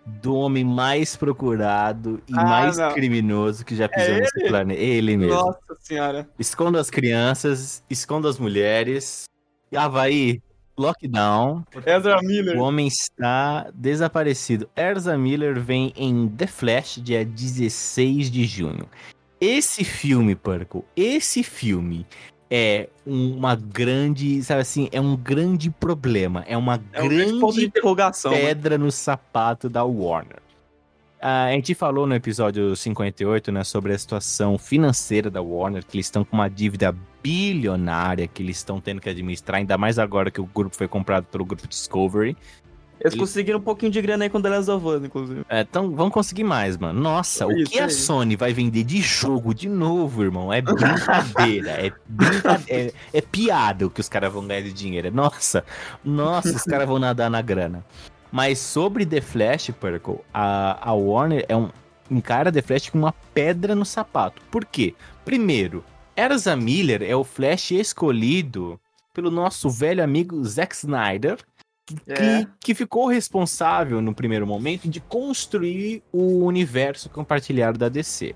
Do 0.06 0.36
homem 0.36 0.66
mais 0.66 1.16
procurado 1.16 2.22
e 2.28 2.34
Ah, 2.36 2.44
mais 2.44 2.78
não. 2.78 2.94
criminoso 2.94 3.64
que 3.64 3.76
já 3.76 3.88
pisou 3.88 4.16
É 4.16 4.20
nesse 4.20 4.48
planeta. 4.48 4.80
Ele 4.82 5.16
mesmo. 5.16 5.34
Nossa 5.36 5.60
senhora. 5.82 6.28
Esconda 6.38 6.80
as 6.80 6.90
crianças, 6.90 7.84
esconda 7.90 8.28
as 8.28 8.38
mulheres. 8.38 9.24
E 9.72 9.78
Havaí, 9.78 10.42
lockdown. 10.78 11.64
Ezra 11.86 12.20
Miller. 12.22 12.58
O 12.58 12.62
homem 12.64 12.88
está 12.88 13.70
desaparecido. 13.74 14.70
Erza 14.76 15.18
Miller 15.18 15.60
vem 15.60 15.94
em 15.96 16.28
The 16.28 16.48
Flash, 16.48 17.00
dia 17.02 17.24
16 17.26 18.30
de 18.30 18.46
junho. 18.46 18.88
Esse 19.40 19.84
filme, 19.84 20.36
Purple, 20.36 20.84
esse 20.96 21.44
filme 21.44 22.06
é 22.50 22.88
uma 23.06 23.56
grande, 23.56 24.44
sabe 24.44 24.62
assim, 24.62 24.90
é 24.92 25.02
um 25.02 25.16
grande 25.16 25.70
problema. 25.70 26.44
É 26.48 26.58
uma 26.58 26.76
É 26.92 27.02
grande 27.08 27.32
grande 27.32 27.40
né? 28.32 28.40
pedra 28.40 28.78
no 28.78 28.92
sapato 28.92 29.70
da 29.70 29.84
Warner. 29.84 30.44
Ah, 31.26 31.46
a 31.46 31.52
gente 31.52 31.74
falou 31.74 32.06
no 32.06 32.14
episódio 32.14 32.76
58, 32.76 33.50
né, 33.50 33.64
sobre 33.64 33.94
a 33.94 33.98
situação 33.98 34.58
financeira 34.58 35.32
da 35.32 35.42
Warner, 35.42 35.86
que 35.86 35.96
eles 35.96 36.08
estão 36.08 36.26
com 36.26 36.36
uma 36.36 36.50
dívida 36.50 36.94
bilionária 37.24 38.28
que 38.28 38.44
eles 38.44 38.58
estão 38.58 38.82
tendo 38.82 39.00
que 39.00 39.10
administrar, 39.10 39.60
ainda 39.60 39.78
mais 39.78 39.98
agora 39.98 40.30
que 40.30 40.42
o 40.42 40.46
grupo 40.46 40.76
foi 40.76 40.88
comprado 40.88 41.24
pelo 41.24 41.46
grupo 41.46 41.66
Discovery. 41.66 42.36
Eles 43.04 43.14
Ele- 43.14 43.20
conseguiram 43.20 43.60
um 43.60 43.62
pouquinho 43.62 43.92
de 43.92 44.02
grana 44.02 44.24
aí 44.24 44.30
com 44.30 44.42
The 44.42 44.50
Last 44.50 44.72
of 44.72 44.86
Us, 44.88 45.04
inclusive. 45.04 45.42
É, 45.50 45.62
então, 45.62 45.94
vão 45.94 46.10
conseguir 46.10 46.46
mais, 46.46 46.78
mano. 46.78 47.00
Nossa, 47.02 47.46
o 47.46 47.52
Isso 47.52 47.70
que 47.72 47.80
a. 47.80 47.90
Sony 47.90 48.36
vai 48.38 48.54
vender 48.54 48.84
de 48.86 49.02
jogo 49.02 49.54
de 49.54 49.68
novo, 49.68 50.24
irmão? 50.24 50.54
É 50.54 50.62
brincadeira. 50.62 51.72
é, 51.72 51.92
brinca- 52.08 52.62
é, 52.70 52.94
é 53.14 53.22
piada 53.22 53.86
o 53.86 53.90
que 53.90 54.00
os 54.00 54.08
caras 54.08 54.32
vão 54.32 54.48
ganhar 54.48 54.62
de 54.62 54.72
dinheiro. 54.72 55.12
Nossa, 55.14 55.66
nossa, 56.04 56.50
os 56.56 56.64
caras 56.64 56.88
vão 56.88 56.98
nadar 56.98 57.30
na 57.30 57.42
grana. 57.42 57.86
Mas 58.32 58.58
sobre 58.60 59.06
The 59.06 59.22
Flash, 59.22 59.70
Purple, 59.80 60.16
a, 60.34 60.90
a 60.90 60.94
Warner 60.94 61.46
é 61.48 61.56
um, 61.56 61.70
encara 62.10 62.52
The 62.52 62.62
Flash 62.62 62.90
com 62.90 62.98
uma 62.98 63.14
pedra 63.34 63.76
no 63.76 63.86
sapato. 63.86 64.42
Por 64.50 64.66
quê? 64.66 64.96
Primeiro, 65.26 65.84
Ezra 66.16 66.56
Miller 66.56 67.04
é 67.04 67.16
o 67.16 67.24
Flash 67.24 67.72
escolhido 67.72 68.80
pelo 69.14 69.30
nosso 69.30 69.70
velho 69.70 70.04
amigo 70.04 70.44
Zack 70.44 70.74
Snyder, 70.76 71.38
que, 71.86 71.96
É. 72.12 72.48
que 72.60 72.74
ficou 72.74 73.08
responsável 73.08 74.02
no 74.02 74.14
primeiro 74.14 74.48
momento 74.48 74.88
de 74.88 75.00
construir 75.00 76.02
o 76.12 76.44
universo 76.46 77.10
compartilhado 77.10 77.78
da 77.78 77.90
DC. 77.90 78.36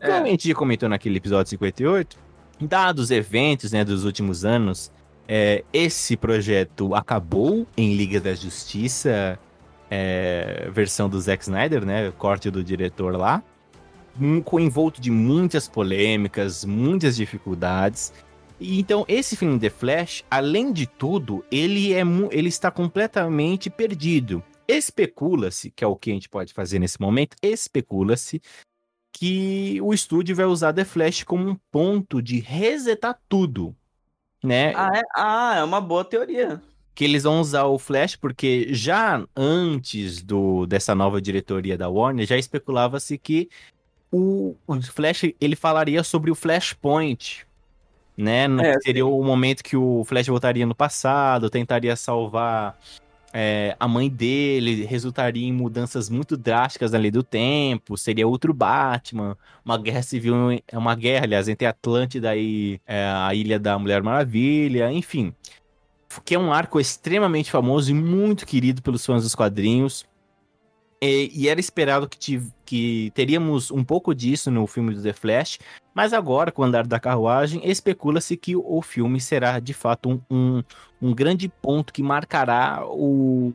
Como 0.00 0.12
a 0.12 0.20
É. 0.20 0.30
gente 0.30 0.48
já 0.48 0.54
comentou 0.54 0.88
naquele 0.88 1.16
episódio 1.18 1.48
58, 1.50 2.18
dados 2.60 3.04
os 3.04 3.10
eventos 3.10 3.72
né, 3.72 3.84
dos 3.84 4.04
últimos 4.04 4.44
anos, 4.44 4.90
é, 5.28 5.64
esse 5.72 6.16
projeto 6.16 6.94
acabou 6.94 7.66
em 7.76 7.94
Liga 7.94 8.20
da 8.20 8.34
Justiça, 8.34 9.38
é, 9.90 10.68
versão 10.72 11.08
do 11.08 11.20
Zack 11.20 11.42
Snyder, 11.44 11.84
né? 11.84 12.12
Corte 12.18 12.50
do 12.50 12.64
diretor 12.64 13.16
lá. 13.16 13.42
mu- 14.16 14.42
Com 14.42 14.58
envolto 14.60 15.00
de 15.00 15.10
muitas 15.10 15.68
polêmicas, 15.68 16.64
muitas 16.66 17.16
dificuldades. 17.16 18.12
Então, 18.62 19.04
esse 19.08 19.36
filme 19.36 19.58
The 19.58 19.70
Flash, 19.70 20.24
além 20.30 20.72
de 20.72 20.86
tudo, 20.86 21.44
ele, 21.50 21.92
é, 21.92 22.02
ele 22.30 22.48
está 22.48 22.70
completamente 22.70 23.68
perdido. 23.68 24.42
Especula-se, 24.68 25.70
que 25.70 25.82
é 25.82 25.86
o 25.86 25.96
que 25.96 26.10
a 26.10 26.14
gente 26.14 26.28
pode 26.28 26.52
fazer 26.52 26.78
nesse 26.78 27.00
momento, 27.00 27.36
especula-se 27.42 28.40
que 29.12 29.78
o 29.82 29.92
estúdio 29.92 30.34
vai 30.34 30.46
usar 30.46 30.72
The 30.72 30.84
Flash 30.84 31.22
como 31.22 31.48
um 31.48 31.56
ponto 31.70 32.22
de 32.22 32.40
resetar 32.40 33.20
tudo, 33.28 33.76
né? 34.42 34.72
Ah, 34.74 34.90
é? 34.94 35.02
Ah, 35.14 35.54
é 35.58 35.64
uma 35.64 35.80
boa 35.80 36.04
teoria. 36.04 36.62
Que 36.94 37.04
eles 37.04 37.22
vão 37.22 37.40
usar 37.40 37.64
o 37.64 37.78
Flash 37.78 38.16
porque 38.16 38.72
já 38.72 39.24
antes 39.36 40.22
do 40.22 40.66
dessa 40.66 40.94
nova 40.94 41.20
diretoria 41.20 41.76
da 41.76 41.88
Warner 41.88 42.26
já 42.26 42.36
especulava-se 42.36 43.16
que 43.16 43.48
o, 44.10 44.56
o 44.66 44.82
Flash 44.82 45.24
ele 45.40 45.56
falaria 45.56 46.02
sobre 46.02 46.30
o 46.30 46.34
Flashpoint, 46.34 47.46
né? 48.22 48.46
É, 48.62 48.80
seria 48.80 49.04
o 49.04 49.22
momento 49.22 49.62
que 49.62 49.76
o 49.76 50.04
Flash 50.04 50.28
voltaria 50.28 50.64
no 50.64 50.74
passado, 50.74 51.50
tentaria 51.50 51.96
salvar 51.96 52.78
é, 53.32 53.74
a 53.80 53.88
mãe 53.88 54.08
dele, 54.08 54.84
resultaria 54.84 55.46
em 55.46 55.52
mudanças 55.52 56.10
muito 56.10 56.36
drásticas 56.36 56.94
ali 56.94 57.10
do 57.10 57.22
tempo, 57.22 57.96
seria 57.96 58.28
outro 58.28 58.52
Batman, 58.52 59.36
uma 59.64 59.78
guerra 59.78 60.02
civil, 60.02 60.34
é 60.68 60.78
uma 60.78 60.94
guerra, 60.94 61.24
aliás, 61.24 61.48
entre 61.48 61.66
Atlântida 61.66 62.36
e 62.36 62.80
é, 62.86 63.04
a 63.04 63.34
Ilha 63.34 63.58
da 63.58 63.78
Mulher 63.78 64.02
Maravilha, 64.02 64.92
enfim. 64.92 65.34
Que 66.26 66.34
é 66.34 66.38
um 66.38 66.52
arco 66.52 66.78
extremamente 66.78 67.50
famoso 67.50 67.90
e 67.90 67.94
muito 67.94 68.44
querido 68.44 68.82
pelos 68.82 69.04
fãs 69.04 69.22
dos 69.22 69.34
quadrinhos. 69.34 70.04
E, 71.00 71.32
e 71.34 71.48
era 71.48 71.58
esperado 71.58 72.06
que, 72.06 72.18
tiv- 72.18 72.52
que 72.66 73.10
teríamos 73.14 73.70
um 73.70 73.82
pouco 73.82 74.14
disso 74.14 74.50
no 74.50 74.66
filme 74.66 74.94
do 74.94 75.02
The 75.02 75.14
Flash, 75.14 75.58
mas 75.94 76.12
agora, 76.12 76.50
com 76.50 76.62
o 76.62 76.64
andar 76.64 76.86
da 76.86 76.98
carruagem, 76.98 77.60
especula-se 77.68 78.36
que 78.36 78.56
o 78.56 78.80
filme 78.82 79.20
será 79.20 79.58
de 79.60 79.74
fato 79.74 80.10
um, 80.10 80.20
um, 80.30 80.62
um 81.00 81.14
grande 81.14 81.48
ponto 81.48 81.92
que 81.92 82.02
marcará 82.02 82.84
o, 82.86 83.52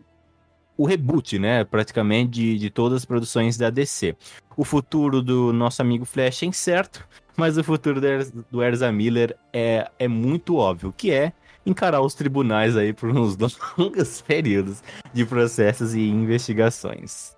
o 0.78 0.86
reboot, 0.86 1.40
né? 1.40 1.64
Praticamente 1.64 2.30
de, 2.32 2.58
de 2.60 2.70
todas 2.70 2.98
as 2.98 3.06
produções 3.06 3.58
da 3.58 3.70
DC. 3.70 4.16
O 4.56 4.64
futuro 4.64 5.22
do 5.22 5.52
nosso 5.54 5.82
amigo 5.82 6.06
Flash 6.06 6.44
é 6.44 6.46
incerto, 6.48 7.08
mas 7.36 7.58
o 7.58 7.64
futuro 7.64 8.00
do, 8.02 8.08
Erz- 8.08 8.32
do 8.32 8.64
Erza 8.64 8.92
Miller 8.92 9.36
é, 9.54 9.90
é 9.98 10.08
muito 10.08 10.56
óbvio, 10.58 10.94
que 10.96 11.12
é 11.12 11.34
encarar 11.66 12.02
os 12.02 12.14
tribunais 12.16 12.78
aí 12.78 12.94
por 12.94 13.10
uns 13.10 13.36
longos 13.78 14.22
períodos 14.22 14.82
de 15.14 15.26
processos 15.26 15.94
e 15.94 16.02
investigações. 16.08 17.36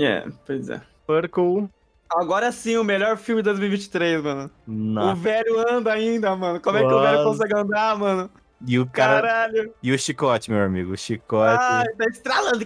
É, 0.00 0.24
pois 0.46 0.68
é. 0.68 0.80
Purple. 1.06 1.68
Agora 2.10 2.52
sim, 2.52 2.76
o 2.76 2.84
melhor 2.84 3.16
filme 3.16 3.42
de 3.42 3.48
2023, 3.50 4.22
mano. 4.22 4.50
O 4.66 4.72
Nossa. 4.72 5.14
velho 5.20 5.68
anda 5.68 5.92
ainda, 5.92 6.34
mano. 6.36 6.60
Como 6.60 6.76
é 6.78 6.80
que 6.80 6.86
o 6.86 7.00
velho 7.00 7.18
Nossa. 7.18 7.24
consegue 7.24 7.56
andar, 7.56 7.98
mano? 7.98 8.30
E 8.66 8.78
o 8.78 8.86
cara. 8.86 9.20
Caralho. 9.20 9.74
E 9.82 9.92
o 9.92 9.98
chicote, 9.98 10.50
meu 10.50 10.62
amigo. 10.62 10.92
O 10.92 10.96
chicote. 10.96 11.58
Ai, 11.60 11.88
tá 11.88 12.04
estralando 12.06 12.64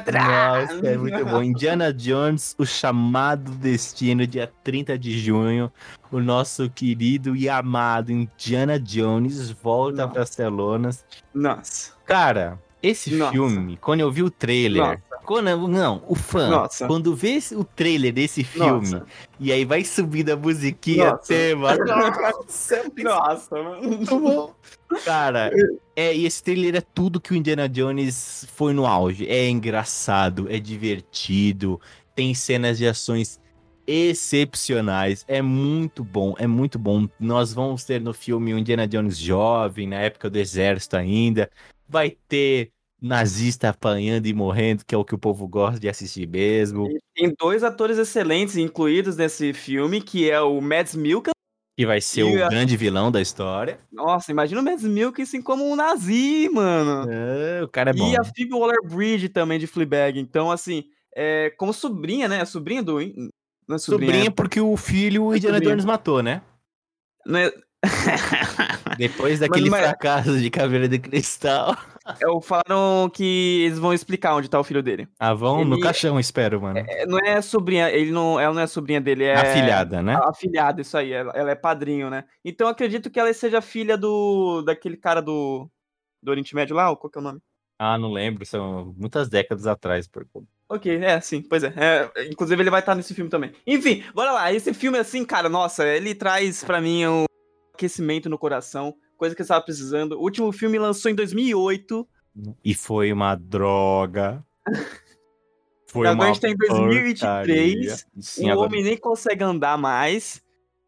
tra. 0.00 0.24
Nossa, 0.24 0.86
é 0.86 0.96
muito 0.96 1.24
bom. 1.26 1.42
Indiana 1.42 1.92
Jones, 1.92 2.54
o 2.58 2.64
chamado 2.64 3.50
destino, 3.52 4.26
dia 4.26 4.50
30 4.64 4.98
de 4.98 5.18
junho. 5.18 5.70
O 6.10 6.20
nosso 6.20 6.70
querido 6.70 7.36
e 7.36 7.48
amado 7.48 8.10
Indiana 8.10 8.78
Jones 8.80 9.50
volta 9.50 10.02
Nossa. 10.02 10.12
para 10.12 10.22
as 10.22 10.30
telonas. 10.30 11.04
Nossa. 11.34 11.92
Cara, 12.04 12.58
esse 12.82 13.14
Nossa. 13.14 13.32
filme, 13.32 13.76
quando 13.76 14.00
eu 14.00 14.10
vi 14.10 14.22
o 14.22 14.30
trailer. 14.30 14.82
Nossa. 14.82 15.09
Eu- 15.38 15.68
não, 15.68 16.02
o 16.08 16.14
fã, 16.14 16.48
Nossa. 16.48 16.86
quando 16.86 17.14
vê 17.14 17.38
o 17.52 17.62
trailer 17.64 18.12
desse 18.12 18.42
filme, 18.42 18.90
Nossa. 18.90 19.06
e 19.38 19.52
aí 19.52 19.64
vai 19.64 19.84
subindo 19.84 20.30
a 20.30 20.36
musiquinha 20.36 21.12
Nossa. 21.12 21.26
tema. 21.28 21.74
Nossa, 22.46 22.82
Nossa, 23.02 23.62
mano. 23.62 23.82
muito 23.88 24.18
bom. 24.18 24.54
Cara, 25.04 25.50
é, 25.94 26.14
e 26.14 26.26
esse 26.26 26.42
trailer 26.42 26.76
é 26.76 26.80
tudo 26.80 27.20
que 27.20 27.32
o 27.32 27.36
Indiana 27.36 27.68
Jones 27.68 28.46
foi 28.54 28.72
no 28.72 28.86
auge. 28.86 29.26
É 29.28 29.48
engraçado, 29.48 30.46
é 30.50 30.58
divertido, 30.58 31.80
tem 32.14 32.34
cenas 32.34 32.78
de 32.78 32.86
ações 32.86 33.40
excepcionais. 33.86 35.24
É 35.26 35.42
muito 35.42 36.04
bom, 36.04 36.34
é 36.38 36.46
muito 36.46 36.78
bom. 36.78 37.08
Nós 37.18 37.52
vamos 37.52 37.84
ter 37.84 38.00
no 38.00 38.12
filme 38.12 38.54
o 38.54 38.58
Indiana 38.58 38.86
Jones 38.86 39.18
jovem, 39.18 39.86
na 39.86 39.96
época 39.96 40.28
do 40.30 40.38
exército 40.38 40.96
ainda. 40.96 41.50
Vai 41.88 42.16
ter 42.28 42.70
nazista 43.00 43.68
apanhando 43.70 44.26
e 44.26 44.34
morrendo, 44.34 44.84
que 44.84 44.94
é 44.94 44.98
o 44.98 45.04
que 45.04 45.14
o 45.14 45.18
povo 45.18 45.46
gosta 45.48 45.80
de 45.80 45.88
assistir 45.88 46.28
mesmo. 46.28 46.88
Tem 47.14 47.32
dois 47.38 47.62
atores 47.64 47.98
excelentes 47.98 48.56
incluídos 48.56 49.16
nesse 49.16 49.52
filme, 49.52 50.00
que 50.00 50.30
é 50.30 50.40
o 50.40 50.60
Mads 50.60 50.94
Mikkelsen. 50.94 51.32
Que 51.78 51.86
vai 51.86 52.00
ser 52.00 52.24
o 52.24 52.44
a- 52.44 52.48
grande 52.48 52.76
vilão 52.76 53.10
da 53.10 53.22
história. 53.22 53.80
Nossa, 53.90 54.30
imagina 54.30 54.60
o 54.60 54.64
Mads 54.64 54.84
Mikkelsen 54.84 55.40
como 55.40 55.64
um 55.64 55.74
nazi, 55.74 56.48
mano. 56.52 57.10
É, 57.10 57.62
o 57.62 57.68
cara 57.68 57.90
é 57.90 57.94
bom. 57.94 58.10
E 58.12 58.16
a 58.18 58.22
Phoebe 58.24 58.52
Waller-Bridge 58.54 59.30
também 59.30 59.58
de 59.58 59.66
Fleabag. 59.66 60.18
Então, 60.20 60.50
assim, 60.50 60.84
é, 61.16 61.50
como 61.56 61.72
sobrinha, 61.72 62.28
né? 62.28 62.44
Sobrinha 62.44 62.82
do... 62.82 62.98
Não 63.66 63.76
é 63.76 63.78
sobrinha, 63.78 64.12
Sobrinha 64.12 64.30
porque 64.30 64.60
o 64.60 64.76
filho 64.76 65.24
o 65.26 65.34
Indiana 65.34 65.56
Sobrinha. 65.56 65.72
Jones 65.74 65.84
matou, 65.86 66.22
né? 66.22 66.42
Não 67.24 67.38
é... 67.38 67.50
Depois 68.98 69.38
daquele 69.40 69.70
mas- 69.70 69.80
fracasso 69.80 70.38
de 70.38 70.50
Caveira 70.50 70.86
de 70.88 70.98
Cristal. 70.98 71.76
Eu 72.20 72.40
falaram 72.40 73.10
que 73.12 73.62
eles 73.66 73.78
vão 73.78 73.92
explicar 73.92 74.34
onde 74.34 74.48
tá 74.48 74.58
o 74.58 74.64
filho 74.64 74.82
dele. 74.82 75.06
Ah, 75.18 75.34
vão 75.34 75.64
no 75.64 75.74
Ele- 75.76 75.82
caixão, 75.82 76.18
espero, 76.18 76.60
mano. 76.60 76.78
É, 76.78 77.04
não 77.06 77.18
é 77.18 77.42
sobrinha, 77.42 77.90
ele 77.90 78.10
não, 78.10 78.40
ela 78.40 78.54
não 78.54 78.62
é 78.62 78.66
sobrinha 78.66 79.00
dele, 79.00 79.24
é... 79.24 79.34
Afilhada, 79.34 80.02
né? 80.02 80.14
A 80.14 80.30
afilhada, 80.30 80.80
isso 80.80 80.96
aí, 80.96 81.12
ela, 81.12 81.32
ela 81.34 81.50
é 81.50 81.54
padrinho, 81.54 82.08
né? 82.08 82.24
Então 82.44 82.66
eu 82.66 82.70
acredito 82.72 83.10
que 83.10 83.20
ela 83.20 83.32
seja 83.34 83.60
filha 83.60 83.96
do. 83.98 84.62
daquele 84.62 84.96
cara 84.96 85.20
do. 85.20 85.68
Do 86.22 86.30
Oriente 86.30 86.54
Médio 86.54 86.76
lá, 86.76 86.90
ou 86.90 86.96
qual 86.96 87.10
que 87.10 87.18
é 87.18 87.20
o 87.20 87.24
nome? 87.24 87.40
Ah, 87.78 87.96
não 87.96 88.12
lembro, 88.12 88.44
são 88.44 88.94
muitas 88.98 89.28
décadas 89.28 89.66
atrás. 89.66 90.06
por- 90.06 90.26
Ok, 90.68 90.94
é, 91.02 91.20
sim, 91.20 91.42
pois 91.42 91.64
é. 91.64 91.72
É, 91.76 92.28
Inclusive 92.28 92.62
ele 92.62 92.70
vai 92.70 92.80
estar 92.80 92.94
nesse 92.94 93.14
filme 93.14 93.30
também. 93.30 93.52
Enfim, 93.66 94.04
bora 94.14 94.32
lá. 94.32 94.52
Esse 94.52 94.72
filme, 94.74 94.98
assim, 94.98 95.24
cara, 95.24 95.48
nossa, 95.48 95.86
ele 95.86 96.14
traz 96.14 96.62
pra 96.62 96.80
mim 96.80 97.06
um 97.06 97.24
aquecimento 97.74 98.28
no 98.28 98.38
coração, 98.38 98.94
coisa 99.20 99.34
que 99.36 99.42
eu 99.42 99.44
estava 99.44 99.62
precisando. 99.62 100.12
O 100.12 100.22
último 100.22 100.50
filme 100.50 100.78
lançou 100.78 101.10
em 101.10 101.14
2008. 101.14 102.08
E 102.64 102.74
foi 102.74 103.12
uma 103.12 103.34
droga. 103.34 104.42
Foi 105.92 106.06
Agora 106.06 106.14
uma 106.14 106.30
a 106.30 106.32
gente 106.32 106.40
tá 106.40 106.48
em 106.48 106.56
2023. 106.56 107.18
porcaria. 107.18 107.96
Sim, 108.20 108.48
o 108.48 108.52
agora... 108.52 108.68
homem 108.68 108.84
nem 108.84 108.96
consegue 108.96 109.42
andar 109.42 109.76
mais. 109.76 110.40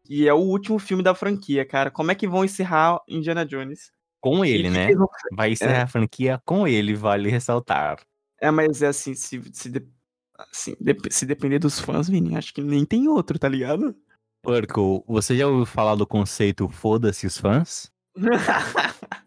E 0.09 0.25
é 0.25 0.33
o 0.33 0.37
último 0.37 0.79
filme 0.79 1.03
da 1.03 1.13
franquia, 1.13 1.65
cara. 1.65 1.91
Como 1.91 2.09
é 2.09 2.15
que 2.15 2.25
vão 2.25 2.45
encerrar 2.45 3.01
Indiana 3.05 3.45
Jones? 3.45 3.91
Com 4.21 4.45
E 4.45 4.51
ele, 4.51 4.63
que 4.63 4.69
né? 4.69 4.95
vão 4.95 5.09
Vai 5.33 5.51
encerrar 5.51 5.83
a 5.83 5.87
franquia 5.87 6.41
com 6.45 6.65
ele, 6.65 6.95
vale 6.95 7.29
ressaltar. 7.29 7.99
É, 8.39 8.49
mas 8.49 8.81
é 8.81 8.87
assim, 8.87 9.13
se, 9.13 9.43
se, 9.51 9.69
de- 9.69 9.85
assim, 10.49 10.73
dep- 10.79 11.11
se 11.11 11.25
depender 11.25 11.59
dos 11.59 11.81
fãs, 11.81 12.07
Vini, 12.07 12.37
acho 12.37 12.53
que 12.53 12.61
nem 12.63 12.85
tem 12.85 13.09
outro, 13.09 13.37
tá 13.37 13.49
ligado? 13.49 13.93
Urkel, 14.45 15.03
você 15.05 15.35
já 15.35 15.47
ouviu 15.47 15.65
falar 15.65 15.95
do 15.95 16.07
conceito 16.07 16.69
foda-se 16.69 17.27
os 17.27 17.37
fãs? 17.37 17.91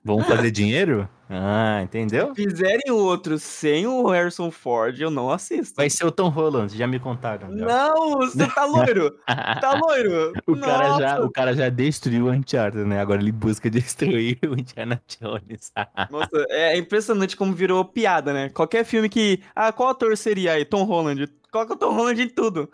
Vão 0.05 0.23
fazer 0.23 0.51
dinheiro? 0.51 1.09
Ah, 1.29 1.81
entendeu? 1.83 2.33
Fizerem 2.37 2.93
outro 2.93 3.37
sem 3.37 3.85
o 3.85 4.09
Harrison 4.09 4.49
Ford, 4.49 5.01
eu 5.01 5.11
não 5.11 5.29
assisto. 5.29 5.75
Vai 5.75 5.91
ser 5.91 6.07
o 6.07 6.13
Tom 6.13 6.29
Holland, 6.29 6.77
já 6.77 6.87
me 6.87 7.01
contaram. 7.01 7.57
já. 7.59 7.67
Não, 7.67 8.19
você 8.19 8.47
tá 8.47 8.65
loiro! 8.65 9.11
tá 9.27 9.81
loiro! 9.85 10.33
O 10.47 10.57
cara, 10.57 10.99
já, 10.99 11.21
o 11.21 11.31
cara 11.31 11.55
já 11.55 11.69
destruiu 11.69 12.27
o 12.27 12.31
Uncharted, 12.31 12.85
né? 12.85 13.01
Agora 13.01 13.21
ele 13.21 13.33
busca 13.33 13.69
destruir 13.69 14.39
o 14.47 14.53
Indiana 14.59 15.03
Jones. 15.09 15.73
Nossa, 16.11 16.47
é 16.51 16.77
impressionante 16.79 17.37
como 17.37 17.53
virou 17.53 17.85
piada, 17.85 18.33
né? 18.33 18.49
Qualquer 18.51 18.85
filme 18.85 19.09
que. 19.09 19.43
Ah, 19.55 19.73
qual 19.73 19.89
ator 19.89 20.17
seria 20.17 20.53
aí? 20.53 20.65
Tom 20.65 20.85
Holland. 20.85 21.29
Coloca 21.51 21.73
o 21.73 21.77
Tom 21.77 21.93
Holland 21.93 22.23
em 22.23 22.29
tudo. 22.29 22.71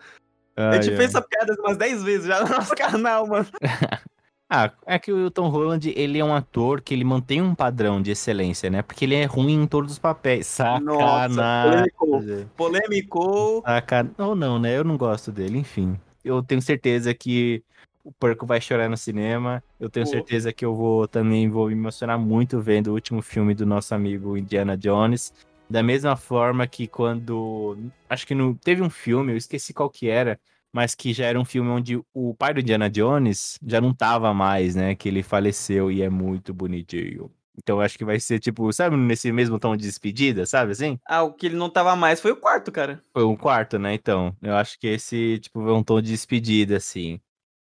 a 0.55 0.73
gente 0.73 0.91
Ai, 0.91 0.97
fez 0.97 1.09
essa 1.09 1.21
piada 1.21 1.55
umas 1.59 1.77
10 1.77 2.03
vezes 2.03 2.27
já 2.27 2.43
no 2.43 2.49
nosso 2.49 2.75
canal, 2.75 3.25
mano. 3.25 3.47
Ah, 4.49 4.71
é 4.85 4.99
que 4.99 5.11
o 5.11 5.31
Tom 5.31 5.49
Holland, 5.49 5.91
ele 5.95 6.19
é 6.19 6.23
um 6.23 6.33
ator 6.33 6.81
que 6.81 6.93
ele 6.93 7.03
mantém 7.03 7.41
um 7.41 7.55
padrão 7.55 8.01
de 8.01 8.11
excelência, 8.11 8.69
né? 8.69 8.81
Porque 8.81 9.05
ele 9.05 9.15
é 9.15 9.25
ruim 9.25 9.63
em 9.63 9.67
todos 9.67 9.93
os 9.93 9.99
papéis. 9.99 10.45
Sacanagem. 10.45 11.35
Nossa, 11.35 11.87
polêmico. 11.97 12.51
Polêmico. 12.55 13.61
Sacan... 13.65 14.11
Ou 14.17 14.35
não, 14.35 14.59
né? 14.59 14.77
Eu 14.77 14.83
não 14.83 14.95
gosto 14.95 15.31
dele, 15.31 15.57
enfim. 15.57 15.99
Eu 16.23 16.43
tenho 16.43 16.61
certeza 16.61 17.13
que 17.13 17.63
o 18.03 18.11
Porco 18.11 18.45
vai 18.45 18.59
chorar 18.59 18.89
no 18.89 18.97
cinema. 18.97 19.63
Eu 19.79 19.89
tenho 19.89 20.05
Pô. 20.05 20.11
certeza 20.11 20.51
que 20.51 20.65
eu 20.65 20.75
vou 20.75 21.07
também 21.07 21.49
vou 21.49 21.67
me 21.67 21.73
emocionar 21.73 22.19
muito 22.19 22.59
vendo 22.59 22.87
o 22.87 22.93
último 22.93 23.21
filme 23.21 23.55
do 23.55 23.65
nosso 23.65 23.95
amigo 23.95 24.37
Indiana 24.37 24.77
Jones. 24.77 25.33
Da 25.69 25.81
mesma 25.81 26.15
forma 26.15 26.67
que 26.67 26.87
quando. 26.87 27.77
Acho 28.09 28.27
que 28.27 28.35
no, 28.35 28.53
teve 28.55 28.81
um 28.81 28.89
filme, 28.89 29.31
eu 29.31 29.37
esqueci 29.37 29.73
qual 29.73 29.89
que 29.89 30.09
era, 30.09 30.39
mas 30.73 30.95
que 30.95 31.13
já 31.13 31.25
era 31.25 31.39
um 31.39 31.45
filme 31.45 31.69
onde 31.69 32.01
o 32.13 32.35
pai 32.35 32.53
do 32.53 32.59
Indiana 32.61 32.89
Jones 32.89 33.59
já 33.65 33.79
não 33.79 33.93
tava 33.93 34.33
mais, 34.33 34.75
né? 34.75 34.95
Que 34.95 35.09
ele 35.09 35.23
faleceu 35.23 35.91
e 35.91 36.01
é 36.01 36.09
muito 36.09 36.53
bonitinho. 36.53 37.31
Então 37.57 37.77
eu 37.77 37.81
acho 37.81 37.97
que 37.97 38.05
vai 38.05 38.19
ser 38.19 38.39
tipo, 38.39 38.73
sabe, 38.73 38.97
nesse 38.97 39.31
mesmo 39.31 39.59
tom 39.59 39.77
de 39.77 39.83
despedida, 39.85 40.45
sabe 40.45 40.71
assim? 40.71 40.97
Ah, 41.05 41.21
o 41.23 41.33
que 41.33 41.45
ele 41.45 41.55
não 41.55 41.69
tava 41.69 41.95
mais 41.95 42.19
foi 42.19 42.31
o 42.31 42.35
quarto, 42.37 42.71
cara. 42.71 43.03
Foi 43.13 43.23
um 43.23 43.35
quarto, 43.35 43.77
né? 43.77 43.93
Então, 43.93 44.35
eu 44.41 44.55
acho 44.55 44.79
que 44.79 44.87
esse, 44.87 45.39
tipo, 45.39 45.61
é 45.69 45.73
um 45.73 45.83
tom 45.83 46.01
de 46.01 46.09
despedida, 46.11 46.77
assim. 46.77 47.19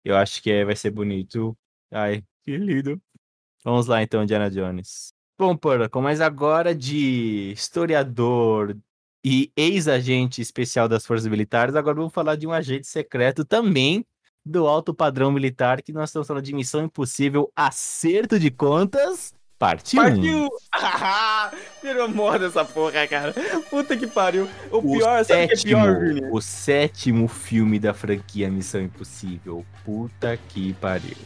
Eu 0.03 0.15
acho 0.17 0.41
que 0.41 0.49
é- 0.51 0.65
vai 0.65 0.75
ser 0.75 0.91
bonito. 0.91 1.55
Ai, 1.91 2.23
que 2.43 2.57
lindo. 2.57 2.99
Vamos 3.63 3.87
lá, 3.87 4.01
então, 4.03 4.23
Indiana 4.23 4.49
Jones. 4.49 5.13
Bom, 5.37 5.55
Porco, 5.57 6.01
mas 6.01 6.21
agora 6.21 6.73
de 6.73 7.51
historiador 7.51 8.77
e 9.27 9.51
ex-agente 9.57 10.39
especial 10.39 10.87
das 10.87 11.03
Forças 11.03 11.25
Militares, 11.25 11.75
agora 11.75 11.95
vamos 11.95 12.13
falar 12.13 12.35
de 12.35 12.45
um 12.45 12.51
agente 12.51 12.85
secreto 12.85 13.43
também 13.43 14.05
do 14.45 14.67
alto 14.67 14.93
padrão 14.93 15.31
militar, 15.31 15.81
que 15.81 15.91
nós 15.91 16.09
estamos 16.09 16.27
falando 16.27 16.43
de 16.43 16.53
Missão 16.53 16.83
Impossível 16.83 17.51
Acerto 17.55 18.39
de 18.39 18.51
Contas, 18.51 19.33
parte 19.57 19.99
1. 19.99 20.03
Partiu! 20.03 20.49
Ah, 20.71 21.51
virou 21.81 22.07
moda 22.07 22.45
essa 22.45 22.63
porra, 22.63 23.07
cara. 23.07 23.33
Puta 23.67 23.97
que 23.97 24.05
pariu. 24.05 24.47
O, 24.69 24.79
pior, 24.79 25.25
sabe 25.25 25.45
o 25.45 25.47
que 25.47 25.53
é 25.53 25.55
sétimo, 25.55 25.81
pior, 25.81 25.99
Vini? 25.99 26.29
o 26.31 26.39
sétimo 26.39 27.27
filme 27.27 27.79
da 27.79 27.95
franquia 27.95 28.47
Missão 28.51 28.79
Impossível. 28.79 29.65
Puta 29.83 30.37
que 30.49 30.73
pariu. 30.73 31.17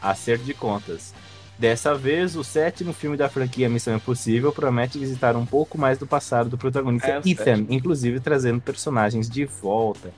Acerto 0.00 0.44
de 0.46 0.54
contas. 0.54 1.12
Dessa 1.58 1.94
vez, 1.94 2.34
o 2.34 2.42
sétimo 2.42 2.92
filme 2.92 3.16
da 3.16 3.28
franquia 3.28 3.68
Missão 3.68 3.94
Impossível 3.94 4.52
promete 4.52 4.98
visitar 4.98 5.36
um 5.36 5.46
pouco 5.46 5.78
mais 5.78 5.98
do 5.98 6.06
passado 6.06 6.50
do 6.50 6.58
protagonista 6.58 7.08
É, 7.08 7.18
Ethan, 7.18 7.44
sétimo. 7.44 7.66
inclusive 7.70 8.20
trazendo 8.20 8.60
personagens 8.60 9.28
de 9.30 9.44
volta. 9.44 10.12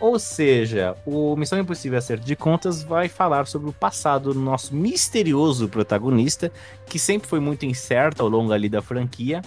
Ou 0.00 0.16
seja, 0.20 0.96
o 1.04 1.34
Missão 1.34 1.58
Impossível 1.58 1.98
Acerto 1.98 2.24
de 2.24 2.36
Contas 2.36 2.84
vai 2.84 3.08
falar 3.08 3.48
sobre 3.48 3.68
o 3.68 3.72
passado 3.72 4.32
do 4.32 4.38
nosso 4.38 4.72
misterioso 4.74 5.68
protagonista, 5.68 6.52
que 6.86 7.00
sempre 7.00 7.28
foi 7.28 7.40
muito 7.40 7.66
incerto 7.66 8.22
ao 8.22 8.28
longo 8.28 8.52
ali 8.52 8.68
da 8.68 8.80
franquia, 8.80 9.42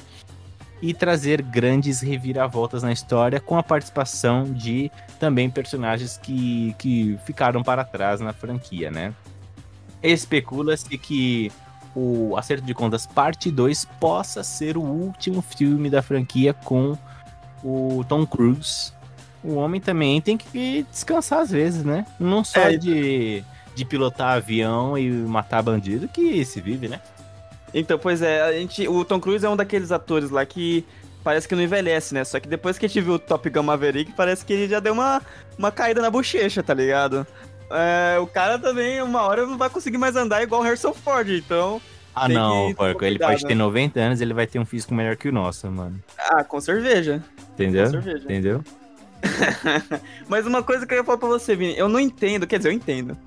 e 0.81 0.93
trazer 0.93 1.41
grandes 1.41 2.01
reviravoltas 2.01 2.83
na 2.83 2.91
história 2.91 3.39
com 3.39 3.57
a 3.57 3.63
participação 3.63 4.43
de 4.43 4.91
também 5.19 5.49
personagens 5.49 6.17
que, 6.17 6.75
que 6.77 7.17
ficaram 7.25 7.63
para 7.63 7.85
trás 7.85 8.19
na 8.19 8.33
franquia, 8.33 8.91
né? 8.91 9.13
Especula-se 10.01 10.97
que 10.97 11.51
o 11.95 12.35
Acerto 12.37 12.65
de 12.65 12.73
Contas 12.73 13.05
Parte 13.05 13.51
2 13.51 13.85
possa 13.99 14.43
ser 14.43 14.77
o 14.77 14.81
último 14.81 15.41
filme 15.41 15.89
da 15.89 16.01
franquia 16.01 16.53
com 16.53 16.97
o 17.63 18.03
Tom 18.07 18.25
Cruise. 18.25 18.93
O 19.43 19.55
homem 19.55 19.81
também 19.81 20.21
tem 20.21 20.37
que 20.37 20.85
descansar 20.91 21.39
às 21.39 21.51
vezes, 21.51 21.83
né? 21.83 22.05
Não 22.19 22.43
só 22.43 22.59
É, 22.59 22.77
de, 22.77 23.43
de 23.75 23.85
pilotar 23.85 24.37
avião 24.37 24.97
e 24.97 25.09
matar 25.09 25.61
bandido 25.61 26.07
que 26.07 26.43
se 26.45 26.61
vive, 26.61 26.87
né? 26.87 27.01
Então, 27.73 27.97
pois 27.97 28.21
é, 28.21 28.41
a 28.41 28.51
gente, 28.51 28.87
o 28.87 29.03
Tom 29.03 29.19
Cruise 29.19 29.45
é 29.45 29.49
um 29.49 29.55
daqueles 29.55 29.91
atores 29.91 30.29
lá 30.29 30.45
que 30.45 30.85
parece 31.23 31.47
que 31.47 31.55
não 31.55 31.63
envelhece, 31.63 32.13
né? 32.13 32.23
Só 32.23 32.39
que 32.39 32.47
depois 32.47 32.77
que 32.77 32.85
a 32.85 32.89
gente 32.89 33.01
viu 33.01 33.13
o 33.13 33.19
Top 33.19 33.49
Gun 33.49 33.63
Maverick, 33.63 34.11
parece 34.11 34.45
que 34.45 34.53
ele 34.53 34.67
já 34.67 34.79
deu 34.79 34.93
uma, 34.93 35.21
uma 35.57 35.71
caída 35.71 36.01
na 36.01 36.09
bochecha, 36.09 36.61
tá 36.61 36.73
ligado? 36.73 37.25
É, 37.73 38.19
o 38.19 38.27
cara 38.27 38.59
também, 38.59 39.01
uma 39.01 39.21
hora, 39.21 39.45
não 39.45 39.57
vai 39.57 39.69
conseguir 39.69 39.97
mais 39.97 40.15
andar 40.15 40.43
igual 40.43 40.61
o 40.61 40.63
Harrison 40.63 40.93
Ford, 40.93 41.29
então... 41.29 41.81
Ah, 42.13 42.27
não, 42.27 42.73
porco. 42.73 43.05
Ele 43.05 43.17
pode 43.17 43.43
né? 43.43 43.49
ter 43.49 43.55
90 43.55 43.99
anos, 43.99 44.21
ele 44.21 44.33
vai 44.33 44.45
ter 44.45 44.59
um 44.59 44.65
físico 44.65 44.93
melhor 44.93 45.15
que 45.15 45.29
o 45.29 45.31
nosso, 45.31 45.71
mano. 45.71 45.97
Ah, 46.17 46.43
com 46.43 46.59
cerveja. 46.59 47.23
Entendeu? 47.53 47.85
Com 47.85 47.91
cerveja. 47.91 48.23
Entendeu? 48.25 48.63
Mas 50.27 50.45
uma 50.45 50.61
coisa 50.61 50.85
que 50.85 50.93
eu 50.93 50.97
ia 50.97 51.03
falar 51.03 51.17
pra 51.17 51.27
você, 51.27 51.55
Vini, 51.55 51.77
eu 51.77 51.87
não 51.87 51.99
entendo, 51.99 52.45
quer 52.45 52.57
dizer, 52.57 52.69
eu 52.69 52.73
entendo. 52.73 53.17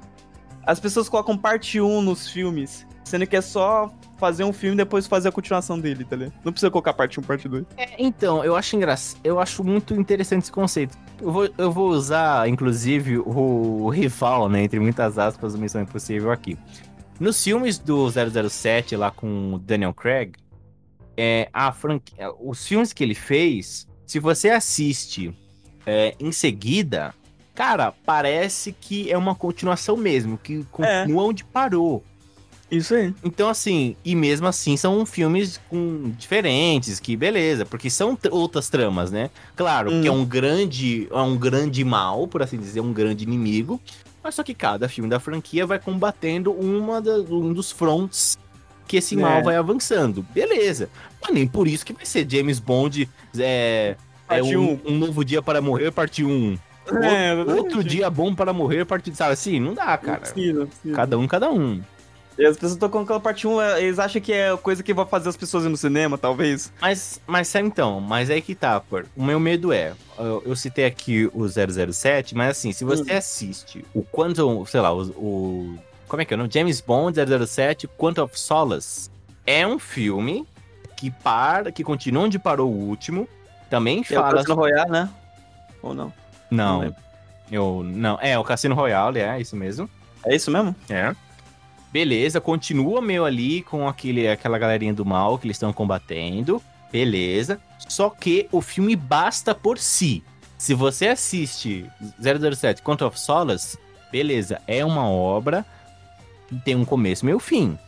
As 0.66 0.80
pessoas 0.80 1.09
colocam 1.09 1.36
parte 1.36 1.80
1 1.80 2.03
nos 2.03 2.28
filmes, 2.28 2.86
sendo 3.05 3.26
que 3.26 3.36
é 3.36 3.40
só 3.40 3.92
fazer 4.18 4.45
um 4.45 4.53
filme 4.53 4.74
e 4.74 4.78
depois 4.78 5.07
fazer 5.07 5.28
a 5.28 5.32
continuação 5.32 5.78
dele, 5.78 6.05
tá 6.05 6.16
ligado? 6.16 6.34
Não 6.45 6.53
precisa 6.53 6.70
colocar 6.70 6.95
parte 6.95 7.20
1, 7.20 7.22
parte 7.22 7.49
2. 7.49 7.64
É, 7.76 7.95
então, 7.99 8.45
eu 8.45 8.57
acho 8.57 8.76
engraçado. 8.76 9.20
Eu 9.22 9.38
acho 9.38 9.62
muito 9.62 9.95
interessante 9.95 10.42
esse 10.42 10.53
conceito. 10.53 10.97
Eu 11.24 11.32
vou, 11.32 11.48
eu 11.56 11.72
vou 11.72 11.88
usar, 11.88 12.46
inclusive, 12.50 13.16
o 13.16 13.88
rival, 13.88 14.46
né? 14.46 14.62
Entre 14.62 14.78
muitas 14.78 15.18
aspas, 15.18 15.54
do 15.54 15.58
Missão 15.58 15.80
Impossível 15.80 16.30
aqui. 16.30 16.58
Nos 17.18 17.42
filmes 17.42 17.78
do 17.78 18.06
007, 18.10 18.94
lá 18.94 19.10
com 19.10 19.54
o 19.54 19.58
Daniel 19.58 19.94
Craig, 19.94 20.34
é, 21.16 21.48
a 21.50 21.72
franquia, 21.72 22.30
os 22.38 22.66
filmes 22.66 22.92
que 22.92 23.02
ele 23.02 23.14
fez, 23.14 23.88
se 24.04 24.18
você 24.18 24.50
assiste 24.50 25.34
é, 25.86 26.14
em 26.20 26.30
seguida, 26.30 27.14
cara, 27.54 27.90
parece 28.04 28.70
que 28.78 29.10
é 29.10 29.16
uma 29.16 29.34
continuação 29.34 29.96
mesmo, 29.96 30.36
que 30.36 30.62
continua 30.64 31.22
onde 31.22 31.42
parou. 31.42 32.04
Isso 32.76 32.94
aí. 32.94 33.14
Então, 33.22 33.48
assim, 33.48 33.96
e 34.04 34.14
mesmo 34.14 34.46
assim 34.46 34.76
são 34.76 35.04
filmes 35.06 35.60
com 35.68 36.12
diferentes, 36.18 36.98
que 37.00 37.16
beleza, 37.16 37.64
porque 37.64 37.88
são 37.90 38.16
tr- 38.16 38.28
outras 38.32 38.68
tramas, 38.68 39.10
né? 39.10 39.30
Claro, 39.56 39.90
Hum. 39.92 40.02
que 40.02 40.08
é 40.08 40.12
um 40.12 40.24
grande, 40.24 41.08
é 41.10 41.16
um 41.20 41.36
grande 41.36 41.84
mal, 41.84 42.26
por 42.26 42.42
assim 42.42 42.56
dizer, 42.58 42.80
um 42.80 42.92
grande 42.92 43.24
inimigo, 43.24 43.80
mas 44.22 44.34
só 44.34 44.42
que 44.42 44.54
cada 44.54 44.88
filme 44.88 45.08
da 45.08 45.20
franquia 45.20 45.66
vai 45.66 45.78
combatendo 45.78 46.50
uma 46.52 47.00
da- 47.00 47.18
um 47.18 47.52
dos 47.52 47.70
fronts 47.70 48.38
que 48.88 48.96
esse 48.98 49.16
mal 49.16 49.38
É. 49.38 49.42
vai 49.42 49.56
avançando. 49.56 50.22
Beleza. 50.34 50.88
Mas 51.22 51.32
nem 51.32 51.46
por 51.46 51.66
isso 51.66 51.86
que 51.86 51.92
vai 51.92 52.04
ser 52.04 52.26
James 52.30 52.58
Bond 52.58 53.08
é, 53.38 53.96
é 54.28 54.42
um, 54.42 54.78
um. 54.86 54.98
novo 54.98 55.24
dia 55.24 55.40
para 55.40 55.60
morrer, 55.62 55.90
parte 55.90 56.22
1. 56.24 56.58
É. 57.02 57.32
Outro 57.54 57.82
dia 57.82 58.10
bom 58.10 58.34
para 58.34 58.52
morrer, 58.52 58.84
parte, 58.84 59.14
sabe 59.14 59.32
assim? 59.32 59.58
Não 59.58 59.72
dá, 59.72 59.86
Não 59.92 59.98
cara. 59.98 60.20
precisa, 60.20 60.58
não 60.60 60.66
precisa. 60.66 60.94
Cada 60.94 61.18
um, 61.18 61.26
cada 61.26 61.50
um. 61.50 61.80
E 62.37 62.45
as 62.45 62.57
pessoas 62.57 62.72
estão 62.72 62.89
colocando 62.89 63.05
aquela 63.16 63.20
parte 63.20 63.47
1, 63.47 63.61
eles 63.78 63.99
acham 63.99 64.20
que 64.20 64.32
é 64.32 64.57
coisa 64.57 64.82
que 64.82 64.93
vai 64.93 65.07
fazer 65.07 65.28
as 65.28 65.37
pessoas 65.37 65.64
ir 65.64 65.68
no 65.68 65.76
cinema, 65.76 66.18
talvez. 66.18 66.72
Mas, 66.80 67.20
mas 67.26 67.55
então, 67.55 68.01
mas 68.01 68.28
aí 68.28 68.43
que 68.43 68.55
tá, 68.57 68.80
pô. 68.80 69.03
O 69.16 69.22
meu 69.24 69.39
medo 69.39 69.72
é, 69.72 69.93
eu, 70.18 70.43
eu 70.45 70.57
citei 70.57 70.85
aqui 70.85 71.30
o 71.32 71.47
007, 71.49 72.35
mas 72.35 72.51
assim, 72.51 72.72
se 72.72 72.85
você 72.85 73.14
Hum. 73.14 73.16
assiste 73.18 73.85
o 73.95 74.03
Quantum, 74.03 74.64
sei 74.66 74.80
lá, 74.80 74.93
o, 74.93 75.03
o- 75.11 75.78
como 76.09 76.22
é 76.22 76.24
que 76.24 76.35
é 76.35 76.37
o 76.37 76.39
nome? 76.39 76.51
James 76.53 76.80
Bond 76.80 77.16
007 77.47 77.87
Quantum 77.97 78.22
of 78.24 78.39
Solace 78.39 79.09
é 79.47 79.64
um 79.66 79.78
filme 79.78 80.45
que 80.97 81.11
para, 81.11 81.70
que 81.70 81.85
continua 81.85 82.24
onde 82.24 82.39
parou 82.39 82.68
o 82.70 82.76
último, 82.89 83.28
também 83.70 83.99
É 84.11 84.18
o 84.18 84.22
fala... 84.22 84.37
Cassino 84.39 84.55
Royale, 84.57 84.91
né? 84.91 85.09
Ou 85.82 85.95
não? 85.95 86.12
não 86.51 86.80
Não, 86.82 86.97
eu, 87.51 87.82
não, 87.85 88.18
é 88.20 88.37
o 88.39 88.43
Cassino 88.45 88.74
Royale, 88.74 89.20
é 89.20 89.41
isso 89.41 89.55
mesmo. 89.55 89.89
É 90.26 90.35
isso 90.35 90.51
mesmo? 90.51 90.74
É. 90.89 91.14
Beleza, 91.95 92.40
continua 92.40 93.01
meio 93.01 93.24
ali 93.24 93.62
com 93.62 93.86
aquele, 93.86 94.26
aquela 94.26 94.59
galerinha 94.59 94.92
do 94.92 95.05
mal 95.05 95.38
que 95.38 95.47
eles 95.47 95.55
estão 95.55 95.72
combatendo. 95.72 96.61
Beleza. 96.90 97.61
Só 97.88 98.11
que 98.11 98.49
o 98.51 98.61
filme 98.61 98.97
basta 98.97 99.55
por 99.55 99.78
si. 99.78 100.20
Se 100.59 100.74
você 100.74 101.07
assiste 101.07 101.88
007 102.20 102.82
Quantum 102.82 103.07
of 103.07 103.20
Solace, 103.20 103.78
beleza, 104.11 104.61
é 104.66 104.84
uma 104.84 105.09
obra 105.09 105.64
que 106.49 106.57
tem 106.57 106.74
um 106.74 106.84
começo, 106.84 107.24
meio 107.24 107.38
fim. 107.38 107.78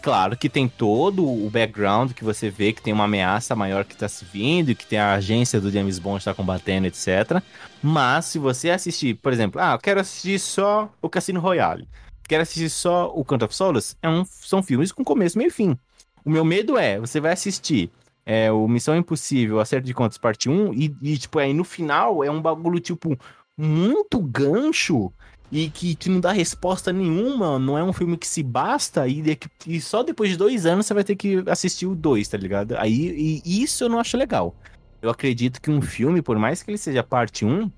Claro 0.00 0.36
que 0.36 0.48
tem 0.48 0.68
todo 0.68 1.26
o 1.28 1.50
background 1.50 2.12
que 2.12 2.22
você 2.22 2.50
vê 2.50 2.72
que 2.72 2.80
tem 2.80 2.92
uma 2.92 3.04
ameaça 3.04 3.56
maior 3.56 3.84
que 3.84 3.96
tá 3.96 4.08
se 4.08 4.24
vindo, 4.24 4.70
e 4.70 4.76
que 4.76 4.86
tem 4.86 5.00
a 5.00 5.14
agência 5.14 5.60
do 5.60 5.72
James 5.72 5.98
Bond 5.98 6.18
está 6.18 6.32
combatendo, 6.32 6.86
etc. 6.86 7.42
Mas 7.82 8.26
se 8.26 8.38
você 8.38 8.70
assistir, 8.70 9.16
por 9.16 9.32
exemplo, 9.32 9.60
ah, 9.60 9.72
eu 9.72 9.78
quero 9.80 9.98
assistir 9.98 10.38
só 10.38 10.88
o 11.02 11.08
Cassino 11.08 11.40
Royale 11.40 11.88
quer 12.30 12.40
assistir 12.40 12.70
só 12.70 13.12
o 13.12 13.24
Canto 13.24 13.44
of 13.44 13.52
Solace, 13.54 13.96
é 14.00 14.08
um, 14.08 14.24
são 14.24 14.62
filmes 14.62 14.92
com 14.92 15.02
começo, 15.02 15.36
meio 15.36 15.48
e 15.48 15.50
fim. 15.50 15.76
O 16.24 16.30
meu 16.30 16.44
medo 16.44 16.78
é, 16.78 17.00
você 17.00 17.18
vai 17.18 17.32
assistir 17.32 17.90
é, 18.24 18.52
o 18.52 18.68
Missão 18.68 18.96
Impossível, 18.96 19.58
Acerto 19.58 19.84
de 19.84 19.92
Contas, 19.92 20.16
parte 20.16 20.48
1, 20.48 20.72
e, 20.72 20.94
e, 21.02 21.18
tipo, 21.18 21.40
aí 21.40 21.52
no 21.52 21.64
final 21.64 22.22
é 22.22 22.30
um 22.30 22.40
bagulho, 22.40 22.78
tipo, 22.78 23.18
muito 23.58 24.20
gancho 24.20 25.12
e 25.50 25.68
que 25.68 25.96
te 25.96 26.08
não 26.08 26.20
dá 26.20 26.30
resposta 26.30 26.92
nenhuma, 26.92 27.58
não 27.58 27.76
é 27.76 27.82
um 27.82 27.92
filme 27.92 28.16
que 28.16 28.28
se 28.28 28.44
basta, 28.44 29.08
e, 29.08 29.20
de- 29.20 29.38
e 29.66 29.80
só 29.80 30.04
depois 30.04 30.30
de 30.30 30.36
dois 30.36 30.64
anos 30.66 30.86
você 30.86 30.94
vai 30.94 31.02
ter 31.02 31.16
que 31.16 31.42
assistir 31.48 31.86
o 31.86 31.96
2, 31.96 32.28
tá 32.28 32.38
ligado? 32.38 32.76
Aí, 32.78 33.42
isso 33.44 33.82
eu 33.82 33.88
não 33.88 33.98
acho 33.98 34.16
legal. 34.16 34.54
Eu 35.02 35.10
acredito 35.10 35.60
que 35.60 35.68
um 35.68 35.82
filme, 35.82 36.22
por 36.22 36.38
mais 36.38 36.62
que 36.62 36.70
ele 36.70 36.78
seja 36.78 37.02
parte 37.02 37.44
1, 37.44 37.68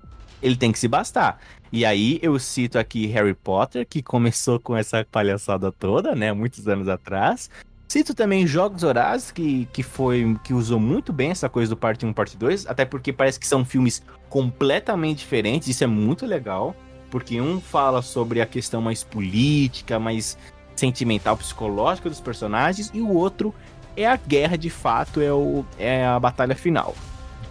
ele 0.43 0.55
tem 0.55 0.71
que 0.71 0.77
se 0.77 0.87
bastar. 0.87 1.39
E 1.71 1.85
aí 1.85 2.19
eu 2.21 2.37
cito 2.37 2.77
aqui 2.77 3.07
Harry 3.07 3.33
Potter, 3.33 3.87
que 3.87 4.03
começou 4.03 4.59
com 4.59 4.75
essa 4.75 5.03
palhaçada 5.09 5.71
toda, 5.71 6.13
né, 6.13 6.31
muitos 6.31 6.67
anos 6.67 6.87
atrás. 6.87 7.49
Cito 7.87 8.13
também 8.13 8.45
Jogos 8.45 8.83
Horazes, 8.83 9.31
que, 9.31 9.67
que 9.71 9.81
foi 9.81 10.37
que 10.43 10.53
usou 10.53 10.79
muito 10.79 11.13
bem 11.13 11.31
essa 11.31 11.47
coisa 11.47 11.69
do 11.69 11.77
parte 11.77 12.05
1 12.05 12.13
parte 12.13 12.37
2, 12.37 12.67
até 12.67 12.85
porque 12.85 13.13
parece 13.13 13.39
que 13.39 13.47
são 13.47 13.63
filmes 13.63 14.03
completamente 14.29 15.19
diferentes, 15.19 15.67
isso 15.67 15.83
é 15.83 15.87
muito 15.87 16.25
legal, 16.25 16.75
porque 17.09 17.39
um 17.39 17.61
fala 17.61 18.01
sobre 18.01 18.41
a 18.41 18.45
questão 18.45 18.81
mais 18.81 19.03
política, 19.03 19.99
mais 19.99 20.37
sentimental, 20.75 21.37
psicológica 21.37 22.09
dos 22.09 22.19
personagens, 22.19 22.89
e 22.93 23.01
o 23.01 23.09
outro 23.13 23.53
é 23.95 24.07
a 24.07 24.15
guerra 24.15 24.57
de 24.57 24.71
fato, 24.71 25.21
é, 25.21 25.31
o, 25.31 25.63
é 25.77 26.05
a 26.05 26.19
batalha 26.19 26.55
final. 26.55 26.95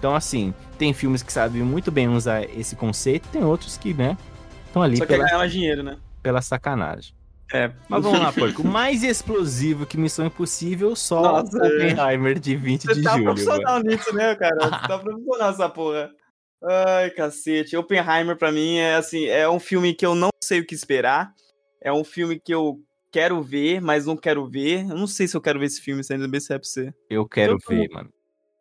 Então, 0.02 0.16
assim, 0.16 0.52
tem 0.76 0.92
filmes 0.92 1.22
que 1.22 1.32
sabem 1.32 1.62
muito 1.62 1.92
bem 1.92 2.08
usar 2.08 2.42
esse 2.58 2.74
conceito, 2.74 3.28
tem 3.28 3.44
outros 3.44 3.78
que, 3.78 3.94
né, 3.94 4.18
estão 4.66 4.82
ali 4.82 4.96
Só 4.96 5.06
pela, 5.06 5.22
quer 5.22 5.30
ganhar 5.30 5.46
dinheiro, 5.46 5.84
né? 5.84 5.96
pela 6.20 6.42
sacanagem. 6.42 7.14
É. 7.52 7.70
Mas 7.88 8.02
vamos 8.02 8.18
lá, 8.18 8.32
porco. 8.32 8.66
Mais 8.66 9.04
explosivo 9.04 9.86
que 9.86 9.96
Missão 9.96 10.26
Impossível, 10.26 10.96
só 10.96 11.22
Nossa, 11.22 11.56
é. 11.56 11.68
Oppenheimer 11.68 12.36
de 12.36 12.56
20 12.56 12.82
Você 12.82 12.94
de 12.94 13.02
tá 13.04 13.12
julho. 13.12 13.26
profissional 13.26 13.78
nisso, 13.78 14.12
né, 14.12 14.34
cara? 14.34 14.56
Você 14.56 14.88
tá 14.88 14.98
profissional 14.98 15.50
essa 15.50 15.68
porra. 15.68 16.10
Ai, 16.64 17.10
cacete. 17.10 17.76
Oppenheimer, 17.76 18.36
pra 18.36 18.50
mim, 18.50 18.78
é 18.78 18.96
assim, 18.96 19.26
é 19.26 19.48
um 19.48 19.60
filme 19.60 19.94
que 19.94 20.04
eu 20.04 20.16
não 20.16 20.30
sei 20.42 20.58
o 20.58 20.66
que 20.66 20.74
esperar. 20.74 21.32
É 21.80 21.92
um 21.92 22.02
filme 22.02 22.40
que 22.40 22.52
eu 22.52 22.80
quero 23.12 23.40
ver, 23.40 23.80
mas 23.80 24.06
não 24.06 24.16
quero 24.16 24.48
ver. 24.48 24.80
Eu 24.80 24.96
não 24.96 25.06
sei 25.06 25.28
se 25.28 25.36
eu 25.36 25.40
quero 25.40 25.60
ver 25.60 25.66
esse 25.66 25.80
filme, 25.80 26.02
sendo 26.02 26.28
bem 26.28 26.40
se 26.40 26.52
é 26.52 26.58
pra 26.58 26.66
você. 26.66 26.92
Eu 27.08 27.24
quero 27.28 27.52
Eu 27.52 27.58
ver, 27.68 27.88
mano. 27.92 28.10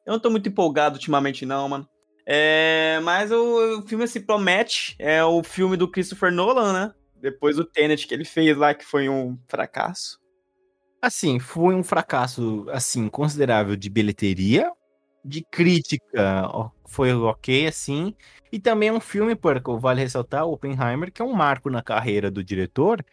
Eu 0.05 0.13
não 0.13 0.19
tô 0.19 0.29
muito 0.29 0.49
empolgado 0.49 0.95
ultimamente, 0.95 1.45
não, 1.45 1.69
mano. 1.69 1.87
É, 2.25 2.99
mas 3.03 3.31
o, 3.31 3.79
o 3.79 3.81
filme 3.83 4.07
se 4.07 4.19
promete. 4.19 4.95
É 4.99 5.23
o 5.23 5.43
filme 5.43 5.75
do 5.75 5.89
Christopher 5.89 6.31
Nolan, 6.31 6.73
né? 6.73 6.93
Depois 7.19 7.55
do 7.55 7.65
Tenet 7.65 8.07
que 8.07 8.13
ele 8.13 8.25
fez 8.25 8.55
lá, 8.57 8.73
que 8.73 8.85
foi 8.85 9.09
um 9.09 9.37
fracasso. 9.47 10.19
Assim, 11.01 11.39
foi 11.39 11.73
um 11.73 11.83
fracasso, 11.83 12.65
assim, 12.69 13.09
considerável 13.09 13.75
de 13.75 13.89
bilheteria, 13.89 14.71
de 15.25 15.43
crítica, 15.43 16.47
foi 16.85 17.11
ok, 17.13 17.67
assim, 17.67 18.15
e 18.51 18.59
também 18.59 18.89
é 18.89 18.93
um 18.93 18.99
filme, 18.99 19.35
porco, 19.35 19.79
vale 19.79 20.01
ressaltar, 20.01 20.45
Oppenheimer, 20.45 21.11
que 21.11 21.21
é 21.21 21.25
um 21.25 21.33
marco 21.33 21.71
na 21.71 21.81
carreira 21.81 22.29
do 22.29 22.43
diretor, 22.43 23.03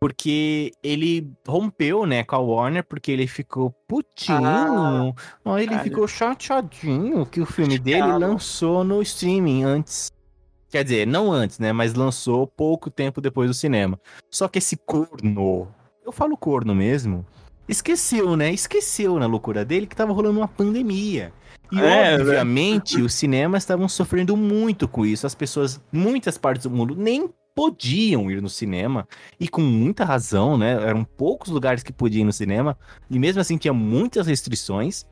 porque 0.00 0.70
ele 0.82 1.30
rompeu, 1.46 2.06
né, 2.06 2.22
com 2.22 2.36
a 2.36 2.38
Warner, 2.38 2.84
porque 2.84 3.10
ele 3.10 3.26
ficou 3.26 3.70
putinho, 3.88 4.38
Ah, 4.44 5.12
ele 5.58 5.66
caralho. 5.68 5.84
ficou 5.90 6.06
chateadinho 6.06 7.26
que 7.26 7.40
o 7.40 7.46
filme 7.46 7.78
dele 7.78 8.06
lançou 8.18 8.84
no 8.84 9.02
streaming 9.02 9.64
antes. 9.64 10.10
Quer 10.70 10.84
dizer, 10.84 11.06
não 11.06 11.32
antes, 11.32 11.58
né, 11.58 11.72
mas 11.72 11.94
lançou 11.94 12.46
pouco 12.46 12.90
tempo 12.90 13.20
depois 13.20 13.50
do 13.50 13.54
cinema. 13.54 13.98
Só 14.30 14.46
que 14.48 14.58
esse 14.58 14.76
corno, 14.76 15.66
eu 16.04 16.12
falo 16.12 16.36
corno 16.36 16.74
mesmo, 16.74 17.24
esqueceu, 17.68 18.36
né? 18.36 18.52
Esqueceu 18.52 19.18
na 19.18 19.26
loucura 19.26 19.64
dele 19.64 19.86
que 19.86 19.96
tava 19.96 20.12
rolando 20.12 20.38
uma 20.38 20.48
pandemia. 20.48 21.32
E 21.72 21.78
É, 21.78 22.16
né? 22.16 22.22
obviamente 22.22 23.00
os 23.02 23.12
cinemas 23.14 23.62
estavam 23.62 23.88
sofrendo 23.88 24.36
muito 24.36 24.86
com 24.88 25.04
isso. 25.04 25.26
As 25.26 25.34
pessoas, 25.34 25.80
muitas 25.92 26.38
partes 26.38 26.64
do 26.64 26.70
mundo, 26.70 26.94
nem 26.96 27.28
podiam 27.58 28.30
ir 28.30 28.40
no 28.40 28.48
cinema. 28.48 29.08
E 29.40 29.48
com 29.48 29.60
muita 29.60 30.04
razão, 30.04 30.56
né? 30.56 30.74
Eram 30.74 31.02
poucos 31.02 31.48
lugares 31.48 31.82
que 31.82 31.92
podiam 31.92 32.22
ir 32.22 32.24
no 32.24 32.32
cinema. 32.32 32.78
E 33.10 33.18
mesmo 33.18 33.40
assim 33.40 33.58
tinha 33.58 33.74
muitas 33.74 34.28
restrições. 34.28 35.04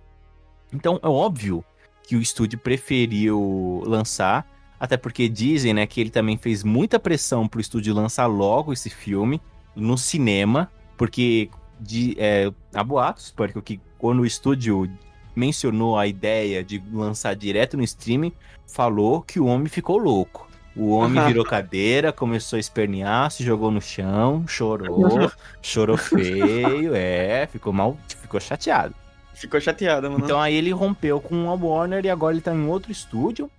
Então 0.72 1.00
é 1.02 1.08
óbvio 1.08 1.64
que 2.04 2.14
o 2.14 2.22
estúdio 2.22 2.56
preferiu 2.56 3.82
lançar. 3.84 4.46
Até 4.78 4.96
porque 4.96 5.28
dizem, 5.28 5.74
né, 5.74 5.88
que 5.88 6.00
ele 6.00 6.10
também 6.10 6.36
fez 6.36 6.62
muita 6.62 7.00
pressão 7.00 7.48
pro 7.48 7.60
estúdio 7.60 7.92
lançar 7.92 8.26
logo 8.26 8.72
esse 8.72 8.90
filme 8.90 9.40
no 9.74 9.98
cinema, 9.98 10.70
porque 10.96 11.50
de, 11.80 12.14
é, 12.16 12.52
há 12.72 12.84
boatos, 12.84 13.32
porque 13.36 13.60
que 13.60 13.80
quando 13.98 14.20
o 14.20 14.26
estúdio 14.26 14.88
mencionou 15.34 15.98
a 15.98 16.06
ideia 16.06 16.62
de 16.62 16.80
lançar 16.92 17.34
direto 17.34 17.76
no 17.76 17.82
streaming, 17.82 18.32
falou 18.68 19.20
que 19.20 19.40
o 19.40 19.46
homem 19.46 19.66
ficou 19.66 19.98
louco. 19.98 20.45
O 20.76 20.90
homem 20.90 21.22
virou 21.26 21.44
cadeira, 21.44 22.12
começou 22.12 22.56
a 22.56 22.60
espernear, 22.60 23.30
se 23.30 23.42
jogou 23.42 23.70
no 23.70 23.80
chão, 23.80 24.46
chorou, 24.46 25.30
chorou 25.62 25.96
feio, 25.96 26.94
é, 26.94 27.46
ficou 27.46 27.72
mal, 27.72 27.96
ficou 28.08 28.38
chateado. 28.38 28.94
Ficou 29.34 29.60
chateado, 29.60 30.10
mano. 30.10 30.24
Então 30.24 30.40
aí 30.40 30.54
ele 30.54 30.70
rompeu 30.70 31.20
com 31.20 31.50
a 31.50 31.54
Warner 31.54 32.04
e 32.04 32.10
agora 32.10 32.34
ele 32.34 32.40
tá 32.40 32.54
em 32.54 32.66
outro 32.66 32.90
estúdio. 32.90 33.50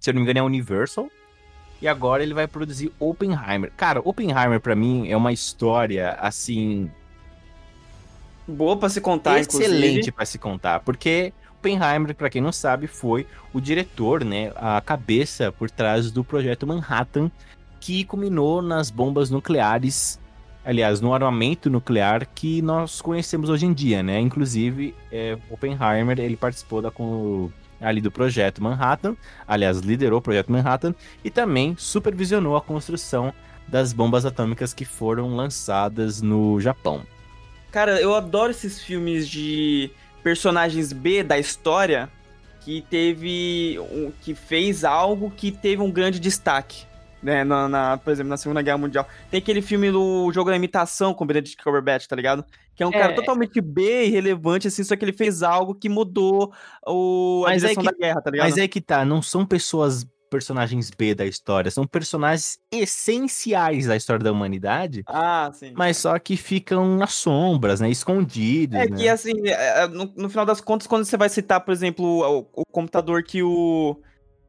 Se 0.00 0.10
eu 0.10 0.14
não 0.14 0.20
me 0.20 0.24
engano 0.24 0.38
é 0.38 0.42
a 0.42 0.44
Universal. 0.44 1.08
E 1.80 1.86
agora 1.86 2.22
ele 2.22 2.34
vai 2.34 2.46
produzir 2.46 2.90
Oppenheimer. 2.98 3.70
Cara, 3.76 4.00
Oppenheimer 4.02 4.60
pra 4.60 4.74
mim 4.74 5.08
é 5.08 5.16
uma 5.16 5.32
história 5.32 6.12
assim 6.20 6.90
Boa 8.46 8.76
pra 8.76 8.88
se 8.88 9.00
contar, 9.00 9.40
excelente 9.40 10.12
pra 10.12 10.24
se 10.24 10.38
contar, 10.38 10.80
porque 10.80 11.32
Oppenheimer, 11.56 12.14
pra 12.14 12.30
quem 12.30 12.40
não 12.40 12.52
sabe, 12.52 12.86
foi 12.86 13.26
o 13.52 13.60
diretor, 13.60 14.24
né, 14.24 14.52
a 14.56 14.80
cabeça 14.80 15.50
por 15.50 15.70
trás 15.70 16.10
do 16.10 16.22
projeto 16.22 16.66
Manhattan, 16.66 17.30
que 17.80 18.04
culminou 18.04 18.60
nas 18.62 18.90
bombas 18.90 19.30
nucleares, 19.30 20.20
aliás, 20.64 21.00
no 21.00 21.14
armamento 21.14 21.70
nuclear 21.70 22.26
que 22.34 22.60
nós 22.62 23.00
conhecemos 23.00 23.48
hoje 23.48 23.66
em 23.66 23.72
dia, 23.72 24.02
né? 24.02 24.20
Inclusive, 24.20 24.94
é, 25.10 25.38
Oppenheimer, 25.50 26.18
ele 26.18 26.36
participou 26.36 26.82
da 26.82 26.90
com- 26.90 27.50
ali 27.80 28.00
do 28.00 28.10
projeto 28.10 28.62
Manhattan, 28.62 29.16
aliás, 29.46 29.80
liderou 29.80 30.18
o 30.18 30.22
projeto 30.22 30.50
Manhattan 30.50 30.94
e 31.22 31.30
também 31.30 31.74
supervisionou 31.78 32.56
a 32.56 32.60
construção 32.60 33.32
das 33.68 33.92
bombas 33.92 34.24
atômicas 34.24 34.72
que 34.72 34.84
foram 34.84 35.36
lançadas 35.36 36.22
no 36.22 36.60
Japão. 36.60 37.02
Cara, 37.70 38.00
eu 38.00 38.14
adoro 38.14 38.50
esses 38.50 38.80
filmes 38.80 39.28
de 39.28 39.90
personagens 40.30 40.92
B 40.92 41.22
da 41.22 41.38
história 41.38 42.08
que 42.62 42.84
teve. 42.90 43.78
um- 43.92 44.10
que 44.22 44.34
fez 44.34 44.84
algo 44.84 45.30
que 45.30 45.52
teve 45.52 45.80
um 45.80 45.88
grande 45.90 46.18
destaque. 46.18 46.84
Né, 47.22 47.42
na, 47.44 47.68
na- 47.68 47.96
por 47.96 48.12
exemplo, 48.12 48.28
na 48.30 48.36
Segunda 48.36 48.60
Guerra 48.62 48.76
Mundial. 48.78 49.06
Tem 49.30 49.38
aquele 49.38 49.62
filme 49.62 49.90
do 49.90 50.30
Jogo 50.32 50.50
da 50.50 50.56
Imitação 50.56 51.14
com 51.14 51.24
o 51.24 51.26
Benedict 51.26 51.62
Cumberbatch, 51.62 52.06
tá 52.06 52.14
ligado? 52.14 52.44
Que 52.74 52.82
é 52.82 52.86
um 52.86 52.90
É. 52.90 52.98
cara 53.00 53.14
totalmente 53.14 53.60
B, 53.60 54.04
irrelevante, 54.06 54.68
assim, 54.68 54.84
só 54.84 54.94
que 54.96 55.04
ele 55.04 55.12
fez 55.12 55.42
algo 55.42 55.74
que 55.74 55.88
mudou 55.88 56.52
o, 56.86 57.42
a 57.46 57.50
Mas 57.50 57.64
é 57.64 57.68
direção 57.68 57.82
que- 57.84 57.90
da 57.90 57.96
guerra, 57.96 58.20
tá 58.20 58.30
ligado? 58.30 58.46
Mas 58.48 58.58
é 58.58 58.68
que 58.68 58.80
tá, 58.80 59.04
não 59.04 59.22
são 59.22 59.46
pessoas, 59.46 60.06
personagens 60.30 60.90
B 60.90 61.14
da 61.14 61.24
história, 61.24 61.70
são 61.70 61.86
personagens 61.86 62.58
essenciais 62.72 63.86
da 63.86 63.96
história 63.96 64.24
da 64.24 64.32
humanidade, 64.32 65.02
Ah, 65.06 65.50
sim. 65.52 65.72
mas 65.76 65.96
só 65.96 66.18
que 66.18 66.36
ficam 66.36 66.96
nas 66.96 67.14
sombras, 67.14 67.80
né? 67.80 67.88
Escondidos. 67.90 68.78
É 68.78 68.88
né? 68.88 68.96
que, 68.96 69.08
assim, 69.08 69.32
é, 69.46 69.82
é, 69.84 69.88
no, 69.88 70.12
no 70.16 70.28
final 70.28 70.44
das 70.44 70.60
contas, 70.60 70.86
quando 70.86 71.04
você 71.04 71.16
vai 71.16 71.28
citar, 71.28 71.60
por 71.60 71.72
exemplo, 71.72 72.04
o, 72.04 72.62
o 72.62 72.64
computador 72.70 73.22
que 73.22 73.42
o. 73.42 73.96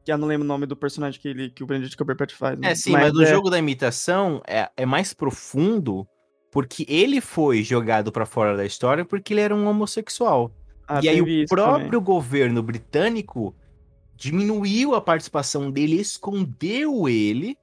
Que 0.04 0.12
eu 0.12 0.18
não 0.18 0.26
lembro 0.26 0.44
o 0.44 0.48
nome 0.48 0.64
do 0.64 0.74
personagem 0.74 1.20
que, 1.20 1.28
ele, 1.28 1.50
que 1.50 1.62
o 1.62 1.66
Benedict 1.66 1.96
Cumberbatch 1.96 2.34
faz. 2.34 2.58
né? 2.58 2.70
É, 2.70 2.74
sim, 2.74 2.92
mas, 2.92 3.12
o 3.14 3.22
é- 3.22 3.26
jogo 3.26 3.50
da 3.50 3.58
imitação 3.58 4.40
é, 4.46 4.70
é 4.76 4.86
mais 4.86 5.12
profundo 5.12 6.06
porque 6.50 6.86
ele 6.88 7.20
foi 7.20 7.62
jogado 7.62 8.10
pra 8.10 8.24
fora 8.24 8.56
da 8.56 8.64
história 8.64 9.04
porque 9.04 9.34
ele 9.34 9.42
era 9.42 9.54
um 9.54 9.66
homossexual. 9.68 10.50
Ah, 10.88 11.00
e 11.02 11.08
aí 11.10 11.20
o 11.20 11.46
próprio 11.46 11.84
também. 11.84 12.00
governo 12.00 12.62
britânico 12.62 13.54
diminuiu 14.18 14.96
a 14.96 15.00
participação 15.00 15.70
dele, 15.70 16.00
escondeu 16.00 17.08
ele 17.08 17.56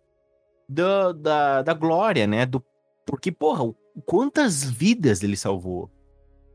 da, 0.68 1.12
da, 1.12 1.62
da 1.62 1.74
glória, 1.74 2.26
né? 2.26 2.46
Do, 2.46 2.64
porque, 3.06 3.30
porra, 3.30 3.76
quantas 4.06 4.64
vidas 4.64 5.22
ele 5.22 5.36
salvou? 5.36 5.92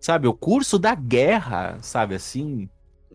Sabe, 0.00 0.26
o 0.26 0.32
curso 0.32 0.78
da 0.78 0.94
guerra, 0.94 1.78
sabe 1.82 2.14
assim? 2.14 2.66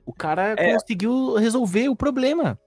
O 0.05 0.13
cara 0.13 0.53
É. 0.55 0.73
conseguiu 0.73 1.33
resolver 1.33 1.89
o 1.89 1.95
problema. 1.95 2.59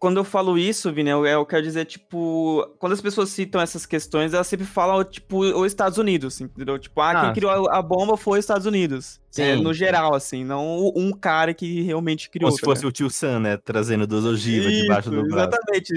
Quando 0.00 0.16
eu 0.16 0.24
falo 0.24 0.56
isso, 0.56 0.90
Vini, 0.90 1.10
eu, 1.10 1.26
eu 1.26 1.44
quero 1.44 1.62
dizer, 1.62 1.84
tipo, 1.84 2.66
quando 2.78 2.94
as 2.94 3.02
pessoas 3.02 3.28
citam 3.28 3.60
essas 3.60 3.84
questões, 3.84 4.32
elas 4.32 4.46
sempre 4.46 4.64
falam, 4.64 5.04
tipo, 5.04 5.40
os 5.40 5.66
Estados 5.66 5.98
Unidos, 5.98 6.40
entendeu? 6.40 6.78
Tipo, 6.78 7.02
ah, 7.02 7.10
Ah, 7.10 7.24
quem 7.26 7.34
criou 7.34 7.68
a, 7.68 7.78
a 7.78 7.82
bomba 7.82 8.16
foi 8.16 8.38
os 8.38 8.44
Estados 8.46 8.64
Unidos. 8.64 9.20
Sim. 9.30 9.42
É, 9.42 9.56
no 9.56 9.74
geral, 9.74 10.14
assim, 10.14 10.42
não 10.42 10.90
um 10.96 11.12
cara 11.12 11.52
que 11.52 11.82
realmente 11.82 12.30
criou. 12.30 12.48
Como 12.48 12.58
se 12.58 12.64
fosse 12.64 12.86
o 12.86 12.90
tio 12.90 13.10
Sam, 13.10 13.40
né? 13.40 13.56
Trazendo 13.58 14.06
duas 14.06 14.24
ogivas 14.24 14.72
debaixo 14.72 15.10
do 15.10 15.22
braço. 15.28 15.50
Exatamente. 15.50 15.92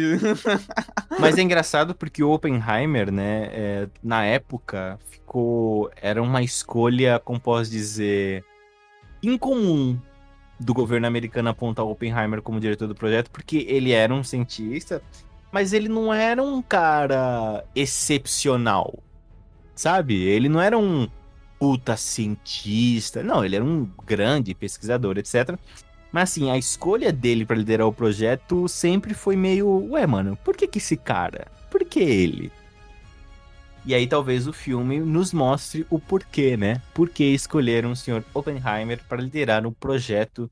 Mas 1.17 1.37
é 1.37 1.41
engraçado 1.41 1.95
porque 1.95 2.21
o 2.21 2.29
Oppenheimer, 2.29 3.09
né, 3.09 3.49
é, 3.53 3.87
na 4.03 4.25
época, 4.25 4.99
ficou. 5.09 5.89
Era 5.95 6.21
uma 6.21 6.43
escolha, 6.43 7.21
como 7.23 7.39
posso 7.39 7.71
dizer, 7.71 8.43
incomum 9.23 9.97
do 10.59 10.73
governo 10.73 11.07
americano 11.07 11.49
apontar 11.49 11.85
Oppenheimer 11.85 12.41
como 12.41 12.59
diretor 12.59 12.87
do 12.87 12.95
projeto, 12.95 13.29
porque 13.31 13.65
ele 13.67 13.91
era 13.91 14.13
um 14.13 14.23
cientista, 14.23 15.01
mas 15.51 15.73
ele 15.73 15.89
não 15.89 16.13
era 16.13 16.41
um 16.41 16.61
cara 16.61 17.63
excepcional. 17.75 18.99
Sabe? 19.75 20.15
Ele 20.15 20.47
não 20.47 20.61
era 20.61 20.77
um 20.77 21.07
puta 21.59 21.95
cientista. 21.95 23.23
Não, 23.23 23.43
ele 23.43 23.55
era 23.55 23.65
um 23.65 23.89
grande 24.05 24.53
pesquisador, 24.53 25.17
etc. 25.17 25.57
Mas 26.11 26.29
assim, 26.29 26.51
a 26.51 26.57
escolha 26.57 27.11
dele 27.11 27.45
para 27.45 27.55
liderar 27.55 27.87
o 27.87 27.93
projeto 27.93 28.67
sempre 28.67 29.13
foi 29.13 29.35
meio, 29.35 29.89
ué, 29.91 30.05
mano, 30.05 30.37
por 30.43 30.55
que 30.55 30.67
que 30.67 30.77
esse 30.77 30.95
cara? 30.95 31.47
Por 31.71 31.83
que 31.85 31.99
ele? 31.99 32.51
E 33.85 33.93
aí 33.93 34.07
talvez 34.07 34.47
o 34.47 34.53
filme 34.53 34.99
nos 34.99 35.33
mostre 35.33 35.85
o 35.89 35.99
porquê, 35.99 36.55
né? 36.55 36.81
Por 36.93 37.09
que 37.09 37.23
escolheram 37.25 37.91
o 37.91 37.95
Sr. 37.95 38.23
Oppenheimer 38.33 38.99
para 39.07 39.21
liderar 39.21 39.65
um 39.67 39.73
projeto 39.73 40.49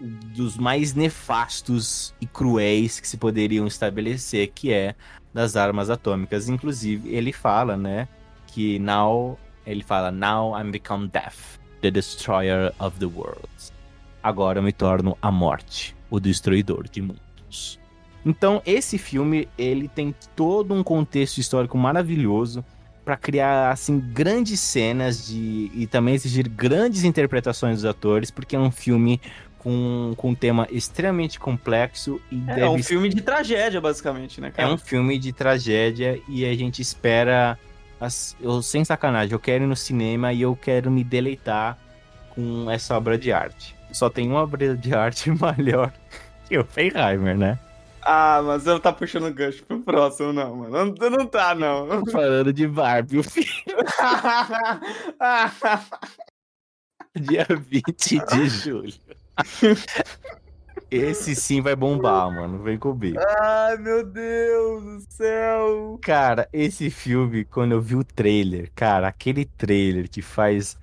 dos 0.00 0.56
mais 0.56 0.94
nefastos 0.94 2.14
e 2.20 2.26
cruéis 2.26 3.00
que 3.00 3.08
se 3.08 3.16
poderiam 3.16 3.66
estabelecer, 3.66 4.52
que 4.54 4.72
é 4.72 4.94
das 5.32 5.56
armas 5.56 5.90
atômicas. 5.90 6.48
Inclusive, 6.48 7.12
ele 7.14 7.32
fala, 7.32 7.76
né, 7.76 8.06
que 8.46 8.78
now 8.78 9.38
ele 9.66 9.82
fala 9.82 10.10
now 10.10 10.58
I'm 10.58 10.70
become 10.70 11.08
death, 11.08 11.58
the 11.82 11.90
destroyer 11.90 12.72
of 12.78 12.98
the 12.98 13.06
worlds. 13.06 13.72
Agora 14.22 14.58
eu 14.58 14.62
me 14.62 14.72
torno 14.72 15.16
a 15.20 15.30
morte, 15.30 15.94
o 16.10 16.18
destruidor 16.18 16.88
de 16.88 17.02
mundos. 17.02 17.78
Então, 18.26 18.60
esse 18.66 18.98
filme, 18.98 19.48
ele 19.56 19.88
tem 19.88 20.14
todo 20.36 20.74
um 20.74 20.82
contexto 20.82 21.38
histórico 21.38 21.78
maravilhoso 21.78 22.64
para 23.04 23.16
criar 23.16 23.70
assim 23.70 23.98
grandes 23.98 24.60
cenas 24.60 25.26
de 25.26 25.70
e 25.74 25.86
também 25.86 26.14
exigir 26.14 26.46
grandes 26.48 27.04
interpretações 27.04 27.76
dos 27.76 27.84
atores, 27.86 28.30
porque 28.30 28.54
é 28.54 28.58
um 28.58 28.70
filme 28.70 29.18
com, 29.58 30.12
com 30.16 30.30
um 30.30 30.34
tema 30.34 30.68
extremamente 30.70 31.40
complexo 31.40 32.20
e 32.30 32.36
É, 32.46 32.54
deve 32.54 32.68
um 32.68 32.82
filme 32.82 33.08
de 33.08 33.22
tragédia, 33.22 33.80
basicamente, 33.80 34.40
né, 34.40 34.48
é 34.48 34.50
cara? 34.50 34.72
um 34.72 34.76
filme 34.78 35.18
de 35.18 35.32
tragédia 35.32 36.20
e 36.28 36.44
a 36.44 36.54
gente 36.54 36.82
espera. 36.82 37.58
as- 38.00 38.36
eu, 38.40 38.60
sem 38.62 38.84
sacanagem, 38.84 39.32
eu 39.32 39.40
quero 39.40 39.64
ir 39.64 39.66
no 39.66 39.74
cinema 39.76 40.32
e 40.32 40.42
eu 40.42 40.54
quero 40.54 40.90
me 40.90 41.02
deleitar 41.02 41.78
com 42.30 42.70
essa 42.70 42.96
obra 42.96 43.16
de 43.18 43.32
arte. 43.32 43.74
Só 43.90 44.10
tem 44.10 44.28
uma 44.28 44.42
obra 44.42 44.76
de 44.76 44.94
arte 44.94 45.30
melhor 45.56 45.92
que 46.46 46.58
o 46.58 46.60
Oppenheimer, 46.60 47.36
né? 47.36 47.58
Ah, 48.10 48.40
mas 48.42 48.66
eu 48.66 48.80
tá 48.80 48.90
puxando 48.90 49.30
gancho 49.34 49.62
pro 49.66 49.80
próximo, 49.80 50.32
não, 50.32 50.56
mano. 50.56 50.94
Não, 50.98 51.10
não 51.10 51.26
tá, 51.26 51.54
não. 51.54 52.06
Falando 52.10 52.54
de 52.54 52.66
Barbie, 52.66 53.18
o 53.18 53.22
filme 53.22 53.50
dia 57.20 57.46
20 57.50 58.24
de 58.24 58.48
julho. 58.48 58.94
Esse 60.90 61.36
sim 61.36 61.60
vai 61.60 61.76
bombar, 61.76 62.32
mano. 62.32 62.62
Vem 62.62 62.78
comigo. 62.78 63.18
Ai, 63.40 63.76
meu 63.76 64.02
Deus 64.02 64.82
do 64.82 65.12
céu. 65.12 65.98
Cara, 66.02 66.48
esse 66.50 66.88
filme, 66.88 67.44
quando 67.44 67.72
eu 67.72 67.80
vi 67.82 67.94
o 67.94 68.02
trailer, 68.02 68.72
cara, 68.74 69.08
aquele 69.08 69.44
trailer 69.44 70.08
que 70.08 70.22
faz 70.22 70.78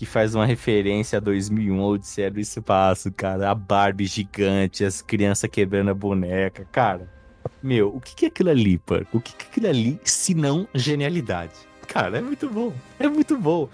que 0.00 0.06
faz 0.06 0.34
uma 0.34 0.46
referência 0.46 1.18
a 1.18 1.20
2001, 1.20 1.78
Odisseia 1.78 2.30
do 2.30 2.40
Espaço, 2.40 3.12
cara, 3.12 3.50
a 3.50 3.54
Barbie 3.54 4.06
gigante, 4.06 4.82
as 4.82 5.02
crianças 5.02 5.50
quebrando 5.50 5.90
a 5.90 5.94
boneca, 5.94 6.66
cara. 6.72 7.06
Meu, 7.62 7.94
o 7.94 8.00
que 8.00 8.24
é 8.24 8.28
aquilo 8.28 8.48
ali, 8.48 8.78
pô? 8.78 8.94
O 9.12 9.20
que 9.20 9.34
que 9.34 9.44
é 9.44 9.48
aquilo 9.50 9.68
ali, 9.68 10.00
se 10.02 10.32
não 10.32 10.66
genialidade? 10.74 11.52
Cara, 11.86 12.16
é 12.16 12.22
muito 12.22 12.48
bom. 12.48 12.72
É 12.98 13.08
muito 13.08 13.36
bom. 13.36 13.68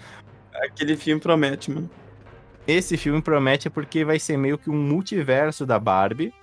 Aquele 0.53 0.97
filme 0.97 1.21
promete, 1.21 1.71
mano. 1.71 1.89
Esse 2.67 2.97
filme 2.97 3.21
promete 3.21 3.69
porque 3.69 4.03
vai 4.03 4.19
ser 4.19 4.35
meio 4.35 4.57
que 4.57 4.69
um 4.69 4.75
multiverso 4.75 5.65
da 5.65 5.79
Barbie. 5.79 6.33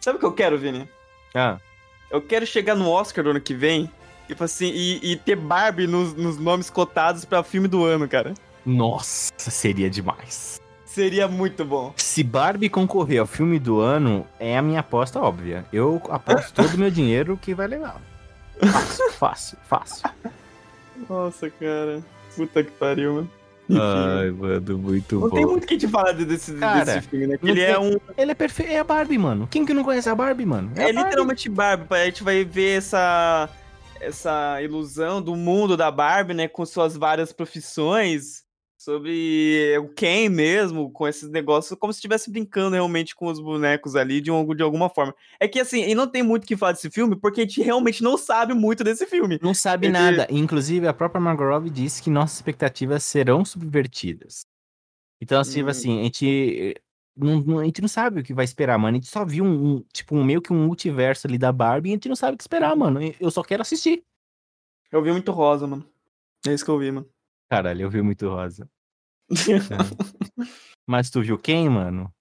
Sabe 0.00 0.16
o 0.16 0.18
que 0.18 0.26
eu 0.26 0.32
quero, 0.32 0.58
Vini? 0.58 0.88
Ah, 1.32 1.60
Eu 2.10 2.20
quero 2.20 2.44
chegar 2.44 2.74
no 2.74 2.90
Oscar 2.90 3.22
do 3.22 3.30
ano 3.30 3.40
que 3.40 3.54
vem 3.54 3.88
tipo 4.26 4.42
assim, 4.42 4.72
e, 4.74 5.12
e 5.12 5.16
ter 5.16 5.36
Barbie 5.36 5.86
nos, 5.86 6.14
nos 6.14 6.36
nomes 6.36 6.68
cotados 6.68 7.24
pra 7.24 7.42
filme 7.42 7.68
do 7.68 7.84
ano, 7.84 8.08
cara. 8.08 8.34
Nossa, 8.66 9.32
seria 9.50 9.88
demais. 9.88 10.60
Seria 10.84 11.28
muito 11.28 11.64
bom. 11.64 11.92
Se 11.96 12.22
Barbie 12.22 12.68
concorrer 12.68 13.20
ao 13.20 13.26
filme 13.26 13.58
do 13.58 13.80
ano, 13.80 14.26
é 14.40 14.56
a 14.58 14.62
minha 14.62 14.80
aposta 14.80 15.20
óbvia. 15.20 15.64
Eu 15.72 16.02
aposto 16.08 16.52
todo 16.54 16.74
o 16.74 16.78
meu 16.78 16.90
dinheiro 16.90 17.38
que 17.40 17.54
vai 17.54 17.66
levar. 17.68 18.00
Fácil, 18.60 19.10
fácil, 19.12 19.58
fácil. 19.68 20.10
Nossa, 21.08 21.50
cara. 21.50 22.02
Puta 22.34 22.64
que 22.64 22.70
pariu, 22.72 23.14
mano. 23.14 23.30
Ai, 23.68 24.30
mano, 24.30 24.78
muito 24.78 25.18
não 25.20 25.28
bom. 25.28 25.34
tem 25.36 25.44
muito 25.44 25.64
o 25.64 25.66
que 25.66 25.76
te 25.76 25.88
falar 25.88 26.12
desse, 26.12 26.54
Cara, 26.54 26.84
desse 26.84 27.08
filme, 27.08 27.26
né? 27.26 27.36
Não 27.42 27.50
ele 27.50 27.60
tem- 27.60 27.74
é 27.74 27.78
um. 27.78 27.96
Ele 28.16 28.30
é 28.30 28.34
perfeito. 28.34 28.72
É 28.72 28.78
a 28.78 28.84
Barbie, 28.84 29.18
mano. 29.18 29.46
Quem 29.50 29.66
que 29.66 29.74
não 29.74 29.84
conhece 29.84 30.08
a 30.08 30.14
Barbie, 30.14 30.46
mano? 30.46 30.70
É, 30.76 30.82
a 30.82 30.84
Barbie. 30.84 31.02
literalmente 31.04 31.48
Barbie. 31.50 31.86
A 31.94 32.04
gente 32.06 32.22
vai 32.24 32.44
ver 32.44 32.78
essa. 32.78 33.48
Essa 34.00 34.62
ilusão 34.62 35.20
do 35.20 35.34
mundo 35.34 35.76
da 35.76 35.90
Barbie, 35.90 36.32
né? 36.34 36.48
Com 36.48 36.64
suas 36.64 36.96
várias 36.96 37.32
profissões. 37.32 38.45
Sobre 38.90 39.76
o 39.78 39.88
Ken 39.88 40.28
mesmo, 40.28 40.88
com 40.92 41.08
esses 41.08 41.28
negócios, 41.28 41.76
como 41.76 41.92
se 41.92 41.96
estivesse 41.98 42.30
brincando 42.30 42.74
realmente 42.76 43.16
com 43.16 43.26
os 43.26 43.40
bonecos 43.40 43.96
ali 43.96 44.20
de, 44.20 44.30
um- 44.30 44.54
de 44.54 44.62
alguma 44.62 44.88
forma. 44.88 45.12
É 45.40 45.48
que 45.48 45.58
assim, 45.58 45.82
e 45.82 45.92
não 45.92 46.06
tem 46.06 46.22
muito 46.22 46.44
o 46.44 46.46
que 46.46 46.56
falar 46.56 46.70
desse 46.70 46.88
filme, 46.88 47.16
porque 47.16 47.40
a 47.40 47.42
gente 47.44 47.60
realmente 47.60 48.00
não 48.00 48.16
sabe 48.16 48.54
muito 48.54 48.84
desse 48.84 49.04
filme. 49.04 49.40
Não 49.42 49.52
sabe 49.52 49.88
Ele- 49.88 49.92
nada. 49.92 50.28
Inclusive, 50.30 50.86
a 50.86 50.94
própria 50.94 51.20
Margot 51.20 51.42
Robbie 51.48 51.68
disse 51.68 52.00
que 52.00 52.08
nossas 52.08 52.36
expectativas 52.36 53.02
serão 53.02 53.44
subvertidas. 53.44 54.46
Então, 55.20 55.40
assim, 55.40 55.64
Hum. 55.64 55.68
assim 55.68 56.00
a 56.00 56.04
gente. 56.04 56.74
Não, 57.16 57.40
não- 57.40 57.58
a 57.58 57.64
gente 57.64 57.80
não 57.82 57.88
sabe 57.88 58.20
o 58.20 58.22
que 58.22 58.32
vai 58.32 58.44
esperar, 58.44 58.78
mano. 58.78 58.96
A 58.96 59.00
gente 59.00 59.10
só 59.10 59.24
viu 59.24 59.42
um, 59.44 59.78
um- 59.78 59.84
tipo, 59.92 60.14
um, 60.14 60.22
meio 60.22 60.40
que 60.40 60.52
um 60.52 60.64
multiverso 60.64 61.26
ali 61.26 61.38
da 61.38 61.50
Barbie 61.50 61.88
e 61.88 61.92
a 61.92 61.96
gente 61.96 62.08
não 62.08 62.14
sabe 62.14 62.34
o 62.34 62.38
que 62.38 62.44
esperar, 62.44 62.76
mano. 62.76 63.00
Eu 63.18 63.32
só 63.32 63.42
quero 63.42 63.62
assistir. 63.62 64.04
Eu 64.92 65.02
vi 65.02 65.10
muito 65.10 65.32
rosa, 65.32 65.66
mano. 65.66 65.84
É 66.46 66.54
isso 66.54 66.64
que 66.64 66.70
eu 66.70 66.78
vi, 66.78 66.92
mano. 66.92 67.08
Caralho, 67.50 67.82
eu 67.82 67.90
vi 67.90 68.00
muito 68.00 68.28
rosa. 68.28 68.68
Mas 70.86 71.10
tu 71.10 71.20
viu 71.20 71.38
quem, 71.38 71.68
mano? 71.68 72.12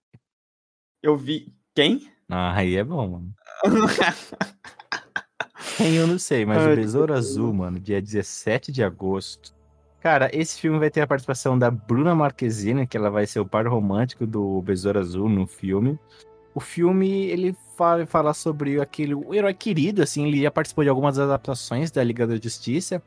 eu 1.04 1.16
vi. 1.16 1.54
Quem? 1.76 2.10
Ah, 2.30 2.56
aí 2.56 2.76
é 2.76 2.84
bom, 2.84 3.08
mano. 3.08 3.34
Quem 5.78 5.96
eu 5.96 6.08
não 6.08 6.18
sei, 6.18 6.46
mas 6.46 6.58
Ai, 6.60 6.72
o 6.72 6.76
que 6.76 6.82
Besouro 6.82 7.14
beleza. 7.14 7.30
Azul, 7.30 7.54
mano, 7.54 7.80
dia 7.80 8.02
17 8.02 8.72
de 8.72 8.84
agosto. 8.84 9.54
Cara, 10.00 10.30
esse 10.34 10.60
filme 10.60 10.80
vai 10.80 10.90
ter 10.90 11.02
a 11.02 11.08
participação 11.08 11.60
da 11.60 11.70
Bruna 11.70 12.16
Marquezine, 12.16 12.88
que 12.88 12.96
ela 12.96 13.10
vai 13.10 13.28
ser 13.28 13.40
o 13.40 13.46
par 13.46 13.68
romântico 13.68 14.26
do 14.26 14.62
Besouro 14.62 15.00
Azul 15.00 15.28
no 15.28 15.46
filme. 15.46 16.00
O 16.54 16.60
filme, 16.60 17.26
ele 17.26 17.56
fala, 17.76 18.06
fala 18.06 18.34
sobre 18.34 18.80
aquele 18.80 19.14
o 19.14 19.34
herói 19.34 19.54
querido, 19.54 20.02
assim, 20.02 20.28
ele 20.28 20.42
já 20.42 20.50
participou 20.52 20.84
de 20.84 20.90
algumas 20.90 21.20
adaptações 21.20 21.92
da 21.92 22.04
Liga 22.04 22.26
da 22.26 22.38
Justiça. 22.38 23.04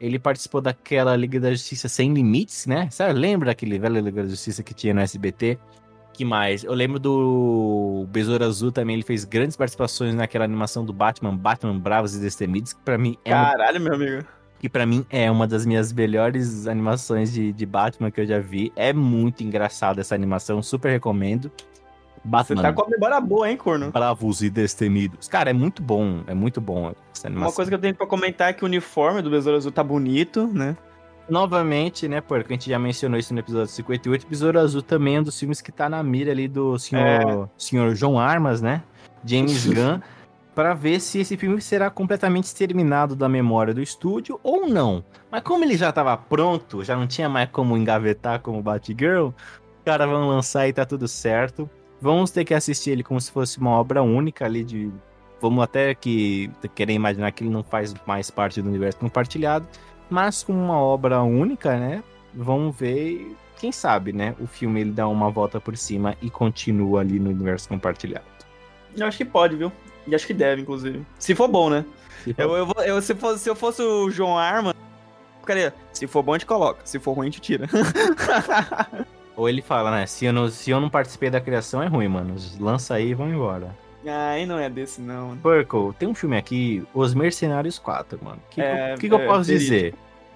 Ele 0.00 0.18
participou 0.18 0.60
daquela 0.60 1.16
Liga 1.16 1.40
da 1.40 1.50
Justiça 1.50 1.88
Sem 1.88 2.12
Limites, 2.12 2.66
né? 2.66 2.88
Sabe, 2.90 3.18
lembra 3.18 3.46
daquele 3.46 3.78
velho 3.78 4.00
Liga 4.00 4.22
da 4.22 4.28
Justiça 4.28 4.62
que 4.62 4.72
tinha 4.74 4.94
no 4.94 5.00
SBT? 5.00 5.58
Que 6.12 6.24
mais? 6.24 6.64
Eu 6.64 6.72
lembro 6.74 6.98
do 6.98 8.06
Besouro 8.10 8.44
Azul 8.44 8.72
também, 8.72 8.94
ele 8.94 9.04
fez 9.04 9.24
grandes 9.24 9.56
participações 9.56 10.14
naquela 10.14 10.44
animação 10.44 10.84
do 10.84 10.92
Batman, 10.92 11.36
Batman 11.36 11.78
Bravos 11.78 12.14
e 12.16 12.20
Destemidos, 12.20 12.72
que 12.72 12.80
pra 12.80 12.98
mim 12.98 13.16
é 13.24 13.34
uma, 13.34 13.52
Caralho, 13.52 13.80
meu 13.80 13.94
amigo. 13.94 14.24
que 14.58 14.68
para 14.68 14.84
mim 14.84 15.06
é 15.10 15.30
uma 15.30 15.46
das 15.46 15.64
minhas 15.64 15.92
melhores 15.92 16.66
animações 16.66 17.32
de, 17.32 17.52
de 17.52 17.66
Batman 17.66 18.10
que 18.10 18.20
eu 18.20 18.26
já 18.26 18.40
vi. 18.40 18.72
É 18.74 18.92
muito 18.92 19.44
engraçada 19.44 20.00
essa 20.00 20.14
animação, 20.14 20.60
super 20.60 20.90
recomendo. 20.90 21.52
Você 22.28 22.54
Batman 22.54 22.62
tá 22.62 22.72
com 22.72 22.82
a 22.82 22.88
memória 22.88 23.20
boa, 23.20 23.50
hein, 23.50 23.56
corno? 23.56 23.90
Bravos 23.90 24.42
e 24.42 24.50
Destemidos. 24.50 25.26
Cara, 25.28 25.50
é 25.50 25.52
muito 25.52 25.82
bom, 25.82 26.20
é 26.26 26.34
muito 26.34 26.60
bom 26.60 26.92
essa 27.14 27.26
animação. 27.26 27.48
Uma 27.48 27.54
coisa 27.54 27.70
que 27.70 27.74
eu 27.74 27.78
tenho 27.78 27.94
pra 27.94 28.06
comentar 28.06 28.50
é 28.50 28.52
que 28.52 28.62
o 28.62 28.66
uniforme 28.66 29.22
do 29.22 29.30
Besouro 29.30 29.56
Azul 29.56 29.72
tá 29.72 29.82
bonito, 29.82 30.46
né? 30.46 30.76
Novamente, 31.28 32.08
né, 32.08 32.22
porque 32.22 32.54
a 32.54 32.56
gente 32.56 32.70
já 32.70 32.78
mencionou 32.78 33.18
isso 33.18 33.34
no 33.34 33.40
episódio 33.40 33.68
58, 33.68 34.26
Besouro 34.26 34.58
Azul 34.58 34.80
também 34.80 35.16
é 35.16 35.20
um 35.20 35.22
dos 35.22 35.38
filmes 35.38 35.60
que 35.60 35.70
tá 35.70 35.86
na 35.86 36.02
mira 36.02 36.30
ali 36.30 36.48
do 36.48 36.78
senhor, 36.78 37.50
senhor 37.58 37.94
João 37.94 38.18
Armas, 38.18 38.62
né? 38.62 38.82
James 39.26 39.66
Gunn, 39.68 40.00
para 40.54 40.72
ver 40.72 41.00
se 41.00 41.20
esse 41.20 41.36
filme 41.36 41.60
será 41.60 41.90
completamente 41.90 42.44
exterminado 42.44 43.14
da 43.14 43.28
memória 43.28 43.74
do 43.74 43.82
estúdio 43.82 44.40
ou 44.42 44.66
não. 44.66 45.04
Mas 45.30 45.42
como 45.42 45.64
ele 45.64 45.76
já 45.76 45.92
tava 45.92 46.16
pronto, 46.16 46.82
já 46.82 46.96
não 46.96 47.06
tinha 47.06 47.28
mais 47.28 47.50
como 47.50 47.76
engavetar 47.76 48.40
como 48.40 48.62
Batgirl, 48.62 49.26
os 49.26 49.84
caras 49.84 50.08
vão 50.08 50.28
lançar 50.28 50.66
e 50.66 50.72
tá 50.72 50.86
tudo 50.86 51.06
certo. 51.06 51.68
Vamos 52.00 52.30
ter 52.30 52.44
que 52.44 52.54
assistir 52.54 52.90
ele 52.90 53.02
como 53.02 53.20
se 53.20 53.30
fosse 53.30 53.58
uma 53.58 53.70
obra 53.70 54.02
única 54.02 54.44
ali 54.44 54.62
de. 54.64 54.90
Vamos 55.40 55.62
até 55.62 55.94
que 55.94 56.50
querer 56.74 56.92
imaginar 56.94 57.30
que 57.32 57.42
ele 57.44 57.50
não 57.50 57.62
faz 57.62 57.94
mais 58.06 58.30
parte 58.30 58.60
do 58.62 58.68
universo 58.68 58.98
compartilhado 58.98 59.66
mas 60.10 60.42
com 60.42 60.54
uma 60.54 60.80
obra 60.80 61.22
única, 61.22 61.76
né? 61.78 62.02
Vamos 62.34 62.74
ver, 62.74 63.36
quem 63.58 63.70
sabe, 63.70 64.10
né? 64.10 64.34
O 64.40 64.46
filme 64.46 64.80
ele 64.80 64.90
dá 64.90 65.06
uma 65.06 65.28
volta 65.30 65.60
por 65.60 65.76
cima 65.76 66.16
e 66.22 66.30
continua 66.30 67.00
ali 67.02 67.18
no 67.20 67.28
universo 67.28 67.68
compartilhado. 67.68 68.24
Eu 68.96 69.06
acho 69.06 69.18
que 69.18 69.24
pode, 69.24 69.54
viu? 69.56 69.70
E 70.06 70.14
acho 70.14 70.26
que 70.26 70.32
deve, 70.32 70.62
inclusive. 70.62 71.04
Se 71.18 71.34
for 71.34 71.46
bom, 71.46 71.68
né? 71.68 71.84
Eu, 72.38 72.56
eu, 72.56 72.64
vou- 72.66 72.82
eu- 72.82 73.02
se, 73.02 73.14
fosse, 73.14 73.40
se 73.44 73.50
eu 73.50 73.54
fosse 73.54 73.82
o 73.82 74.10
João 74.10 74.38
Arma, 74.38 74.74
ficaria. 75.40 75.74
Se 75.92 76.06
for 76.06 76.22
bom, 76.22 76.32
a 76.32 76.38
gente 76.38 76.46
coloca. 76.46 76.80
Se 76.86 76.98
for 76.98 77.12
ruim, 77.12 77.26
a 77.28 77.30
gente 77.30 77.40
tira. 77.42 77.68
Ou 79.38 79.48
ele 79.48 79.62
fala, 79.62 79.90
né? 79.90 80.06
Se 80.06 80.24
eu, 80.26 80.32
não, 80.32 80.48
se 80.50 80.70
eu 80.70 80.80
não 80.80 80.90
participei 80.90 81.30
da 81.30 81.40
criação, 81.40 81.82
é 81.82 81.86
ruim, 81.86 82.08
mano. 82.08 82.34
Lança 82.58 82.94
aí 82.94 83.10
e 83.10 83.14
vão 83.14 83.32
embora. 83.32 83.74
Ai, 84.06 84.46
não 84.46 84.58
é 84.58 84.68
desse, 84.68 85.00
não. 85.00 85.36
Purple, 85.38 85.92
tem 85.98 86.08
um 86.08 86.14
filme 86.14 86.36
aqui, 86.36 86.84
Os 86.94 87.14
Mercenários 87.14 87.78
4, 87.78 88.18
mano. 88.22 88.40
O 88.46 88.50
que, 88.50 88.60
É, 88.60 88.94
que, 88.98 89.08
que 89.08 89.14
eu 89.14 89.18
é 89.18 89.26
posso 89.26 89.44
verídico. 89.44 89.74
dizer? 89.74 89.94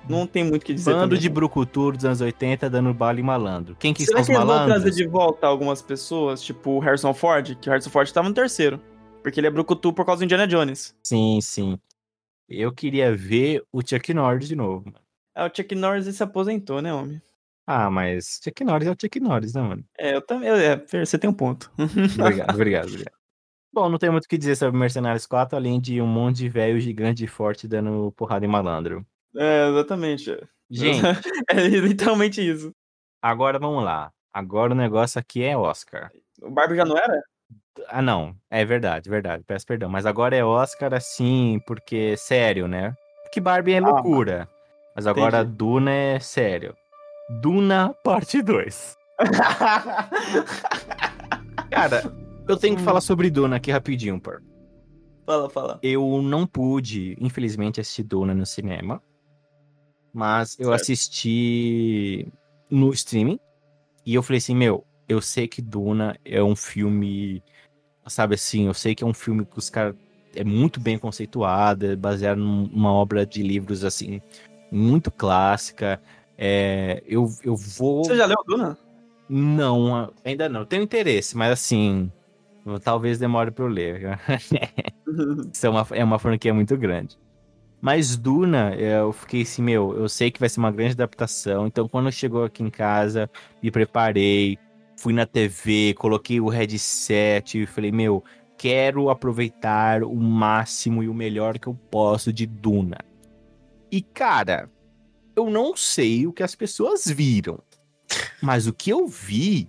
não 0.08 0.26
tem 0.26 0.42
muito 0.44 0.62
o 0.62 0.66
que 0.66 0.74
dizer. 0.74 0.90
Bando 0.92 1.02
também, 1.04 1.18
de 1.20 1.28
não. 1.28 1.34
brucutur 1.34 1.94
dos 1.96 2.04
anos 2.04 2.20
80 2.20 2.68
dando 2.68 2.92
bala 2.92 3.20
em 3.20 3.22
malandro. 3.22 3.76
Quem 3.78 3.94
que 3.94 4.04
Será 4.04 4.18
são 4.18 4.20
os 4.22 4.26
que 4.26 4.32
eles 4.32 4.44
vão 4.44 4.46
malandros? 4.56 4.82
trazer 4.82 4.96
de 4.96 5.06
volta 5.08 5.46
algumas 5.46 5.80
pessoas, 5.80 6.42
tipo 6.42 6.70
o 6.72 6.78
Harrison 6.80 7.14
Ford? 7.14 7.54
Que 7.60 7.68
o 7.68 7.72
Harrison 7.72 7.90
Ford 7.90 8.10
tava 8.12 8.28
no 8.28 8.34
terceiro. 8.34 8.80
Porque 9.22 9.38
ele 9.38 9.46
é 9.46 9.50
brucutu 9.50 9.92
por 9.92 10.04
causa 10.04 10.20
do 10.20 10.24
Indiana 10.24 10.46
Jones. 10.46 10.94
Sim, 11.04 11.38
sim. 11.40 11.78
Eu 12.48 12.72
queria 12.72 13.14
ver 13.14 13.62
o 13.72 13.80
Chuck 13.80 14.12
Norris 14.12 14.48
de 14.48 14.56
novo. 14.56 14.84
mano. 14.86 14.98
É, 15.34 15.44
o 15.44 15.50
Chuck 15.54 15.74
Norris 15.74 16.04
se 16.14 16.22
aposentou, 16.22 16.82
né, 16.82 16.92
homem? 16.92 17.22
Ah, 17.66 17.90
mas 17.90 18.40
Chuck 18.42 18.64
Norris 18.64 18.88
é 18.88 18.90
o 18.90 18.96
Chuck 19.00 19.20
Norris, 19.20 19.54
né, 19.54 19.62
mano? 19.62 19.84
É, 19.98 20.14
eu 20.16 20.22
também. 20.22 20.48
É, 20.50 20.78
Fer, 20.86 21.06
você 21.06 21.18
tem 21.18 21.30
um 21.30 21.32
ponto. 21.34 21.70
Obrigado, 22.20 22.54
obrigado, 22.54 22.88
obrigado. 22.88 23.14
Bom, 23.72 23.88
não 23.88 23.98
tem 23.98 24.10
muito 24.10 24.24
o 24.24 24.28
que 24.28 24.36
dizer 24.36 24.56
sobre 24.56 24.78
Mercenários 24.78 25.24
4, 25.26 25.56
além 25.56 25.80
de 25.80 26.00
um 26.02 26.06
monte 26.06 26.38
de 26.38 26.48
velho 26.48 26.78
gigante 26.78 27.24
e 27.24 27.28
forte 27.28 27.66
dando 27.66 28.12
porrada 28.12 28.44
em 28.44 28.48
malandro. 28.48 29.06
É, 29.34 29.68
exatamente. 29.68 30.36
Gente, 30.70 31.00
É 31.50 31.54
literalmente 31.68 32.40
isso. 32.46 32.70
agora 33.22 33.58
vamos 33.58 33.82
lá. 33.84 34.10
Agora 34.34 34.72
o 34.72 34.76
negócio 34.76 35.18
aqui 35.18 35.42
é 35.42 35.56
Oscar. 35.56 36.10
O 36.42 36.50
Barbie 36.50 36.76
já 36.76 36.84
não 36.84 36.98
era? 36.98 37.22
Ah, 37.88 38.02
não. 38.02 38.34
É 38.50 38.62
verdade, 38.64 39.08
verdade. 39.08 39.42
Peço 39.46 39.66
perdão. 39.66 39.88
Mas 39.88 40.04
agora 40.04 40.36
é 40.36 40.44
Oscar, 40.44 40.92
assim, 40.92 41.58
porque 41.66 42.14
sério, 42.18 42.66
né? 42.68 42.94
Porque 43.22 43.40
Barbie 43.40 43.72
é 43.74 43.78
Ah, 43.78 43.80
loucura. 43.88 44.48
Mas 44.94 45.06
agora 45.06 45.38
entendi. 45.40 45.56
Duna 45.56 45.90
é 45.92 46.20
sério. 46.20 46.74
Duna, 47.28 47.94
parte 48.04 48.42
2. 48.42 48.96
Cara, 51.70 52.02
eu 52.48 52.56
tenho 52.56 52.76
que 52.76 52.82
Hum. 52.82 52.84
falar 52.84 53.00
sobre 53.00 53.30
Duna 53.30 53.56
aqui 53.56 53.70
rapidinho, 53.70 54.20
pô. 54.20 54.32
fala, 55.26 55.48
fala. 55.48 55.78
Eu 55.82 56.20
não 56.22 56.46
pude, 56.46 57.16
infelizmente, 57.20 57.80
assistir 57.80 58.02
Duna 58.02 58.34
no 58.34 58.44
cinema. 58.46 59.02
Mas 60.12 60.58
eu 60.58 60.66
Certo. 60.66 60.80
assisti 60.82 62.26
no 62.70 62.92
streaming. 62.92 63.38
E 64.04 64.14
eu 64.14 64.22
falei 64.22 64.38
assim, 64.38 64.54
meu, 64.54 64.84
eu 65.08 65.22
sei 65.22 65.48
que 65.48 65.62
Duna 65.62 66.16
é 66.24 66.42
um 66.42 66.56
filme. 66.56 67.42
Sabe 68.06 68.34
assim, 68.34 68.66
eu 68.66 68.74
sei 68.74 68.94
que 68.94 69.04
é 69.04 69.06
um 69.06 69.14
filme 69.14 69.46
que 69.46 69.58
os 69.58 69.70
caras. 69.70 69.94
É 70.34 70.42
muito 70.42 70.80
bem 70.80 70.98
conceituado, 70.98 71.84
é 71.84 71.94
baseado 71.94 72.38
num- 72.38 72.66
numa 72.66 72.90
obra 72.90 73.26
de 73.26 73.42
livros, 73.42 73.84
assim, 73.84 74.18
muito 74.70 75.10
clássica. 75.10 76.00
É, 76.36 77.02
eu, 77.06 77.28
eu 77.42 77.56
vou. 77.56 78.04
Você 78.04 78.16
já 78.16 78.26
leu 78.26 78.36
Duna? 78.46 78.78
Não, 79.28 80.12
ainda 80.24 80.48
não. 80.48 80.64
Tenho 80.64 80.82
interesse, 80.82 81.36
mas 81.36 81.52
assim. 81.52 82.10
Talvez 82.84 83.18
demore 83.18 83.50
pra 83.50 83.64
eu 83.64 83.68
ler. 83.68 84.18
Isso 85.52 85.66
é 85.66 85.70
uma, 85.70 85.86
é 85.90 86.04
uma 86.04 86.18
franquia 86.18 86.54
muito 86.54 86.76
grande. 86.76 87.18
Mas 87.80 88.16
Duna, 88.16 88.76
eu 88.76 89.12
fiquei 89.12 89.42
assim, 89.42 89.60
meu, 89.60 89.92
eu 89.98 90.08
sei 90.08 90.30
que 90.30 90.38
vai 90.38 90.48
ser 90.48 90.60
uma 90.60 90.70
grande 90.70 90.92
adaptação. 90.92 91.66
Então, 91.66 91.88
quando 91.88 92.12
chegou 92.12 92.44
aqui 92.44 92.62
em 92.62 92.70
casa, 92.70 93.28
me 93.60 93.72
preparei, 93.72 94.56
fui 94.96 95.12
na 95.12 95.26
TV, 95.26 95.92
coloquei 95.98 96.40
o 96.40 96.48
headset 96.48 97.60
e 97.60 97.66
falei, 97.66 97.90
meu, 97.90 98.22
quero 98.56 99.10
aproveitar 99.10 100.04
o 100.04 100.14
máximo 100.14 101.02
e 101.02 101.08
o 101.08 101.14
melhor 101.14 101.58
que 101.58 101.66
eu 101.66 101.74
posso 101.90 102.32
de 102.32 102.46
Duna. 102.46 102.98
E, 103.90 104.00
cara, 104.00 104.70
eu 105.36 105.50
não 105.50 105.76
sei 105.76 106.26
o 106.26 106.32
que 106.32 106.42
as 106.42 106.54
pessoas 106.54 107.06
viram, 107.06 107.58
mas 108.40 108.66
o 108.66 108.72
que 108.72 108.90
eu 108.90 109.06
vi 109.06 109.68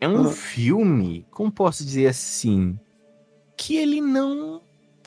é 0.00 0.08
um 0.08 0.28
Ah. 0.28 0.32
filme, 0.32 1.26
como 1.30 1.50
posso 1.52 1.84
dizer 1.84 2.08
assim, 2.08 2.78
que 3.56 3.76
ele 3.76 4.00
não 4.00 4.60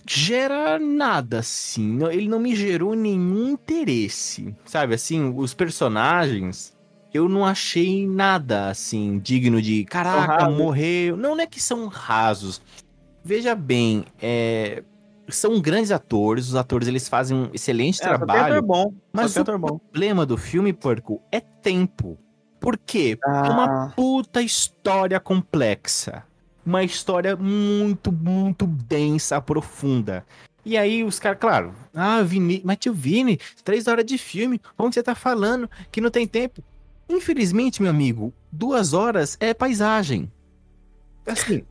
gera 0.07 0.77
nada, 0.79 1.39
assim. 1.39 1.97
Ele 2.11 2.27
não 2.29 2.39
me 2.39 2.55
gerou 2.55 2.95
nenhum 2.95 3.49
interesse, 3.49 4.55
sabe? 4.65 4.93
Assim, 4.93 5.33
os 5.35 5.53
personagens, 5.53 6.73
eu 7.13 7.27
não 7.27 7.43
achei 7.43 8.07
nada, 8.07 8.69
assim, 8.69 9.19
digno 9.19 9.61
de, 9.61 9.83
caraca, 9.85 10.49
morreu. 10.49 11.17
Não, 11.17 11.35
não 11.35 11.41
é 11.41 11.47
que 11.47 11.61
são 11.61 11.87
rasos. 11.87 12.61
Veja 13.23 13.55
bem, 13.55 14.05
é, 14.21 14.83
são 15.29 15.59
grandes 15.59 15.91
atores, 15.91 16.47
os 16.49 16.55
atores 16.55 16.87
eles 16.87 17.07
fazem 17.07 17.35
um 17.37 17.49
excelente 17.53 18.01
É, 18.03 18.07
trabalho, 18.07 18.61
bom. 18.61 18.93
mas 19.11 19.35
o 19.35 19.43
bom. 19.43 19.79
problema 19.79 20.25
do 20.25 20.37
filme, 20.37 20.71
Porco, 20.73 21.21
é 21.31 21.39
tempo. 21.39 22.17
Por 22.59 22.77
quê? 22.77 23.17
É 23.23 23.29
uma 23.49 23.85
Ah, 23.85 23.93
puta 23.95 24.41
história 24.41 25.19
complexa. 25.19 26.23
Uma 26.65 26.83
história 26.83 27.35
muito, 27.35 28.11
muito 28.11 28.65
densa, 28.65 29.39
profunda. 29.39 30.25
E 30.65 30.75
aí 30.77 31.03
os 31.03 31.19
caras, 31.19 31.37
claro, 31.39 31.75
ah, 31.93 32.23
Vini, 32.23 32.61
mas 32.65 32.77
tio 32.77 32.91
Vini, 32.93 33.39
três 33.63 33.87
horas 33.87 34.03
de 34.03 34.17
filme, 34.17 34.59
como 34.75 34.91
você 34.91 35.03
tá 35.03 35.13
falando 35.13 35.69
que 35.91 36.01
não 36.01 36.09
tem 36.09 36.25
tempo? 36.27 36.63
Infelizmente, 37.07 37.83
meu 37.83 37.91
amigo, 37.91 38.33
duas 38.51 38.93
horas 38.93 39.37
é 39.39 39.53
paisagem. 39.53 40.31
Assim, 41.27 41.63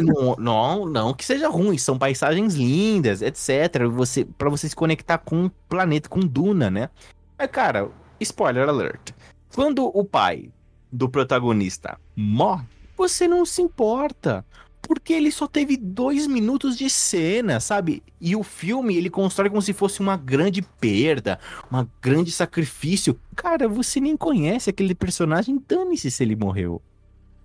não, 0.00 0.36
não, 0.38 0.86
não 0.86 1.14
que 1.14 1.24
seja 1.24 1.48
ruim, 1.48 1.78
são 1.78 1.98
paisagens 1.98 2.54
lindas, 2.54 3.22
etc. 3.22 3.86
Você, 3.90 4.24
para 4.24 4.50
você 4.50 4.68
se 4.68 4.76
conectar 4.76 5.18
com 5.18 5.46
o 5.46 5.50
planeta, 5.68 6.08
com 6.08 6.20
Duna, 6.20 6.70
né? 6.70 6.90
Mas, 7.38 7.50
cara, 7.50 7.90
spoiler 8.20 8.68
alert. 8.68 9.12
Quando 9.54 9.86
o 9.86 10.04
pai 10.04 10.50
do 10.90 11.08
protagonista 11.08 11.98
morre, 12.14 12.66
você 12.96 13.28
não 13.28 13.44
se 13.44 13.62
importa. 13.62 14.44
Porque 14.82 15.12
ele 15.12 15.32
só 15.32 15.48
teve 15.48 15.76
dois 15.76 16.28
minutos 16.28 16.76
de 16.76 16.88
cena, 16.88 17.58
sabe? 17.58 18.04
E 18.20 18.36
o 18.36 18.44
filme 18.44 18.96
ele 18.96 19.10
constrói 19.10 19.50
como 19.50 19.60
se 19.60 19.72
fosse 19.72 20.00
uma 20.00 20.16
grande 20.16 20.62
perda, 20.62 21.40
uma 21.68 21.88
grande 22.00 22.30
sacrifício. 22.30 23.18
Cara, 23.34 23.68
você 23.68 23.98
nem 24.00 24.16
conhece 24.16 24.70
aquele 24.70 24.94
personagem, 24.94 25.60
dane-se 25.66 26.08
se 26.08 26.22
ele 26.22 26.36
morreu. 26.36 26.80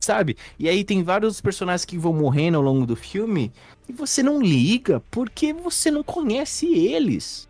Sabe? 0.02 0.36
E 0.58 0.68
aí 0.68 0.84
tem 0.84 1.04
vários 1.04 1.40
personagens 1.40 1.86
que 1.86 1.96
vão 1.96 2.12
morrendo 2.12 2.58
ao 2.58 2.64
longo 2.64 2.88
do 2.88 2.96
filme 2.96 3.52
e 3.88 3.94
você 3.94 4.24
não 4.24 4.42
liga 4.42 5.00
porque 5.12 5.54
você 5.54 5.92
não 5.92 6.04
conhece 6.04 6.66
eles. 6.68 7.48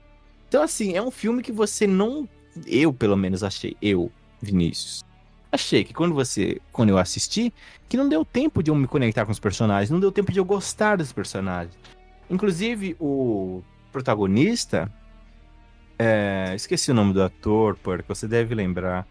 Então, 0.49 0.61
assim, 0.61 0.97
é 0.97 1.01
um 1.01 1.09
filme 1.09 1.41
que 1.41 1.51
você 1.51 1.87
não. 1.87 2.27
Eu, 2.67 2.91
pelo 2.91 3.15
menos, 3.15 3.41
achei. 3.41 3.77
Eu, 3.81 4.11
Vinícius. 4.41 5.01
Achei 5.49 5.85
que 5.85 5.93
quando 5.93 6.13
você. 6.13 6.59
Quando 6.73 6.89
eu 6.89 6.97
assisti, 6.97 7.53
que 7.87 7.95
não 7.95 8.09
deu 8.09 8.25
tempo 8.25 8.61
de 8.61 8.69
eu 8.69 8.75
me 8.75 8.85
conectar 8.85 9.25
com 9.25 9.31
os 9.31 9.39
personagens, 9.39 9.89
não 9.89 9.99
deu 9.99 10.11
tempo 10.11 10.29
de 10.29 10.39
eu 10.39 10.45
gostar 10.45 10.97
dos 10.97 11.13
personagens. 11.13 11.77
Inclusive, 12.29 12.97
o 12.99 13.61
protagonista. 13.93 14.91
é, 15.97 16.53
esqueci 16.55 16.91
o 16.91 16.93
nome 16.93 17.13
do 17.13 17.23
ator, 17.23 17.77
porque 17.81 18.03
você 18.07 18.27
deve 18.27 18.53
lembrar. 18.55 19.07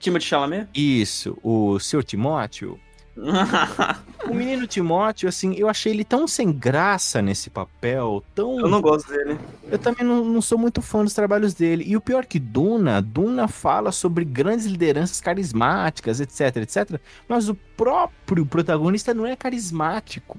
Timothy 0.00 0.26
Chalamet? 0.26 0.68
Isso, 0.74 1.38
o 1.42 1.78
Sr. 1.78 2.02
Timóteo. 2.02 2.80
O 4.28 4.34
menino 4.34 4.66
Timóteo, 4.66 5.28
assim, 5.28 5.54
eu 5.54 5.68
achei 5.68 5.92
ele 5.92 6.04
tão 6.04 6.28
sem 6.28 6.52
graça 6.52 7.20
nesse 7.20 7.50
papel, 7.50 8.22
tão. 8.34 8.60
eu 8.60 8.68
não 8.68 8.80
gosto 8.80 9.10
dele. 9.10 9.38
Eu 9.68 9.78
também 9.78 10.06
não, 10.06 10.24
não 10.24 10.42
sou 10.42 10.58
muito 10.58 10.80
fã 10.82 11.02
dos 11.02 11.14
trabalhos 11.14 11.54
dele. 11.54 11.84
E 11.86 11.96
o 11.96 12.00
pior 12.00 12.26
que 12.26 12.38
Duna, 12.38 13.00
Duna 13.00 13.48
fala 13.48 13.90
sobre 13.90 14.24
grandes 14.24 14.66
lideranças 14.66 15.20
carismáticas, 15.20 16.20
etc, 16.20 16.58
etc. 16.58 17.00
Mas 17.26 17.48
o 17.48 17.54
próprio 17.76 18.44
protagonista 18.46 19.12
não 19.14 19.26
é 19.26 19.34
carismático. 19.34 20.38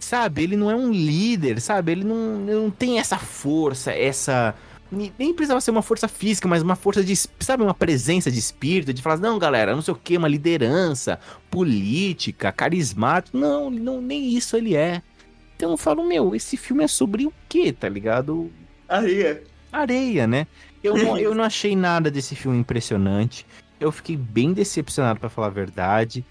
Sabe? 0.00 0.42
Ele 0.42 0.56
não 0.56 0.70
é 0.70 0.74
um 0.74 0.90
líder, 0.90 1.60
sabe? 1.60 1.92
Ele 1.92 2.04
não, 2.04 2.40
ele 2.42 2.54
não 2.54 2.70
tem 2.70 2.98
essa 2.98 3.18
força, 3.18 3.92
essa. 3.92 4.54
Nem 4.90 5.34
precisava 5.34 5.60
ser 5.60 5.70
uma 5.70 5.82
força 5.82 6.08
física, 6.08 6.48
mas 6.48 6.62
uma 6.62 6.76
força 6.76 7.04
de. 7.04 7.14
Sabe? 7.16 7.62
Uma 7.62 7.74
presença 7.74 8.30
de 8.30 8.38
espírito, 8.38 8.92
de 8.92 9.02
falar, 9.02 9.18
não, 9.18 9.38
galera, 9.38 9.74
não 9.74 9.82
sei 9.82 9.92
o 9.92 9.96
que, 9.96 10.16
uma 10.16 10.28
liderança 10.28 11.20
política, 11.50 12.50
carismático. 12.50 13.36
Não, 13.36 13.70
não, 13.70 14.00
nem 14.00 14.34
isso 14.34 14.56
ele 14.56 14.74
é. 14.74 15.02
Então 15.56 15.72
eu 15.72 15.76
falo, 15.76 16.06
meu, 16.06 16.34
esse 16.34 16.56
filme 16.56 16.84
é 16.84 16.88
sobre 16.88 17.26
o 17.26 17.32
quê, 17.48 17.72
tá 17.72 17.88
ligado? 17.88 18.50
Areia. 18.88 19.42
areia, 19.72 20.26
né? 20.26 20.46
Eu 20.82 20.96
não, 20.96 21.18
eu 21.18 21.34
não 21.34 21.44
achei 21.44 21.74
nada 21.74 22.10
desse 22.10 22.34
filme 22.34 22.58
impressionante. 22.58 23.44
Eu 23.80 23.92
fiquei 23.92 24.16
bem 24.16 24.52
decepcionado, 24.52 25.20
pra 25.20 25.28
falar 25.28 25.48
a 25.48 25.50
verdade. 25.50 26.24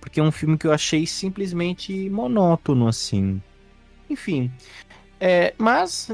Porque 0.00 0.18
é 0.18 0.22
um 0.22 0.32
filme 0.32 0.58
que 0.58 0.66
eu 0.66 0.72
achei 0.72 1.06
simplesmente 1.06 2.10
monótono, 2.10 2.88
assim. 2.88 3.40
Enfim. 4.10 4.50
É, 5.20 5.54
mas, 5.56 6.08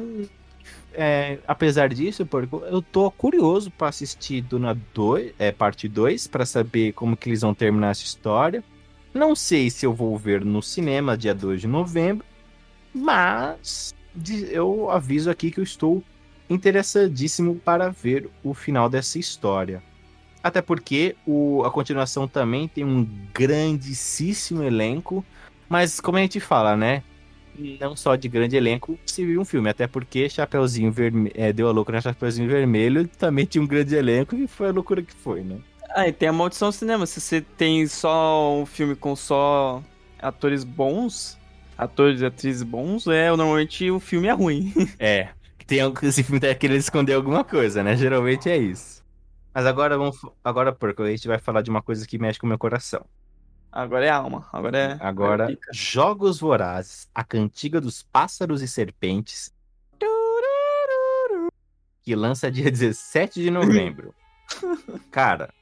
é, 1.01 1.39
apesar 1.47 1.89
disso, 1.91 2.27
Porco, 2.27 2.61
eu 2.67 2.83
tô 2.83 3.09
curioso 3.09 3.71
pra 3.71 3.87
assistir 3.87 4.41
Duna 4.41 4.75
2, 4.93 5.33
é, 5.39 5.53
parte 5.53 5.87
2, 5.87 6.27
pra 6.27 6.45
saber 6.45 6.93
como 6.93 7.17
que 7.17 7.29
eles 7.29 7.43
vão 7.43 7.55
terminar 7.55 7.93
essa 7.93 8.03
história. 8.03 8.65
Não 9.15 9.37
sei 9.37 9.71
se 9.71 9.87
eu 9.87 9.95
vou 9.95 10.19
ver 10.19 10.45
no 10.45 10.61
cinema 10.61 11.17
dia 11.17 11.33
2 11.33 11.61
de 11.61 11.69
novembro, 11.69 12.27
mas 12.93 13.95
eu 14.51 14.91
aviso 14.91 15.31
aqui 15.31 15.53
que 15.53 15.61
eu 15.61 15.65
estou 15.65 16.03
interessadíssimo 16.51 17.55
para 17.55 17.91
ver 17.91 18.29
o 18.43 18.53
final 18.53 18.89
dessa 18.89 19.21
história. 19.21 19.81
Até 20.43 20.61
porque 20.61 21.15
o, 21.25 21.63
a 21.65 21.71
continuação 21.71 22.27
também 22.27 22.67
tem 22.67 22.83
um 22.83 23.05
grandíssimo 23.33 24.65
elenco, 24.65 25.25
mas 25.69 26.01
como 26.01 26.19
a 26.19 26.23
gente 26.23 26.41
fala, 26.41 26.77
né? 26.77 27.05
Não 27.81 27.97
só 27.97 28.17
de 28.17 28.29
grande 28.29 28.57
elenco, 28.57 28.99
se 29.07 29.25
viu 29.25 29.41
um 29.41 29.45
filme. 29.45 29.69
Até 29.69 29.87
porque 29.87 30.29
Chapeuzinho 30.29 30.93
Vermelho. 30.93 31.33
É, 31.35 31.53
deu 31.53 31.69
a 31.69 31.73
loucura 31.73 31.99
na 31.99 32.03
Chapeuzinho 32.03 32.49
Vermelho 32.49 33.07
também 33.07 33.45
tinha 33.45 33.63
um 33.63 33.67
grande 33.67 33.95
elenco 33.95 34.37
e 34.37 34.47
foi 34.47 34.69
a 34.69 34.73
loucura 34.73 35.03
que 35.03 35.15
foi, 35.15 35.43
né? 35.43 35.59
Ah, 35.91 36.07
e 36.07 36.13
tem 36.13 36.29
a 36.29 36.33
maldição 36.33 36.69
do 36.69 36.73
cinema. 36.73 37.07
Se 37.07 37.21
você 37.21 37.41
tem 37.41 37.87
só 37.87 38.55
um 38.55 38.67
filme 38.67 38.95
com 38.95 39.17
só 39.17 39.83
atores 40.19 40.65
bons, 40.65 41.39
atores 41.77 42.21
e 42.21 42.27
atrizes 42.27 42.63
bons, 42.63 43.07
é, 43.07 43.29
normalmente 43.31 43.91
o 43.91 43.99
filme 43.99 44.29
é 44.29 44.33
ruim. 44.33 44.73
é. 44.99 45.29
Tem, 45.67 45.81
esse 46.03 46.23
filme 46.23 46.41
tá 46.41 46.55
querendo 46.55 46.79
esconder 46.79 47.13
alguma 47.13 47.45
coisa, 47.45 47.83
né? 47.83 47.95
Geralmente 47.95 48.49
é 48.49 48.57
isso. 48.57 49.03
Mas 49.55 49.67
agora 49.67 49.99
vamos. 49.99 50.17
Agora, 50.43 50.73
porque 50.73 51.03
a 51.03 51.11
gente 51.11 51.29
vai 51.29 51.39
falar 51.39 51.63
de 51.63 51.69
uma 51.69 51.83
coisa 51.83 52.07
que 52.07 52.19
mexe 52.19 52.39
com 52.39 52.47
o 52.47 52.49
meu 52.49 52.59
coração. 52.59 53.05
Agora 53.71 54.07
é 54.07 54.11
alma. 54.11 54.49
Agora 54.53 54.79
é. 54.79 54.99
Agora, 55.01 55.53
é 55.53 55.57
Jogos 55.73 56.41
Vorazes, 56.41 57.09
a 57.15 57.23
cantiga 57.23 57.81
dos 57.81 58.03
pássaros 58.03 58.63
e 58.63 58.69
serpentes. 58.69 59.53
Que 62.03 62.15
lança 62.15 62.51
dia 62.51 62.71
17 62.73 63.43
de 63.43 63.51
novembro. 63.51 64.15
Cara, 65.13 65.53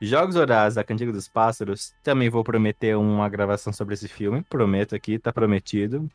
Jogos 0.00 0.34
Vorazes, 0.34 0.76
a 0.76 0.84
cantiga 0.84 1.10
dos 1.10 1.28
pássaros. 1.28 1.94
Também 2.02 2.28
vou 2.28 2.44
prometer 2.44 2.96
uma 2.96 3.28
gravação 3.28 3.72
sobre 3.72 3.94
esse 3.94 4.08
filme. 4.08 4.42
Prometo 4.42 4.94
aqui, 4.94 5.18
tá 5.18 5.32
prometido. 5.32 6.10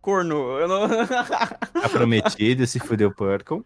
Corno, 0.00 0.58
eu 0.58 0.68
não. 0.68 0.88
tá 1.08 1.88
prometido, 1.90 2.66
se 2.66 2.78
fudeu 2.78 3.12
Purple. 3.12 3.62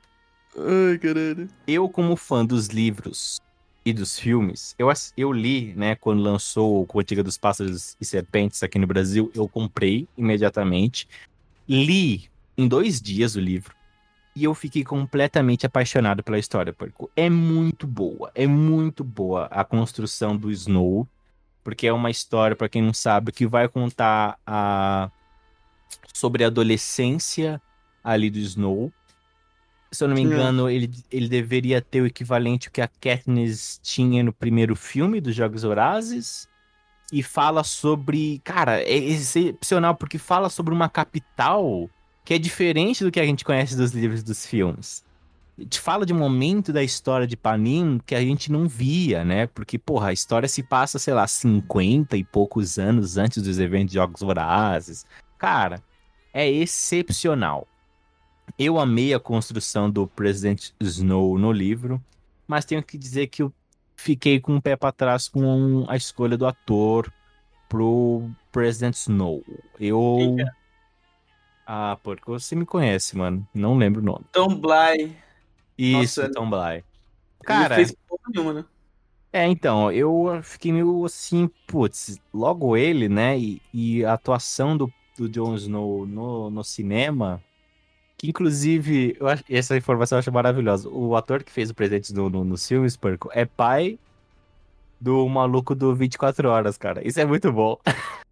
Ai, 0.57 0.99
caralho. 0.99 1.49
Eu, 1.67 1.89
como 1.89 2.17
fã 2.17 2.45
dos 2.45 2.69
livros 2.69 3.44
e 3.85 3.93
dos 3.93 4.18
filmes, 4.18 4.74
eu, 4.78 4.91
eu 5.16 5.30
li, 5.30 5.74
né, 5.74 5.95
quando 5.95 6.22
lançou 6.22 6.82
o 6.82 6.87
Cantiga 6.87 7.22
dos 7.22 7.37
Pássaros 7.37 7.97
e 8.01 8.05
Serpentes 8.05 8.62
aqui 8.62 8.78
no 8.78 8.87
Brasil, 8.87 9.30
eu 9.35 9.47
comprei 9.47 10.09
imediatamente. 10.16 11.07
Li 11.68 12.30
em 12.57 12.66
dois 12.66 13.01
dias 13.01 13.37
o 13.37 13.41
livro. 13.41 13.74
E 14.35 14.45
eu 14.45 14.55
fiquei 14.55 14.82
completamente 14.82 15.66
apaixonado 15.66 16.22
pela 16.22 16.39
história, 16.39 16.72
porque 16.72 17.07
é 17.14 17.28
muito 17.28 17.87
boa, 17.87 18.32
é 18.35 18.47
muito 18.47 19.05
boa 19.05 19.45
a 19.47 19.62
construção 19.64 20.37
do 20.37 20.51
Snow, 20.51 21.07
porque 21.62 21.87
é 21.87 21.93
uma 21.93 22.11
história, 22.11 22.57
para 22.57 22.68
quem 22.68 22.82
não 22.82 22.93
sabe, 22.93 23.32
que 23.32 23.47
vai 23.47 23.68
contar 23.68 24.39
a 24.47 25.11
sobre 26.12 26.43
a 26.43 26.49
adolescência 26.49 27.61
ali 28.03 28.30
do 28.30 28.39
Snow, 28.39 28.93
se 29.95 30.05
eu 30.05 30.09
não 30.09 30.15
me 30.15 30.23
engano, 30.23 30.69
ele, 30.69 30.91
ele 31.11 31.29
deveria 31.29 31.81
ter 31.81 32.01
o 32.01 32.07
equivalente 32.07 32.71
que 32.71 32.81
a 32.81 32.89
Katniss 32.89 33.81
tinha 33.83 34.23
no 34.23 34.33
primeiro 34.33 34.75
filme 34.75 35.21
dos 35.21 35.35
Jogos 35.35 35.65
Horazes. 35.65 36.49
E 37.13 37.23
fala 37.23 37.63
sobre. 37.63 38.41
Cara, 38.43 38.81
é 38.81 38.97
excepcional 38.97 39.95
porque 39.95 40.19
fala 40.19 40.49
sobre 40.49 40.75
uma 40.75 40.89
capital 40.89 41.89
que 42.25 42.35
é 42.35 42.39
diferente 42.39 43.05
do 43.05 43.11
que 43.11 43.21
a 43.21 43.27
gente 43.27 43.45
conhece 43.45 43.77
dos 43.77 43.93
livros 43.93 44.23
dos 44.23 44.47
filmes. 44.47 45.05
Te 45.69 45.79
fala 45.79 46.05
de 46.05 46.13
um 46.13 46.19
momento 46.19 46.73
da 46.73 46.83
história 46.83 47.27
de 47.27 47.37
Panin 47.37 48.01
que 48.05 48.15
a 48.15 48.21
gente 48.21 48.51
não 48.51 48.67
via, 48.67 49.25
né? 49.25 49.47
Porque, 49.47 49.79
porra, 49.79 50.09
a 50.09 50.13
história 50.13 50.49
se 50.49 50.63
passa, 50.63 50.99
sei 50.99 51.15
lá, 51.15 51.27
50 51.29 52.17
e 52.17 52.25
poucos 52.25 52.79
anos 52.79 53.17
antes 53.17 53.41
dos 53.43 53.59
eventos 53.61 53.93
de 53.93 53.95
Jogos 53.95 54.23
Vorazes. 54.23 55.07
Cara, 55.39 55.81
é 56.33 56.51
excepcional. 56.51 57.69
Eu 58.59 58.79
amei 58.79 59.13
a 59.13 59.21
construção 59.21 59.91
do 59.91 60.07
Presidente 60.07 60.75
Snow 60.81 61.39
no 61.39 61.51
livro, 61.51 62.03
mas 62.47 62.65
tenho 62.65 62.83
que 62.83 62.97
dizer 62.97 63.27
que 63.27 63.43
eu 63.43 63.53
fiquei 63.97 64.39
com 64.41 64.53
o 64.53 64.57
um 64.57 64.61
pé 64.61 64.77
para 64.77 64.93
trás 64.93 65.29
com 65.29 65.85
a 65.89 65.97
escolha 65.97 66.37
do 66.37 66.47
ator 66.47 67.13
pro 67.69 68.31
President 68.53 68.95
Snow. 68.95 69.43
Eu. 69.81 70.37
Ah, 71.67 71.99
porque 72.03 72.25
você 72.27 72.55
me 72.55 72.67
conhece, 72.67 73.17
mano. 73.17 73.47
Não 73.55 73.77
lembro 73.77 74.01
o 74.01 74.05
nome. 74.05 74.25
Tom 74.31 74.55
Bly. 74.55 75.17
Isso, 75.77 76.21
Nossa, 76.21 76.33
Tom 76.33 76.51
Bly. 76.51 76.85
Cara. 77.43 77.75
Ele 77.75 77.87
fez 77.87 77.97
porra 78.07 78.23
nenhuma, 78.33 78.53
né? 78.53 78.65
É, 79.33 79.49
então, 79.49 79.91
eu 79.91 80.41
fiquei 80.45 80.73
meio 80.73 81.05
assim, 81.05 81.51
putz, 81.67 82.21
logo 82.33 82.77
ele, 82.77 83.09
né? 83.09 83.37
E, 83.37 83.61
e 83.73 84.05
a 84.05 84.13
atuação 84.13 84.77
do, 84.77 84.93
do 85.19 85.29
Jon 85.29 85.57
Snow 85.57 86.07
no, 86.07 86.51
no 86.51 86.63
cinema 86.63 87.43
que 88.17 88.29
inclusive, 88.29 89.17
eu 89.19 89.29
acho, 89.29 89.45
essa 89.49 89.77
informação 89.77 90.17
eu 90.17 90.21
acho 90.21 90.33
maravilhosa. 90.33 90.89
O 90.89 91.17
ator 91.17 91.43
que 91.43 91.53
fez 91.53 91.71
o 91.71 91.75
presente 91.75 92.12
no, 92.15 92.31
no, 92.31 92.45
no 92.45 92.57
filme, 92.57 92.89
Spurco, 92.89 93.31
é 93.33 93.45
pai 93.45 93.99
do 95.01 95.29
maluco 95.29 95.75
do 95.75 95.95
24 95.95 96.49
horas, 96.49 96.79
cara. 96.79 97.07
Isso 97.07 97.21
é 97.21 97.25
muito 97.25 97.53
bom. 97.53 97.79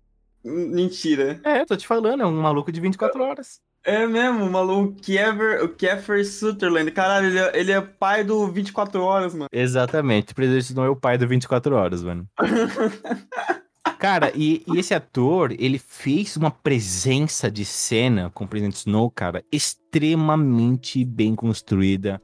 Mentira. 0.45 1.41
É, 1.45 1.65
tô 1.65 1.77
te 1.77 1.87
falando, 1.87 2.23
é 2.23 2.27
um 2.27 2.41
maluco 2.41 2.73
de 2.73 2.81
24 2.81 3.23
horas. 3.23 3.61
É 3.85 4.07
mesmo, 4.07 4.45
o 4.45 4.51
maluco 4.51 4.95
Kiefer, 4.95 5.65
o 5.65 5.69
Kiefer 5.69 6.25
Sutherland. 6.25 6.91
Caralho, 6.93 7.27
ele 7.27 7.39
é, 7.39 7.61
ele 7.61 7.73
é 7.73 7.81
pai 7.81 8.23
do 8.23 8.47
24 8.49 9.03
horas, 9.03 9.35
mano. 9.35 9.49
Exatamente, 9.53 10.33
o 10.33 10.35
presidente 10.35 10.75
não 10.75 10.85
é 10.85 10.89
o 10.89 10.97
pai 10.97 11.19
do 11.19 11.27
24 11.27 11.75
horas, 11.75 12.03
mano. 12.03 12.27
Cara, 13.99 14.33
e, 14.35 14.63
e, 14.67 14.79
esse 14.79 14.95
ator, 14.95 15.53
ele 15.59 15.79
fez 15.79 16.37
uma 16.37 16.51
presença 16.51 17.51
de 17.51 17.65
cena 17.65 18.31
com 18.31 18.45
o 18.45 18.49
Presidente 18.49 18.77
Snow, 18.77 19.11
cara, 19.11 19.45
extremamente 19.51 21.05
bem 21.05 21.35
construída. 21.35 22.21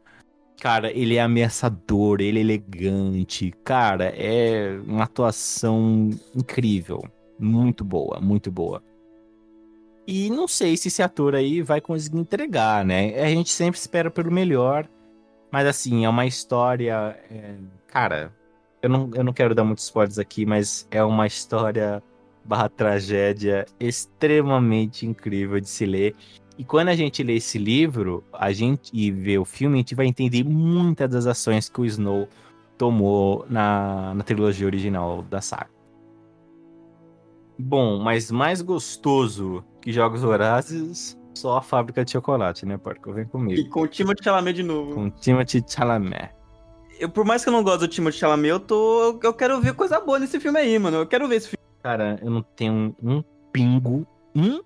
Cara, 0.60 0.90
ele 0.90 1.16
é 1.16 1.20
ameaçador, 1.20 2.20
ele 2.20 2.38
é 2.38 2.42
elegante. 2.42 3.52
Cara, 3.62 4.06
é 4.06 4.78
uma 4.86 5.04
atuação 5.04 6.10
incrível. 6.34 7.00
Muito 7.38 7.84
boa, 7.84 8.20
muito 8.20 8.50
boa. 8.50 8.82
E 10.04 10.30
não 10.30 10.48
sei 10.48 10.76
se 10.76 10.88
esse 10.88 11.02
ator 11.02 11.34
aí 11.34 11.62
vai 11.62 11.80
conseguir 11.80 12.18
entregar, 12.18 12.84
né? 12.84 13.20
A 13.20 13.28
gente 13.28 13.50
sempre 13.50 13.78
espera 13.78 14.10
pelo 14.10 14.32
melhor. 14.32 14.88
Mas 15.50 15.66
assim, 15.66 16.04
é 16.04 16.08
uma 16.08 16.26
história. 16.26 17.16
É... 17.30 17.54
Cara, 17.86 18.32
eu 18.82 18.88
não, 18.88 19.10
eu 19.14 19.24
não 19.24 19.32
quero 19.32 19.54
dar 19.54 19.64
muitos 19.64 19.84
spoilers 19.84 20.18
aqui, 20.18 20.46
mas 20.46 20.86
é 20.90 21.02
uma 21.02 21.26
história 21.26 22.02
barra 22.44 22.68
tragédia 22.68 23.66
extremamente 23.78 25.06
incrível 25.06 25.60
de 25.60 25.68
se 25.68 25.84
ler. 25.84 26.14
E 26.56 26.64
quando 26.64 26.88
a 26.88 26.94
gente 26.94 27.22
lê 27.22 27.36
esse 27.36 27.58
livro, 27.58 28.24
a 28.32 28.52
gente 28.52 28.90
e 28.92 29.10
vê 29.10 29.38
o 29.38 29.44
filme, 29.44 29.76
a 29.76 29.78
gente 29.78 29.94
vai 29.94 30.06
entender 30.06 30.44
muitas 30.44 31.10
das 31.10 31.26
ações 31.26 31.68
que 31.68 31.80
o 31.80 31.84
Snow 31.84 32.28
tomou 32.76 33.44
na, 33.48 34.14
na 34.14 34.24
trilogia 34.24 34.66
original 34.66 35.22
da 35.22 35.40
saga. 35.40 35.70
Bom, 37.58 37.98
mas 37.98 38.30
mais 38.30 38.62
gostoso 38.62 39.64
que 39.82 39.92
Jogos 39.92 40.22
Vorazes, 40.22 41.18
só 41.34 41.58
a 41.58 41.62
fábrica 41.62 42.04
de 42.04 42.12
chocolate, 42.12 42.64
né, 42.64 42.78
Porco? 42.78 43.12
Vem 43.12 43.26
comigo. 43.26 43.60
E 43.60 43.68
com 43.68 43.82
o 43.82 43.88
Timothée 43.88 44.24
Chalamet 44.24 44.54
de 44.54 44.62
novo. 44.62 44.94
Com 44.94 45.06
o 45.06 45.10
Timothée 45.10 45.62
Chalamet 45.66 46.37
eu, 46.98 47.08
por 47.08 47.24
mais 47.24 47.42
que 47.42 47.48
eu 47.48 47.52
não 47.52 47.62
goste 47.62 47.80
do 47.80 47.88
Timothée 47.88 48.18
Chalamet, 48.18 48.50
eu 48.50 48.60
tô. 48.60 49.20
Eu 49.22 49.32
quero 49.32 49.60
ver 49.60 49.74
coisa 49.74 50.00
boa 50.00 50.18
nesse 50.18 50.38
filme 50.40 50.58
aí, 50.58 50.78
mano. 50.78 50.98
Eu 50.98 51.06
quero 51.06 51.28
ver 51.28 51.36
esse 51.36 51.48
filme. 51.48 51.58
Cara, 51.82 52.18
eu 52.22 52.30
não 52.30 52.42
tenho 52.42 52.94
um 53.02 53.22
pingo, 53.52 54.06
um 54.34 54.60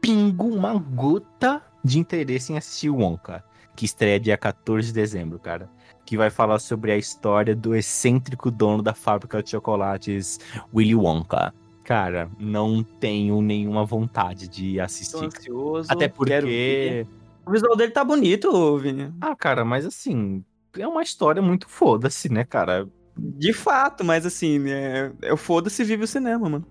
pingo, 0.00 0.46
uma 0.46 0.74
gota 0.74 1.62
de 1.84 1.98
interesse 1.98 2.52
em 2.52 2.56
assistir 2.56 2.90
Wonka, 2.90 3.44
que 3.76 3.84
estreia 3.84 4.18
dia 4.18 4.36
14 4.36 4.88
de 4.88 4.94
dezembro, 4.94 5.38
cara. 5.38 5.70
Que 6.04 6.16
vai 6.16 6.30
falar 6.30 6.58
sobre 6.58 6.90
a 6.90 6.96
história 6.96 7.54
do 7.54 7.76
excêntrico 7.76 8.50
dono 8.50 8.82
da 8.82 8.94
fábrica 8.94 9.42
de 9.42 9.50
chocolates, 9.50 10.40
Willy 10.74 10.94
Wonka. 10.94 11.52
Cara, 11.84 12.30
não 12.38 12.82
tenho 12.82 13.40
nenhuma 13.40 13.84
vontade 13.84 14.48
de 14.48 14.80
assistir. 14.80 15.18
Tô 15.18 15.26
ansioso. 15.26 15.90
Até 15.90 16.08
porque. 16.08 17.06
O 17.46 17.50
visual 17.50 17.74
dele 17.76 17.92
tá 17.92 18.04
bonito, 18.04 18.76
Vini. 18.76 19.10
Ah, 19.20 19.34
cara, 19.34 19.64
mas 19.64 19.86
assim, 19.86 20.44
é 20.78 20.86
uma 20.86 21.02
história 21.02 21.42
muito 21.42 21.68
foda-se, 21.68 22.32
né, 22.32 22.44
cara? 22.44 22.88
De 23.16 23.52
fato, 23.52 24.04
mas 24.04 24.24
assim, 24.24 24.68
é, 24.68 25.12
é 25.22 25.32
o 25.32 25.36
foda-se 25.36 25.82
vive 25.82 26.04
o 26.04 26.08
cinema, 26.08 26.48
mano. 26.48 26.66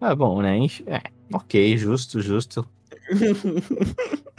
Ah, 0.00 0.14
bom, 0.14 0.42
né? 0.42 0.58
É, 0.86 1.00
ok, 1.32 1.76
justo, 1.76 2.20
justo. 2.20 2.66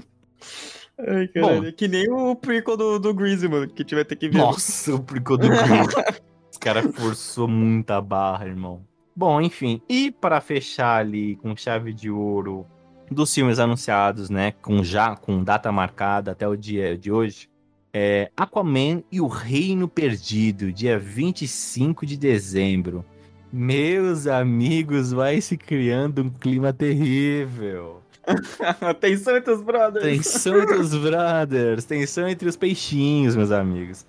Ai, 0.98 1.28
caralho. 1.28 1.62
Bom, 1.62 1.68
é 1.68 1.72
que 1.72 1.88
nem 1.88 2.10
o 2.10 2.36
prequel 2.36 2.78
do, 2.78 3.00
do 3.00 3.14
Greasy, 3.14 3.48
mano, 3.48 3.68
que 3.68 3.84
tiver 3.84 4.06
ter 4.06 4.16
que 4.16 4.30
ver. 4.30 4.38
Nossa, 4.38 4.96
o 4.96 5.04
prequel 5.04 5.38
do 5.38 5.50
Greasy. 5.50 5.96
Os 6.52 6.58
caras 6.58 6.86
forçou 6.96 7.48
muita 7.48 8.02
barra, 8.02 8.48
irmão. 8.48 8.86
Bom, 9.16 9.42
enfim. 9.42 9.82
E 9.90 10.10
para 10.12 10.40
fechar 10.42 11.00
ali 11.00 11.36
com 11.38 11.56
chave 11.56 11.94
de 11.94 12.10
ouro 12.10 12.66
dos 13.12 13.34
filmes 13.34 13.60
anunciados, 13.60 14.30
né? 14.30 14.52
Com 14.62 14.84
já 14.84 15.16
com 15.16 15.44
data 15.44 15.72
marcada 15.72 16.32
até 16.32 16.48
o 16.48 16.56
dia 16.56 16.98
de 16.98 17.12
hoje. 17.12 17.50
É, 17.98 18.30
Aquaman 18.36 19.02
e 19.10 19.22
o 19.22 19.28
Reino 19.28 19.88
Perdido, 19.88 20.70
dia 20.70 21.00
25 21.00 22.06
de 22.06 22.18
dezembro. 22.18 23.06
Meus 23.54 24.28
amigos, 24.28 25.14
vai 25.14 25.40
se 25.40 25.56
criando 25.56 26.24
um 26.24 26.30
clima 26.30 26.74
terrível. 26.74 28.02
Tensão 29.00 29.38
entre 29.38 29.54
os 29.54 29.62
brothers. 29.62 30.04
Tensão 30.04 30.62
entre 30.62 30.76
os 30.76 30.94
brothers. 30.94 31.86
Tensão 31.86 32.28
entre 32.28 32.50
os 32.50 32.58
peixinhos, 32.58 33.34
meus 33.34 33.52
amigos. 33.52 34.06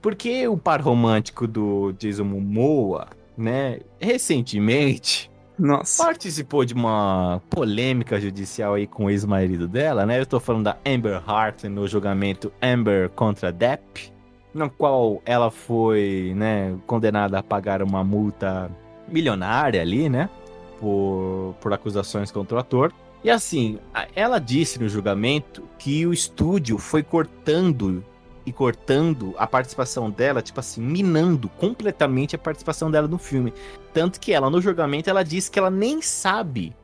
Porque 0.00 0.48
o 0.48 0.56
par 0.56 0.80
romântico 0.80 1.46
do 1.46 1.92
Jason 1.98 2.24
Momoa, 2.24 3.08
né, 3.36 3.80
recentemente 4.00 5.30
Nossa. 5.58 6.04
participou 6.04 6.64
de 6.64 6.72
uma 6.72 7.42
polêmica 7.50 8.20
judicial 8.20 8.74
aí 8.74 8.86
com 8.86 9.06
o 9.06 9.10
ex-marido 9.10 9.66
dela, 9.66 10.06
né? 10.06 10.20
Eu 10.20 10.26
tô 10.26 10.38
falando 10.38 10.64
da 10.64 10.76
Amber 10.86 11.20
Hart 11.28 11.64
no 11.64 11.86
julgamento 11.88 12.52
Amber 12.62 13.10
contra 13.10 13.50
Depp, 13.50 14.12
no 14.54 14.70
qual 14.70 15.20
ela 15.26 15.50
foi, 15.50 16.32
né, 16.36 16.76
condenada 16.86 17.38
a 17.38 17.42
pagar 17.42 17.82
uma 17.82 18.04
multa 18.04 18.70
milionária 19.08 19.80
ali, 19.80 20.08
né? 20.08 20.30
Por, 20.78 21.56
por 21.60 21.72
acusações 21.72 22.30
contra 22.30 22.56
o 22.56 22.60
ator. 22.60 22.92
E 23.24 23.30
assim, 23.30 23.78
ela 24.14 24.38
disse 24.38 24.78
no 24.78 24.88
julgamento 24.88 25.64
que 25.76 26.06
o 26.06 26.12
estúdio 26.12 26.78
foi 26.78 27.02
cortando 27.02 28.04
e 28.48 28.52
cortando 28.52 29.34
a 29.36 29.46
participação 29.46 30.10
dela, 30.10 30.40
tipo 30.40 30.58
assim, 30.58 30.80
minando 30.80 31.48
completamente 31.50 32.34
a 32.34 32.38
participação 32.38 32.90
dela 32.90 33.06
no 33.06 33.18
filme. 33.18 33.52
Tanto 33.92 34.18
que 34.18 34.32
ela, 34.32 34.48
no 34.48 34.60
julgamento, 34.60 35.10
ela 35.10 35.22
disse 35.22 35.50
que 35.50 35.58
ela 35.58 35.70
nem 35.70 36.00
sabe 36.00 36.74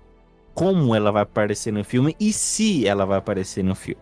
como 0.53 0.95
ela 0.95 1.11
vai 1.11 1.23
aparecer 1.23 1.73
no 1.73 1.83
filme 1.83 2.15
e 2.21 2.33
se 2.33 2.87
ela 2.87 3.07
vai 3.07 3.19
aparecer 3.19 3.65
no 3.65 3.75
filme. 3.75 4.01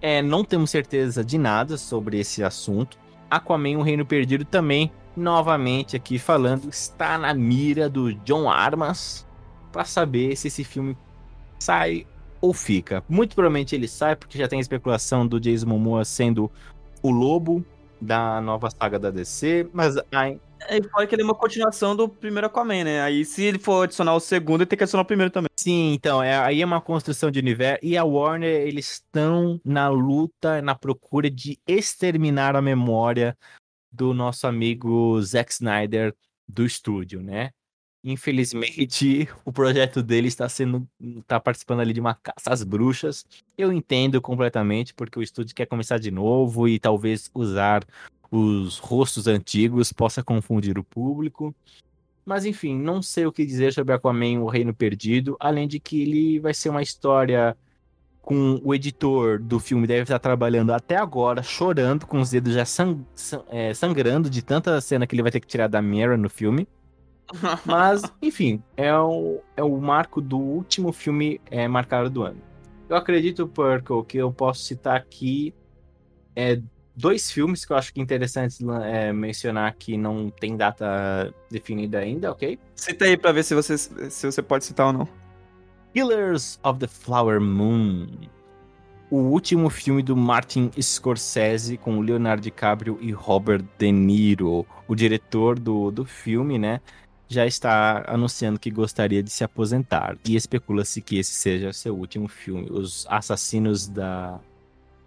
É, 0.00 0.20
não 0.20 0.44
temos 0.44 0.70
certeza 0.70 1.24
de 1.24 1.38
nada 1.38 1.78
sobre 1.78 2.18
esse 2.20 2.44
assunto. 2.44 2.98
Aquaman, 3.30 3.78
o 3.78 3.82
Reino 3.82 4.04
Perdido, 4.04 4.44
também, 4.44 4.92
novamente 5.16 5.96
aqui 5.96 6.18
falando, 6.18 6.68
está 6.68 7.16
na 7.16 7.32
mira 7.32 7.88
do 7.88 8.12
John 8.12 8.50
Armas 8.50 9.26
para 9.72 9.84
saber 9.84 10.36
se 10.36 10.48
esse 10.48 10.64
filme 10.64 10.96
sai 11.58 12.06
ou 12.42 12.52
fica. 12.52 13.02
Muito 13.08 13.34
provavelmente 13.36 13.74
ele 13.74 13.86
sai, 13.86 14.16
porque 14.16 14.36
já 14.36 14.48
tem 14.48 14.58
especulação 14.60 15.26
do 15.26 15.40
Jason 15.40 15.66
Momoa 15.66 16.04
sendo 16.04 16.50
o 17.00 17.10
lobo 17.10 17.64
da 18.00 18.40
nova 18.40 18.68
saga 18.68 18.98
da 18.98 19.10
DC, 19.10 19.70
mas 19.72 19.96
aí... 20.10 20.40
É, 20.68 20.80
fala 20.82 21.06
que 21.06 21.14
ele 21.14 21.22
é 21.22 21.24
uma 21.24 21.34
continuação 21.34 21.94
do 21.94 22.08
primeiro 22.08 22.46
Aquaman, 22.46 22.84
né? 22.84 23.00
Aí 23.00 23.24
se 23.24 23.42
ele 23.42 23.58
for 23.58 23.84
adicionar 23.84 24.14
o 24.14 24.20
segundo, 24.20 24.60
ele 24.60 24.66
tem 24.66 24.76
que 24.76 24.82
adicionar 24.84 25.02
o 25.02 25.06
primeiro 25.06 25.30
também. 25.30 25.48
Sim, 25.56 25.92
então, 25.92 26.22
é, 26.22 26.36
aí 26.36 26.62
é 26.62 26.64
uma 26.64 26.80
construção 26.80 27.30
de 27.30 27.38
universo. 27.38 27.78
E 27.84 27.96
a 27.96 28.04
Warner, 28.04 28.66
eles 28.66 28.92
estão 28.92 29.60
na 29.64 29.88
luta, 29.88 30.60
na 30.62 30.74
procura 30.74 31.30
de 31.30 31.58
exterminar 31.66 32.54
a 32.56 32.62
memória 32.62 33.36
do 33.90 34.14
nosso 34.14 34.46
amigo 34.46 35.20
Zack 35.22 35.52
Snyder 35.52 36.14
do 36.48 36.64
estúdio, 36.64 37.22
né? 37.22 37.50
Infelizmente, 38.04 39.28
o 39.44 39.52
projeto 39.52 40.02
dele 40.02 40.28
está 40.28 40.48
sendo. 40.48 40.86
está 41.00 41.38
participando 41.38 41.80
ali 41.80 41.92
de 41.92 42.00
uma 42.00 42.14
caça 42.14 42.52
às 42.52 42.62
bruxas. 42.62 43.24
Eu 43.56 43.72
entendo 43.72 44.20
completamente, 44.20 44.92
porque 44.94 45.18
o 45.18 45.22
estúdio 45.22 45.54
quer 45.54 45.66
começar 45.66 45.98
de 45.98 46.10
novo 46.10 46.68
e 46.68 46.78
talvez 46.78 47.30
usar 47.34 47.84
os 48.30 48.78
rostos 48.78 49.26
antigos 49.26 49.92
possa 49.92 50.22
confundir 50.22 50.78
o 50.78 50.84
público. 50.84 51.54
Mas 52.24 52.44
enfim, 52.44 52.78
não 52.78 53.02
sei 53.02 53.26
o 53.26 53.32
que 53.32 53.44
dizer 53.44 53.72
sobre 53.72 53.94
Aquaman, 53.94 54.40
o 54.40 54.48
Reino 54.48 54.72
Perdido, 54.72 55.36
além 55.40 55.66
de 55.66 55.80
que 55.80 56.02
ele 56.02 56.40
vai 56.40 56.54
ser 56.54 56.68
uma 56.70 56.82
história 56.82 57.56
com 58.22 58.60
o 58.62 58.72
editor 58.72 59.40
do 59.40 59.58
filme 59.58 59.84
deve 59.84 60.02
estar 60.02 60.20
trabalhando 60.20 60.72
até 60.72 60.96
agora, 60.96 61.42
chorando, 61.42 62.06
com 62.06 62.20
os 62.20 62.30
dedos 62.30 62.54
já 62.54 62.64
sang 62.64 63.04
é, 63.50 63.74
sangrando 63.74 64.30
de 64.30 64.42
tanta 64.42 64.80
cena 64.80 65.06
que 65.06 65.14
ele 65.16 65.22
vai 65.22 65.32
ter 65.32 65.40
que 65.40 65.46
tirar 65.46 65.66
da 65.66 65.82
Mera 65.82 66.16
no 66.16 66.30
filme. 66.30 66.68
Mas, 67.64 68.02
enfim, 68.20 68.62
é 68.76 68.94
o, 68.96 69.40
é 69.56 69.62
o 69.62 69.76
marco 69.78 70.20
do 70.20 70.38
último 70.38 70.92
filme 70.92 71.40
é, 71.50 71.66
marcado 71.68 72.10
do 72.10 72.22
ano. 72.22 72.40
Eu 72.88 72.96
acredito, 72.96 73.46
Purple, 73.46 74.04
que 74.04 74.18
eu 74.18 74.32
posso 74.32 74.62
citar 74.62 74.96
aqui 74.96 75.54
é, 76.36 76.60
dois 76.94 77.30
filmes 77.30 77.64
que 77.64 77.72
eu 77.72 77.76
acho 77.76 77.92
que 77.92 78.00
é 78.00 78.02
interessante 78.02 78.56
é, 78.84 79.12
mencionar 79.12 79.74
que 79.78 79.96
não 79.96 80.30
tem 80.30 80.56
data 80.56 81.32
definida 81.50 81.98
ainda, 81.98 82.30
ok? 82.30 82.58
Cita 82.74 83.04
aí 83.04 83.16
pra 83.16 83.32
ver 83.32 83.44
se 83.44 83.54
você, 83.54 83.78
se 83.78 84.26
você 84.26 84.42
pode 84.42 84.64
citar 84.64 84.86
ou 84.86 84.92
não. 84.92 85.08
Killers 85.94 86.58
of 86.62 86.78
the 86.78 86.86
Flower 86.86 87.40
Moon. 87.40 88.06
O 89.10 89.16
último 89.16 89.68
filme 89.68 90.02
do 90.02 90.16
Martin 90.16 90.70
Scorsese 90.80 91.76
com 91.76 92.00
Leonardo 92.00 92.42
DiCaprio 92.42 92.96
e 92.98 93.12
Robert 93.12 93.62
De 93.78 93.92
Niro. 93.92 94.66
O 94.88 94.94
diretor 94.94 95.58
do, 95.58 95.90
do 95.90 96.04
filme, 96.04 96.58
né? 96.58 96.80
Já 97.32 97.46
está 97.46 98.04
anunciando 98.06 98.60
que 98.60 98.70
gostaria 98.70 99.22
de 99.22 99.30
se 99.30 99.42
aposentar. 99.42 100.16
E 100.24 100.36
especula-se 100.36 101.00
que 101.00 101.18
esse 101.18 101.32
seja 101.32 101.72
seu 101.72 101.96
último 101.96 102.28
filme. 102.28 102.68
Os 102.70 103.06
Assassinos 103.08 103.88
da. 103.88 104.38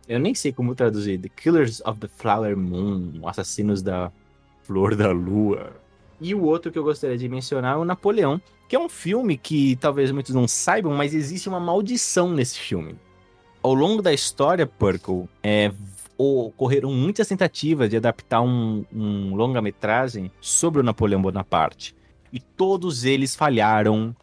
Eu 0.07 0.19
nem 0.19 0.35
sei 0.35 0.51
como 0.51 0.75
traduzir. 0.75 1.19
The 1.19 1.29
Killers 1.29 1.81
of 1.85 1.99
the 1.99 2.07
Flower 2.07 2.57
Moon. 2.57 3.21
Assassinos 3.25 3.81
da 3.81 4.11
Flor 4.63 4.95
da 4.95 5.11
Lua. 5.11 5.73
E 6.19 6.33
o 6.33 6.43
outro 6.43 6.71
que 6.71 6.79
eu 6.79 6.83
gostaria 6.83 7.17
de 7.17 7.29
mencionar 7.29 7.75
é 7.75 7.77
o 7.77 7.85
Napoleão, 7.85 8.41
que 8.67 8.75
é 8.75 8.79
um 8.79 8.89
filme 8.89 9.37
que 9.37 9.75
talvez 9.75 10.11
muitos 10.11 10.33
não 10.33 10.47
saibam, 10.47 10.93
mas 10.93 11.13
existe 11.13 11.49
uma 11.49 11.59
maldição 11.59 12.31
nesse 12.31 12.57
filme. 12.57 12.95
Ao 13.61 13.73
longo 13.73 14.01
da 14.01 14.13
história, 14.13 14.65
Purple, 14.65 15.27
é, 15.43 15.71
ocorreram 16.17 16.91
muitas 16.91 17.27
tentativas 17.27 17.89
de 17.89 17.97
adaptar 17.97 18.41
um, 18.41 18.85
um 18.93 19.35
longa-metragem 19.35 20.31
sobre 20.39 20.79
o 20.79 20.83
Napoleão 20.83 21.21
Bonaparte 21.21 21.95
e 22.35 22.39
todos 22.41 23.05
eles 23.05 23.33
falharam 23.33 24.13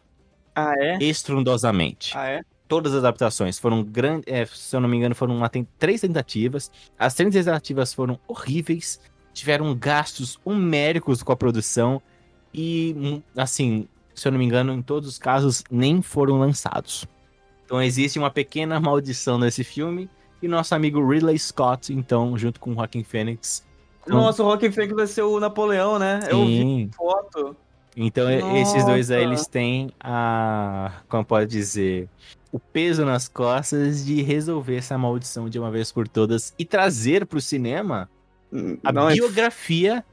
ah, 0.55 0.75
é? 0.77 0.99
estrondosamente. 1.03 2.15
Ah, 2.15 2.27
é? 2.27 2.41
Todas 2.67 2.93
as 2.93 2.99
adaptações 2.99 3.57
foram 3.57 3.83
grandes, 3.83 4.31
é, 4.31 4.45
se 4.45 4.75
eu 4.75 4.79
não 4.79 4.87
me 4.87 4.97
engano, 4.97 5.15
foram 5.15 5.35
uma, 5.35 5.49
tem, 5.49 5.67
três 5.79 6.01
tentativas. 6.01 6.71
As 6.97 7.15
três 7.15 7.33
tentativas 7.33 7.91
foram 7.91 8.19
horríveis, 8.27 8.99
tiveram 9.33 9.75
gastos 9.75 10.39
homéricos 10.45 11.23
com 11.23 11.31
a 11.31 11.35
produção 11.35 11.99
e, 12.53 12.95
hum, 12.95 13.21
assim, 13.35 13.87
se 14.13 14.27
eu 14.27 14.31
não 14.31 14.37
me 14.37 14.45
engano, 14.45 14.73
em 14.73 14.81
todos 14.83 15.09
os 15.09 15.17
casos 15.17 15.63
nem 15.71 15.99
foram 16.03 16.37
lançados. 16.37 17.07
Então 17.65 17.81
existe 17.81 18.19
uma 18.19 18.29
pequena 18.29 18.79
maldição 18.79 19.39
nesse 19.39 19.63
filme 19.63 20.07
e 20.39 20.47
nosso 20.47 20.75
amigo 20.75 21.03
Ridley 21.03 21.39
Scott, 21.39 21.91
então, 21.91 22.37
junto 22.37 22.59
com 22.59 22.73
o 22.73 23.03
Phoenix. 23.03 23.65
Nossa, 24.05 24.43
o 24.43 24.45
Joaquin 24.45 24.71
Phoenix 24.71 24.95
vai 24.95 25.07
ser 25.07 25.23
o 25.23 25.39
Napoleão, 25.39 25.97
né? 25.97 26.21
Sim. 26.21 26.29
Eu 26.29 26.45
vi 26.45 26.89
foto. 26.95 27.57
Então, 27.95 28.29
Nossa. 28.29 28.57
esses 28.57 28.85
dois 28.85 29.11
aí, 29.11 29.23
eles 29.23 29.45
têm 29.47 29.89
a. 29.99 30.91
Como 31.07 31.23
pode 31.23 31.49
dizer? 31.49 32.09
O 32.51 32.59
peso 32.59 33.05
nas 33.05 33.27
costas 33.27 34.05
de 34.05 34.21
resolver 34.21 34.77
essa 34.77 34.97
maldição 34.97 35.49
de 35.49 35.57
uma 35.57 35.71
vez 35.71 35.91
por 35.91 36.07
todas 36.07 36.53
e 36.57 36.65
trazer 36.65 37.25
para 37.25 37.37
o 37.37 37.41
cinema 37.41 38.09
a 38.83 38.91
Não, 38.91 39.09
é 39.09 39.13
biografia 39.13 39.97
é... 39.97 40.03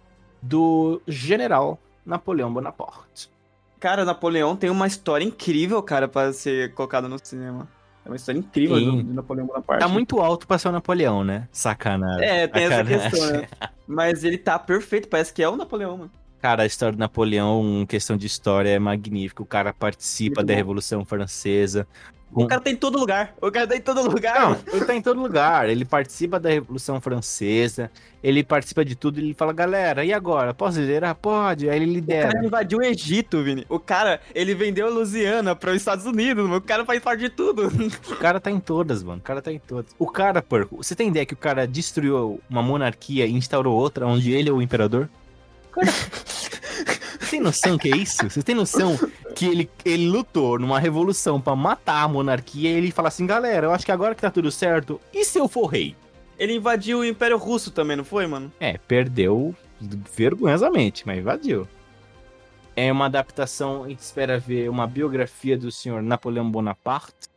do 0.41 1.01
general 1.07 1.79
Napoleão 2.05 2.53
Bonaparte. 2.53 3.31
Cara, 3.79 4.05
Napoleão 4.05 4.57
tem 4.57 4.71
uma 4.71 4.87
história 4.87 5.25
incrível, 5.25 5.83
cara, 5.83 6.07
para 6.07 6.33
ser 6.33 6.75
colocada 6.75 7.09
no 7.09 7.19
cinema. 7.23 7.69
É 8.05 8.09
uma 8.09 8.17
história 8.17 8.39
incrível 8.39 8.79
Sim. 8.79 9.03
do, 9.03 9.15
Napoleão 9.15 9.47
Bonaparte. 9.47 9.81
Tá 9.81 9.89
muito 9.89 10.21
alto 10.21 10.47
pra 10.47 10.59
ser 10.59 10.69
o 10.69 10.73
Napoleão, 10.73 11.23
né? 11.23 11.49
Sacanagem. 11.53 12.27
É, 12.27 12.47
tem 12.47 12.69
Sacanagem. 12.69 12.95
essa 12.95 13.11
questão, 13.11 13.41
né? 13.41 13.49
Mas 13.87 14.25
ele 14.25 14.39
tá 14.39 14.59
perfeito, 14.59 15.09
parece 15.09 15.33
que 15.33 15.43
é 15.43 15.49
o 15.49 15.57
Napoleão, 15.57 15.97
mano. 15.97 16.11
Cara, 16.41 16.63
a 16.63 16.67
história 16.67 16.93
do 16.93 16.99
Napoleão, 16.99 17.85
questão 17.87 18.17
de 18.17 18.27
história, 18.27 18.71
é 18.71 18.79
magnífica. 18.79 19.43
O 19.43 19.47
cara 19.47 19.73
participa 19.73 20.43
da. 20.43 20.55
Revolução 20.55 21.05
Francesa. 21.05 21.87
O 22.33 22.47
cara 22.47 22.61
tá 22.61 22.71
em 22.71 22.77
todo 22.77 22.97
lugar. 22.97 23.35
O 23.41 23.51
cara 23.51 23.67
tá 23.67 23.77
em 23.77 23.81
todo 23.81 24.09
lugar. 24.09 24.41
Não, 24.41 24.57
ele 24.73 24.85
tá 24.85 24.95
em 24.95 25.03
todo 25.03 25.21
lugar. 25.21 25.69
Ele 25.69 25.85
participa 25.85 26.39
da 26.39 26.49
Revolução 26.49 27.01
Francesa. 27.01 27.91
Ele 28.23 28.45
participa 28.45 28.85
de 28.85 28.95
tudo. 28.95 29.19
Ele 29.19 29.35
fala, 29.35 29.53
galera, 29.53 30.05
e 30.05 30.13
agora? 30.13 30.55
Posso 30.55 30.79
liderar? 30.79 31.15
Pode. 31.17 31.69
Aí 31.69 31.77
ele 31.77 31.93
lidera. 31.93 32.29
O 32.29 32.33
cara 32.33 32.47
invadiu 32.47 32.79
o 32.79 32.83
Egito, 32.83 33.43
Vini. 33.43 33.67
O 33.69 33.81
cara, 33.81 34.21
ele 34.33 34.55
vendeu 34.55 34.87
a 34.87 34.91
Louisiana 34.91 35.57
para 35.57 35.71
os 35.71 35.77
Estados 35.77 36.07
Unidos. 36.07 36.49
O 36.49 36.61
cara 36.61 36.85
faz 36.85 37.01
parte 37.03 37.21
de 37.21 37.31
tudo. 37.31 37.67
O 38.11 38.17
cara 38.17 38.39
tá 38.39 38.51
em 38.51 38.61
todas, 38.61 39.03
mano. 39.03 39.19
O 39.19 39.25
cara 39.25 39.43
tá 39.43 39.53
em 39.53 39.59
todas. 39.59 39.93
O 39.99 40.07
cara, 40.07 40.41
porco, 40.41 40.77
você 40.77 40.95
tem 40.95 41.09
ideia 41.09 41.27
que 41.27 41.35
o 41.35 41.37
cara 41.37 41.67
destruiu 41.67 42.41
uma 42.49 42.63
monarquia 42.63 43.27
e 43.27 43.33
instaurou 43.33 43.77
outra 43.77 44.07
onde 44.07 44.31
ele 44.31 44.49
é 44.49 44.53
o 44.53 44.63
imperador? 44.63 45.09
Cara, 45.73 45.89
tem 47.31 47.41
noção 47.41 47.79
que 47.79 47.93
é 47.93 47.97
isso? 47.97 48.29
Você 48.29 48.43
tem 48.43 48.57
noção 48.57 48.99
que 49.37 49.47
ele, 49.47 49.71
ele 49.85 50.09
lutou 50.09 50.59
numa 50.59 50.81
revolução 50.81 51.41
para 51.41 51.55
matar 51.55 52.03
a 52.03 52.09
monarquia 52.09 52.71
e 52.71 52.75
ele 52.75 52.91
fala 52.91 53.07
assim, 53.07 53.25
galera, 53.25 53.69
eu 53.69 53.73
acho 53.73 53.87
que 53.87 53.93
agora 53.93 54.17
que 54.17 54.21
tá 54.21 54.31
tudo 54.31 54.51
certo, 54.51 55.01
e 55.15 55.25
se 55.25 55.39
eu 55.39 55.49
for 55.49 55.67
rei? 55.67 55.95
Ele 56.37 56.55
invadiu 56.55 56.99
o 56.99 57.05
Império 57.05 57.37
Russo 57.37 57.71
também, 57.71 57.97
não 57.97 58.05
foi, 58.05 58.27
mano? 58.27 58.53
É, 58.59 58.77
perdeu 58.79 59.55
vergonhosamente, 59.81 61.07
mas 61.07 61.19
invadiu. 61.19 61.69
É 62.75 62.91
uma 62.91 63.07
adaptação, 63.07 63.85
a 63.85 63.89
gente 63.89 64.01
espera 64.01 64.39
ver 64.39 64.69
uma 64.69 64.87
biografia 64.87 65.57
do 65.57 65.71
senhor 65.71 66.03
Napoleão 66.03 66.51
Bonaparte. 66.51 67.29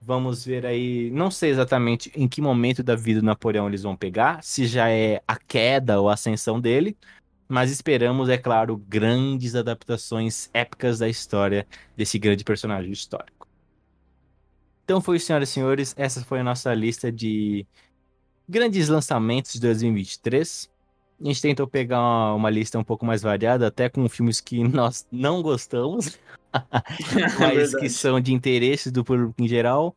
Vamos 0.00 0.44
ver 0.44 0.66
aí, 0.66 1.10
não 1.12 1.30
sei 1.30 1.50
exatamente 1.50 2.12
em 2.14 2.28
que 2.28 2.40
momento 2.40 2.82
da 2.82 2.94
vida 2.94 3.20
do 3.20 3.26
Napoleão 3.26 3.68
eles 3.68 3.84
vão 3.84 3.96
pegar, 3.96 4.42
se 4.42 4.66
já 4.66 4.90
é 4.90 5.22
a 5.26 5.36
queda 5.36 6.00
ou 6.00 6.08
a 6.08 6.14
ascensão 6.14 6.60
dele, 6.60 6.96
mas 7.52 7.70
esperamos, 7.70 8.30
é 8.30 8.38
claro, 8.38 8.78
grandes 8.78 9.54
adaptações 9.54 10.48
épicas 10.54 11.00
da 11.00 11.06
história 11.06 11.66
desse 11.94 12.18
grande 12.18 12.44
personagem 12.44 12.90
histórico. 12.90 13.46
Então 14.82 15.02
foi, 15.02 15.18
senhoras 15.18 15.50
e 15.50 15.52
senhores, 15.52 15.94
essa 15.98 16.24
foi 16.24 16.40
a 16.40 16.44
nossa 16.44 16.72
lista 16.72 17.12
de 17.12 17.66
grandes 18.48 18.88
lançamentos 18.88 19.52
de 19.52 19.60
2023. 19.60 20.70
A 21.20 21.24
gente 21.26 21.42
tentou 21.42 21.66
pegar 21.68 22.00
uma, 22.00 22.34
uma 22.36 22.48
lista 22.48 22.78
um 22.78 22.84
pouco 22.84 23.04
mais 23.04 23.20
variada, 23.20 23.66
até 23.66 23.90
com 23.90 24.08
filmes 24.08 24.40
que 24.40 24.64
nós 24.66 25.06
não 25.12 25.42
gostamos, 25.42 26.18
mas 27.38 27.74
que 27.76 27.90
são 27.90 28.18
de 28.18 28.32
interesse 28.32 28.90
do 28.90 29.04
público 29.04 29.34
em 29.38 29.46
geral, 29.46 29.94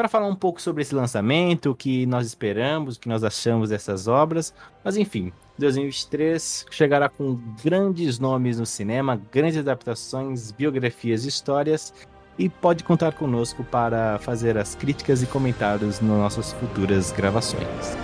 para 0.00 0.08
falar 0.08 0.28
um 0.28 0.34
pouco 0.34 0.62
sobre 0.62 0.80
esse 0.80 0.94
lançamento, 0.94 1.72
o 1.72 1.74
que 1.74 2.06
nós 2.06 2.26
esperamos, 2.26 2.96
o 2.96 3.00
que 3.00 3.06
nós 3.06 3.22
achamos 3.22 3.68
dessas 3.68 4.08
obras. 4.08 4.54
Mas 4.82 4.96
enfim, 4.96 5.30
2023 5.58 6.64
chegará 6.70 7.06
com 7.06 7.38
grandes 7.62 8.18
nomes 8.18 8.58
no 8.58 8.64
cinema, 8.64 9.20
grandes 9.30 9.58
adaptações, 9.58 10.52
biografias 10.52 11.26
histórias 11.26 11.92
e 12.38 12.48
pode 12.48 12.82
contar 12.82 13.12
conosco 13.12 13.62
para 13.62 14.18
fazer 14.20 14.56
as 14.56 14.74
críticas 14.74 15.22
e 15.22 15.26
comentários 15.26 16.00
nas 16.00 16.18
nossas 16.18 16.54
futuras 16.54 17.12
gravações. 17.12 17.94